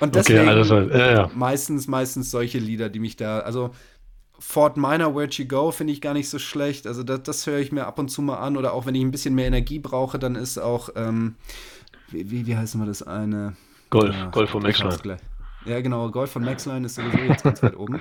Und 0.01 0.15
deswegen 0.15 0.41
okay, 0.41 0.49
also, 0.49 0.81
ja, 0.81 1.13
ja. 1.13 1.31
meistens, 1.35 1.89
meistens 1.89 2.31
solche 2.31 2.59
Lieder, 2.59 2.89
die 2.89 3.01
mich 3.01 3.17
da, 3.17 3.41
also 3.41 3.75
Fort 4.38 4.77
Minor, 4.77 5.14
Where'd 5.14 5.35
You 5.35 5.46
Go, 5.46 5.70
finde 5.72 5.92
ich 5.92 6.01
gar 6.01 6.14
nicht 6.14 6.29
so 6.29 6.38
schlecht. 6.38 6.87
Also 6.87 7.03
das, 7.03 7.22
das 7.24 7.46
höre 7.46 7.59
ich 7.59 7.72
mir 7.72 7.87
ab 7.87 7.98
und 7.98 8.09
zu 8.09 8.22
mal 8.22 8.37
an. 8.37 8.57
Oder 8.57 8.72
auch 8.72 8.87
wenn 8.87 8.94
ich 8.94 9.03
ein 9.03 9.11
bisschen 9.11 9.35
mehr 9.35 9.46
Energie 9.46 9.79
brauche, 9.79 10.18
dann 10.18 10.37
ist 10.37 10.59
auch, 10.59 10.90
ähm, 10.96 11.35
wie, 12.11 12.31
wie, 12.31 12.46
wie 12.46 12.57
heißen 12.57 12.81
wir 12.81 12.87
das 12.87 13.03
eine? 13.03 13.57
Golf, 13.90 14.14
ja, 14.14 14.27
Golf 14.27 14.51
von 14.51 14.62
Maxline. 14.62 15.18
Ja, 15.64 15.81
genau, 15.81 16.11
Golf 16.11 16.31
von 16.31 16.44
Maxline 16.44 16.87
ist 16.87 16.94
sowieso 16.94 17.18
jetzt 17.18 17.42
ganz 17.42 17.62
weit 17.62 17.77
oben. 17.77 18.01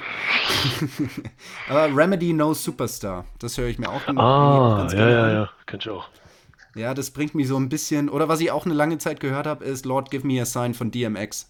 Aber 1.70 1.96
Remedy 1.96 2.32
No 2.32 2.54
Superstar, 2.54 3.26
das 3.40 3.58
höre 3.58 3.68
ich 3.68 3.80
mir 3.80 3.90
auch 3.90 4.02
ah, 4.08 4.78
ganz 4.78 4.94
ja, 4.94 5.10
ja, 5.10 5.32
ja, 5.32 5.50
kenn 5.66 5.80
ich 5.82 5.90
auch. 5.90 6.08
Ja, 6.76 6.94
das 6.94 7.10
bringt 7.10 7.34
mich 7.34 7.48
so 7.48 7.58
ein 7.58 7.70
bisschen, 7.70 8.08
oder 8.10 8.30
was 8.30 8.40
ich 8.40 8.52
auch 8.52 8.66
eine 8.66 8.76
lange 8.76 9.00
Zeit 9.00 9.20
gehört 9.20 9.48
habe, 9.48 9.66
ist 9.66 9.86
Lord 9.86 10.12
Give 10.12 10.26
Me 10.26 10.40
a 10.42 10.46
Sign 10.46 10.76
von 10.76 10.92
DMX. 10.92 11.50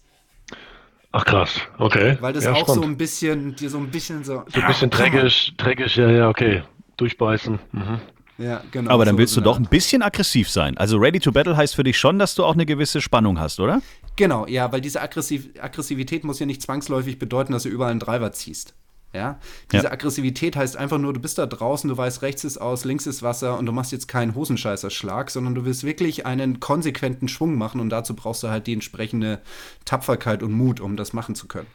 Ach 1.12 1.24
krass, 1.24 1.60
okay. 1.78 2.18
Weil 2.20 2.34
das 2.34 2.44
ja, 2.44 2.52
auch 2.52 2.60
spannend. 2.60 2.82
so 2.82 2.88
ein 2.88 2.96
bisschen, 2.96 3.56
dir 3.56 3.70
so 3.70 3.78
ein 3.78 3.90
bisschen 3.90 4.24
so. 4.24 4.44
So 4.48 4.60
ein 4.60 4.66
bisschen 4.66 4.90
dreckig, 4.90 5.54
dreckig, 5.56 5.96
ja, 5.96 6.10
ja, 6.10 6.28
okay. 6.28 6.62
Durchbeißen. 6.98 7.58
Mhm. 7.72 8.00
Ja, 8.38 8.62
genau. 8.70 8.90
Aber 8.90 9.04
dann 9.04 9.18
willst 9.18 9.34
so 9.34 9.40
du 9.40 9.46
doch 9.46 9.56
ein 9.56 9.66
bisschen 9.66 10.02
aggressiv 10.02 10.48
sein. 10.48 10.76
Also 10.78 10.96
Ready 10.96 11.18
to 11.18 11.32
Battle 11.32 11.56
heißt 11.56 11.74
für 11.74 11.82
dich 11.82 11.98
schon, 11.98 12.18
dass 12.18 12.34
du 12.34 12.44
auch 12.44 12.54
eine 12.54 12.66
gewisse 12.66 13.00
Spannung 13.00 13.40
hast, 13.40 13.58
oder? 13.58 13.82
Genau, 14.16 14.46
ja, 14.46 14.70
weil 14.70 14.80
diese 14.80 15.00
Aggressiv 15.00 15.48
Aggressivität 15.60 16.24
muss 16.24 16.38
ja 16.38 16.46
nicht 16.46 16.62
zwangsläufig 16.62 17.18
bedeuten, 17.18 17.52
dass 17.52 17.64
du 17.64 17.68
überall 17.68 17.90
einen 17.90 18.00
Driver 18.00 18.30
ziehst. 18.32 18.74
Ja? 19.12 19.38
Diese 19.72 19.84
ja. 19.84 19.92
Aggressivität 19.92 20.56
heißt 20.56 20.76
einfach 20.76 20.98
nur, 20.98 21.12
du 21.12 21.20
bist 21.20 21.38
da 21.38 21.46
draußen, 21.46 21.88
du 21.88 21.96
weißt, 21.96 22.22
rechts 22.22 22.44
ist 22.44 22.58
aus, 22.58 22.84
links 22.84 23.06
ist 23.06 23.22
Wasser 23.22 23.58
und 23.58 23.66
du 23.66 23.72
machst 23.72 23.92
jetzt 23.92 24.06
keinen 24.06 24.34
Hosenscheißerschlag, 24.34 25.30
sondern 25.30 25.54
du 25.54 25.64
willst 25.64 25.84
wirklich 25.84 26.26
einen 26.26 26.60
konsequenten 26.60 27.28
Schwung 27.28 27.56
machen 27.56 27.80
und 27.80 27.88
dazu 27.90 28.14
brauchst 28.14 28.42
du 28.42 28.48
halt 28.48 28.66
die 28.66 28.74
entsprechende 28.74 29.40
Tapferkeit 29.84 30.42
und 30.42 30.52
Mut, 30.52 30.80
um 30.80 30.96
das 30.96 31.12
machen 31.12 31.34
zu 31.34 31.48
können. 31.48 31.68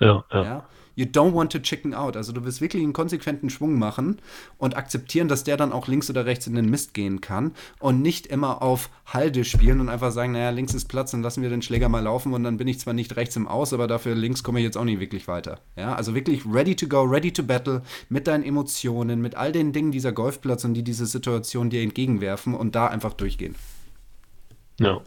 Ja, 0.00 0.24
ja. 0.30 0.42
ja? 0.44 0.68
You 0.96 1.04
don't 1.04 1.34
want 1.34 1.52
to 1.52 1.58
chicken 1.58 1.94
out. 1.94 2.16
Also 2.16 2.32
du 2.32 2.42
willst 2.44 2.62
wirklich 2.62 2.82
einen 2.82 2.94
konsequenten 2.94 3.50
Schwung 3.50 3.78
machen 3.78 4.18
und 4.56 4.76
akzeptieren, 4.76 5.28
dass 5.28 5.44
der 5.44 5.58
dann 5.58 5.70
auch 5.70 5.88
links 5.88 6.08
oder 6.08 6.24
rechts 6.24 6.46
in 6.46 6.54
den 6.54 6.70
Mist 6.70 6.94
gehen 6.94 7.20
kann 7.20 7.52
und 7.78 8.00
nicht 8.00 8.26
immer 8.26 8.62
auf 8.62 8.88
Halde 9.04 9.44
spielen 9.44 9.80
und 9.80 9.90
einfach 9.90 10.10
sagen, 10.10 10.32
naja, 10.32 10.48
links 10.50 10.72
ist 10.72 10.86
Platz, 10.86 11.10
dann 11.10 11.22
lassen 11.22 11.42
wir 11.42 11.50
den 11.50 11.60
Schläger 11.60 11.90
mal 11.90 12.02
laufen 12.02 12.32
und 12.32 12.44
dann 12.44 12.56
bin 12.56 12.66
ich 12.66 12.80
zwar 12.80 12.94
nicht 12.94 13.14
rechts 13.16 13.36
im 13.36 13.46
Aus, 13.46 13.74
aber 13.74 13.86
dafür 13.86 14.14
links 14.14 14.42
komme 14.42 14.58
ich 14.58 14.64
jetzt 14.64 14.78
auch 14.78 14.84
nicht 14.84 14.98
wirklich 14.98 15.28
weiter. 15.28 15.60
Ja, 15.76 15.94
also 15.94 16.14
wirklich 16.14 16.46
ready 16.46 16.74
to 16.74 16.88
go, 16.88 17.02
ready 17.02 17.30
to 17.30 17.42
battle 17.42 17.82
mit 18.08 18.26
deinen 18.26 18.42
Emotionen, 18.42 19.20
mit 19.20 19.34
all 19.34 19.52
den 19.52 19.74
Dingen 19.74 19.92
dieser 19.92 20.12
Golfplatz 20.12 20.64
und 20.64 20.72
die 20.72 20.82
diese 20.82 21.04
Situation 21.04 21.68
dir 21.68 21.82
entgegenwerfen 21.82 22.54
und 22.54 22.74
da 22.74 22.86
einfach 22.86 23.12
durchgehen. 23.12 23.54
Ja, 24.80 25.02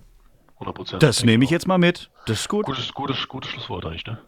100% 0.60 1.00
Das 1.00 1.24
nehme 1.24 1.44
ich 1.46 1.50
jetzt 1.50 1.68
mal 1.68 1.80
mit. 1.80 2.12
Das 2.28 2.42
ist 2.42 2.50
gut. 2.50 2.66
Gutes, 2.66 2.94
gutes, 2.94 3.28
gutes 3.28 3.50
Schlusswort 3.50 3.86
eigentlich, 3.86 4.06
ne? 4.06 4.20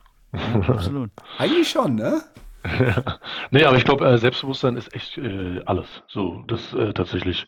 Absolut. 0.67 1.11
Eigentlich 1.37 1.69
schon, 1.69 1.95
ne? 1.95 2.23
nee, 3.51 3.63
aber 3.63 3.77
ich 3.77 3.85
glaube, 3.85 4.07
äh, 4.07 4.17
Selbstbewusstsein 4.17 4.75
ist 4.75 4.93
echt 4.93 5.17
äh, 5.17 5.61
alles. 5.65 6.03
So, 6.07 6.43
das 6.47 6.73
äh, 6.73 6.93
tatsächlich, 6.93 7.47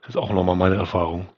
das 0.00 0.10
ist 0.10 0.16
auch 0.16 0.30
nochmal 0.30 0.56
meine 0.56 0.76
Erfahrung. 0.76 1.28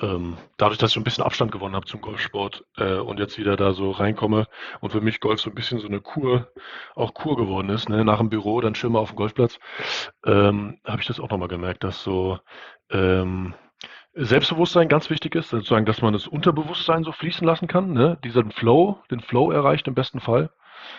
Ähm, 0.00 0.36
dadurch, 0.58 0.78
dass 0.78 0.92
ich 0.92 0.96
ein 0.96 1.04
bisschen 1.04 1.24
Abstand 1.24 1.50
gewonnen 1.50 1.74
habe 1.74 1.86
zum 1.86 2.00
Golfsport 2.00 2.64
äh, 2.76 2.94
und 2.94 3.18
jetzt 3.18 3.36
wieder 3.36 3.56
da 3.56 3.72
so 3.72 3.90
reinkomme 3.90 4.46
und 4.80 4.90
für 4.90 5.00
mich 5.00 5.18
Golf 5.20 5.40
so 5.40 5.50
ein 5.50 5.54
bisschen 5.54 5.80
so 5.80 5.88
eine 5.88 6.00
Kur, 6.00 6.52
auch 6.94 7.14
Kur 7.14 7.36
geworden 7.36 7.68
ist, 7.68 7.88
ne? 7.88 8.04
nach 8.04 8.18
dem 8.18 8.30
Büro, 8.30 8.60
dann 8.60 8.76
schön 8.76 8.92
mal 8.92 9.00
auf 9.00 9.10
dem 9.10 9.16
Golfplatz, 9.16 9.58
ähm, 10.24 10.78
habe 10.84 11.00
ich 11.00 11.08
das 11.08 11.18
auch 11.18 11.30
nochmal 11.30 11.48
gemerkt, 11.48 11.82
dass 11.82 12.02
so 12.02 12.38
ähm, 12.90 13.54
Selbstbewusstsein 14.14 14.88
ganz 14.88 15.08
wichtig 15.08 15.34
ist, 15.34 15.48
sozusagen, 15.48 15.86
dass 15.86 16.02
man 16.02 16.12
das 16.12 16.26
Unterbewusstsein 16.26 17.02
so 17.02 17.12
fließen 17.12 17.46
lassen 17.46 17.66
kann, 17.66 17.92
ne? 17.92 18.18
diesen 18.22 18.52
Flow, 18.52 18.98
den 19.10 19.20
Flow 19.20 19.50
erreicht 19.50 19.88
im 19.88 19.94
besten 19.94 20.20
Fall 20.20 20.50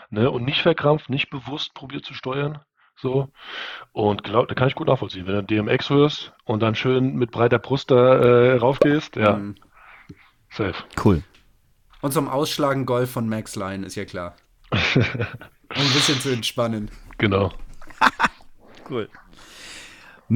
ne? 0.10 0.32
und 0.32 0.46
nicht 0.46 0.62
verkrampft, 0.62 1.10
nicht 1.10 1.30
bewusst 1.30 1.74
probiert 1.76 2.06
zu 2.06 2.14
steuern. 2.14 2.60
So. 2.96 3.30
Und 3.92 4.24
glaub, 4.24 4.48
da 4.48 4.56
kann 4.56 4.68
ich 4.68 4.76
gut 4.76 4.88
nachvollziehen. 4.88 5.28
Wenn 5.28 5.36
du 5.36 5.44
DMX 5.44 5.90
hörst 5.90 6.34
und 6.46 6.62
dann 6.62 6.76
schön 6.76 7.16
mit 7.16 7.32
breiter 7.32 7.60
Brust 7.60 7.92
da 7.92 8.16
äh, 8.16 8.58
raufgehst, 8.58 9.16
ja. 9.16 9.38
Mhm. 9.38 9.56
Safe. 10.50 10.76
Cool. 11.04 11.24
Und 12.02 12.14
zum 12.14 12.28
Ausschlagen 12.28 12.86
Golf 12.86 13.12
von 13.12 13.28
Max 13.28 13.56
Line 13.56 13.86
ist 13.86 13.96
ja 13.96 14.06
klar. 14.06 14.36
um 14.72 14.80
ein 15.70 15.94
bisschen 15.94 16.20
zu 16.20 16.30
entspannen. 16.30 16.92
Genau. 17.18 17.52
cool. 18.90 19.10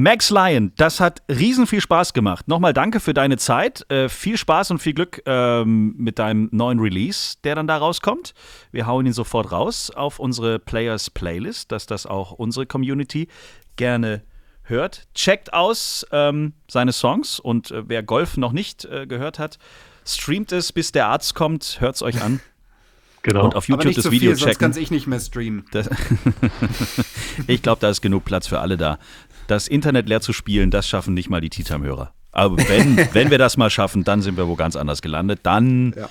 Max 0.00 0.30
Lyon, 0.30 0.70
das 0.76 1.00
hat 1.00 1.24
riesen 1.28 1.66
viel 1.66 1.80
Spaß 1.80 2.12
gemacht. 2.12 2.46
Nochmal 2.46 2.72
danke 2.72 3.00
für 3.00 3.14
deine 3.14 3.36
Zeit. 3.36 3.84
Äh, 3.90 4.08
viel 4.08 4.36
Spaß 4.36 4.70
und 4.70 4.78
viel 4.78 4.94
Glück 4.94 5.20
ähm, 5.26 5.96
mit 5.98 6.20
deinem 6.20 6.48
neuen 6.52 6.78
Release, 6.78 7.34
der 7.42 7.56
dann 7.56 7.66
da 7.66 7.78
rauskommt. 7.78 8.32
Wir 8.70 8.86
hauen 8.86 9.06
ihn 9.06 9.12
sofort 9.12 9.50
raus 9.50 9.90
auf 9.90 10.20
unsere 10.20 10.60
Players 10.60 11.10
Playlist, 11.10 11.72
dass 11.72 11.86
das 11.86 12.06
auch 12.06 12.30
unsere 12.30 12.64
Community 12.64 13.26
gerne 13.74 14.22
hört. 14.62 15.08
Checkt 15.16 15.52
aus 15.52 16.06
ähm, 16.12 16.52
seine 16.70 16.92
Songs 16.92 17.40
und 17.40 17.72
äh, 17.72 17.88
wer 17.88 18.04
Golf 18.04 18.36
noch 18.36 18.52
nicht 18.52 18.84
äh, 18.84 19.04
gehört 19.08 19.40
hat, 19.40 19.58
streamt 20.06 20.52
es, 20.52 20.72
bis 20.72 20.92
der 20.92 21.08
Arzt 21.08 21.34
kommt. 21.34 21.78
Hört 21.80 21.96
es 21.96 22.02
euch 22.02 22.22
an. 22.22 22.38
Genau. 23.22 23.44
Und 23.44 23.56
auf 23.56 23.68
YouTube 23.68 23.80
Aber 23.80 23.88
nicht 23.88 23.98
das 23.98 24.04
so 24.04 24.10
Video 24.12 24.30
viel, 24.30 24.38
checken. 24.38 24.52
Sonst 24.52 24.74
kann 24.76 24.82
ich 24.82 24.90
nicht 24.90 25.06
mehr 25.06 25.20
streamen. 25.20 25.64
ich 27.46 27.62
glaube, 27.62 27.80
da 27.80 27.90
ist 27.90 28.00
genug 28.00 28.24
Platz 28.24 28.46
für 28.46 28.60
alle 28.60 28.76
da 28.76 28.98
das 29.48 29.66
Internet 29.66 30.08
leer 30.08 30.20
zu 30.20 30.32
spielen, 30.32 30.70
das 30.70 30.88
schaffen 30.88 31.14
nicht 31.14 31.28
mal 31.28 31.40
die 31.40 31.50
Tea-Time-Hörer. 31.50 32.12
Aber 32.30 32.56
wenn, 32.68 32.96
wenn 33.12 33.30
wir 33.30 33.38
das 33.38 33.56
mal 33.56 33.70
schaffen, 33.70 34.04
dann 34.04 34.22
sind 34.22 34.36
wir 34.36 34.46
wo 34.46 34.54
ganz 34.54 34.76
anders 34.76 35.02
gelandet. 35.02 35.40
Dann, 35.42 35.94
ja. 35.96 36.08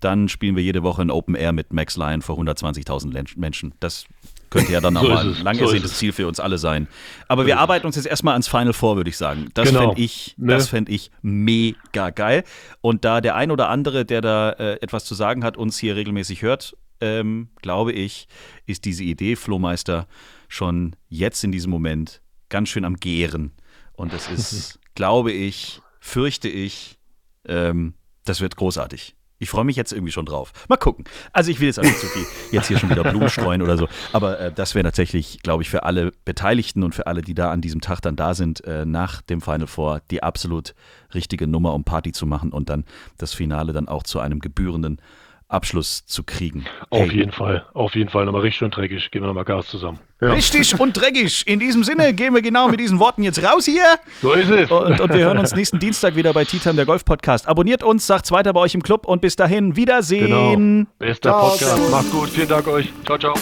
dann 0.00 0.28
spielen 0.28 0.56
wir 0.56 0.62
jede 0.62 0.82
Woche 0.82 1.02
in 1.02 1.10
Open 1.10 1.36
Air 1.36 1.52
mit 1.52 1.72
Max 1.72 1.96
Lion 1.96 2.22
vor 2.22 2.36
120.000 2.38 3.38
Menschen. 3.38 3.74
Das 3.78 4.06
könnte 4.50 4.72
ja 4.72 4.80
dann 4.80 4.96
auch 4.96 5.02
so 5.02 5.08
mal 5.08 5.34
ein 5.34 5.42
lang 5.42 5.58
ersehntes 5.58 5.92
so 5.92 5.96
Ziel 5.98 6.12
für 6.12 6.26
uns 6.26 6.40
alle 6.40 6.56
sein. 6.56 6.88
Aber 7.28 7.44
wir 7.44 7.58
arbeiten 7.58 7.86
uns 7.86 7.96
jetzt 7.96 8.06
erstmal 8.06 8.32
ans 8.32 8.48
Final 8.48 8.72
Four, 8.72 8.96
würde 8.96 9.10
ich 9.10 9.18
sagen. 9.18 9.50
Das 9.52 9.68
genau. 9.68 9.80
fände 9.80 10.00
ich, 10.00 10.34
ne? 10.38 10.58
fänd 10.60 10.88
ich 10.88 11.10
mega 11.20 12.10
geil. 12.10 12.44
Und 12.80 13.04
da 13.04 13.20
der 13.20 13.36
ein 13.36 13.50
oder 13.50 13.68
andere, 13.68 14.06
der 14.06 14.22
da 14.22 14.50
äh, 14.52 14.80
etwas 14.80 15.04
zu 15.04 15.14
sagen 15.14 15.44
hat, 15.44 15.58
uns 15.58 15.78
hier 15.78 15.96
regelmäßig 15.96 16.40
hört, 16.40 16.74
ähm, 17.00 17.48
glaube 17.60 17.92
ich, 17.92 18.26
ist 18.66 18.86
diese 18.86 19.04
Idee, 19.04 19.36
Flohmeister, 19.36 20.06
schon 20.48 20.96
jetzt 21.08 21.44
in 21.44 21.52
diesem 21.52 21.70
Moment 21.70 22.22
ganz 22.48 22.68
schön 22.68 22.84
am 22.84 22.96
Gären. 22.96 23.52
Und 23.92 24.12
es 24.12 24.28
ist, 24.28 24.78
glaube 24.94 25.32
ich, 25.32 25.80
fürchte 26.00 26.48
ich, 26.48 26.98
ähm, 27.46 27.94
das 28.24 28.40
wird 28.40 28.56
großartig. 28.56 29.14
Ich 29.40 29.50
freue 29.50 29.64
mich 29.64 29.76
jetzt 29.76 29.92
irgendwie 29.92 30.12
schon 30.12 30.26
drauf. 30.26 30.52
Mal 30.68 30.76
gucken. 30.76 31.04
Also 31.32 31.50
ich 31.52 31.60
will 31.60 31.68
jetzt 31.68 31.78
auch 31.78 31.84
nicht 31.84 31.98
so 31.98 32.08
viel 32.08 32.24
jetzt 32.50 32.66
hier 32.66 32.78
schon 32.78 32.90
wieder 32.90 33.04
Blumen 33.04 33.28
streuen 33.30 33.62
oder 33.62 33.76
so. 33.76 33.88
Aber 34.12 34.38
äh, 34.40 34.52
das 34.52 34.74
wäre 34.74 34.82
tatsächlich, 34.82 35.40
glaube 35.42 35.62
ich, 35.62 35.70
für 35.70 35.84
alle 35.84 36.12
Beteiligten 36.24 36.82
und 36.82 36.94
für 36.94 37.06
alle, 37.06 37.22
die 37.22 37.34
da 37.34 37.52
an 37.52 37.60
diesem 37.60 37.80
Tag 37.80 38.00
dann 38.00 38.16
da 38.16 38.34
sind, 38.34 38.64
äh, 38.64 38.84
nach 38.84 39.22
dem 39.22 39.40
Final 39.40 39.68
Four 39.68 40.00
die 40.10 40.24
absolut 40.24 40.74
richtige 41.14 41.46
Nummer, 41.46 41.74
um 41.74 41.84
Party 41.84 42.10
zu 42.10 42.26
machen 42.26 42.52
und 42.52 42.68
dann 42.68 42.84
das 43.16 43.32
Finale 43.32 43.72
dann 43.72 43.86
auch 43.86 44.02
zu 44.02 44.18
einem 44.18 44.40
gebührenden 44.40 45.00
Abschluss 45.48 46.04
zu 46.04 46.22
kriegen. 46.22 46.66
Auf 46.90 47.08
hey. 47.08 47.16
jeden 47.16 47.32
Fall, 47.32 47.66
auf 47.72 47.94
jeden 47.94 48.10
Fall. 48.10 48.26
Nochmal 48.26 48.42
richtig 48.42 48.62
und 48.62 48.76
dreckig. 48.76 49.10
Gehen 49.10 49.22
wir 49.22 49.28
nochmal 49.28 49.44
Gas 49.44 49.66
zusammen. 49.68 49.98
Ja. 50.20 50.32
Richtig 50.32 50.78
und 50.78 50.92
dreckig. 50.94 51.46
In 51.46 51.58
diesem 51.58 51.84
Sinne 51.84 52.12
gehen 52.12 52.34
wir 52.34 52.42
genau 52.42 52.68
mit 52.68 52.80
diesen 52.80 52.98
Worten 52.98 53.22
jetzt 53.22 53.42
raus 53.42 53.64
hier. 53.64 53.84
So 54.20 54.32
ist 54.32 54.50
es. 54.50 54.70
Und, 54.70 55.00
und 55.00 55.12
wir 55.12 55.24
hören 55.24 55.38
uns 55.38 55.54
nächsten 55.54 55.78
Dienstag 55.78 56.16
wieder 56.16 56.32
bei 56.32 56.44
Tea 56.44 56.58
Time, 56.58 56.74
der 56.74 56.84
Golf 56.84 57.04
Podcast. 57.04 57.48
Abonniert 57.48 57.82
uns, 57.82 58.06
sagt's 58.06 58.30
weiter 58.30 58.52
bei 58.52 58.60
euch 58.60 58.74
im 58.74 58.82
Club 58.82 59.06
und 59.06 59.22
bis 59.22 59.36
dahin 59.36 59.76
Wiedersehen. 59.76 60.26
Genau. 60.26 60.86
Bester 60.98 61.30
ciao, 61.30 61.48
Podcast. 61.48 61.90
Macht's 61.90 62.10
gut. 62.10 62.28
Vielen 62.28 62.48
Dank 62.48 62.68
euch. 62.68 62.92
Ciao, 63.06 63.16
ciao. 63.16 63.34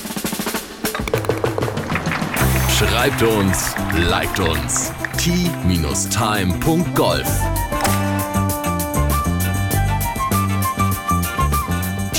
Schreibt 2.78 3.22
uns, 3.22 3.74
liked 4.10 4.38
uns. 4.38 4.92
t-time.golf 5.16 6.06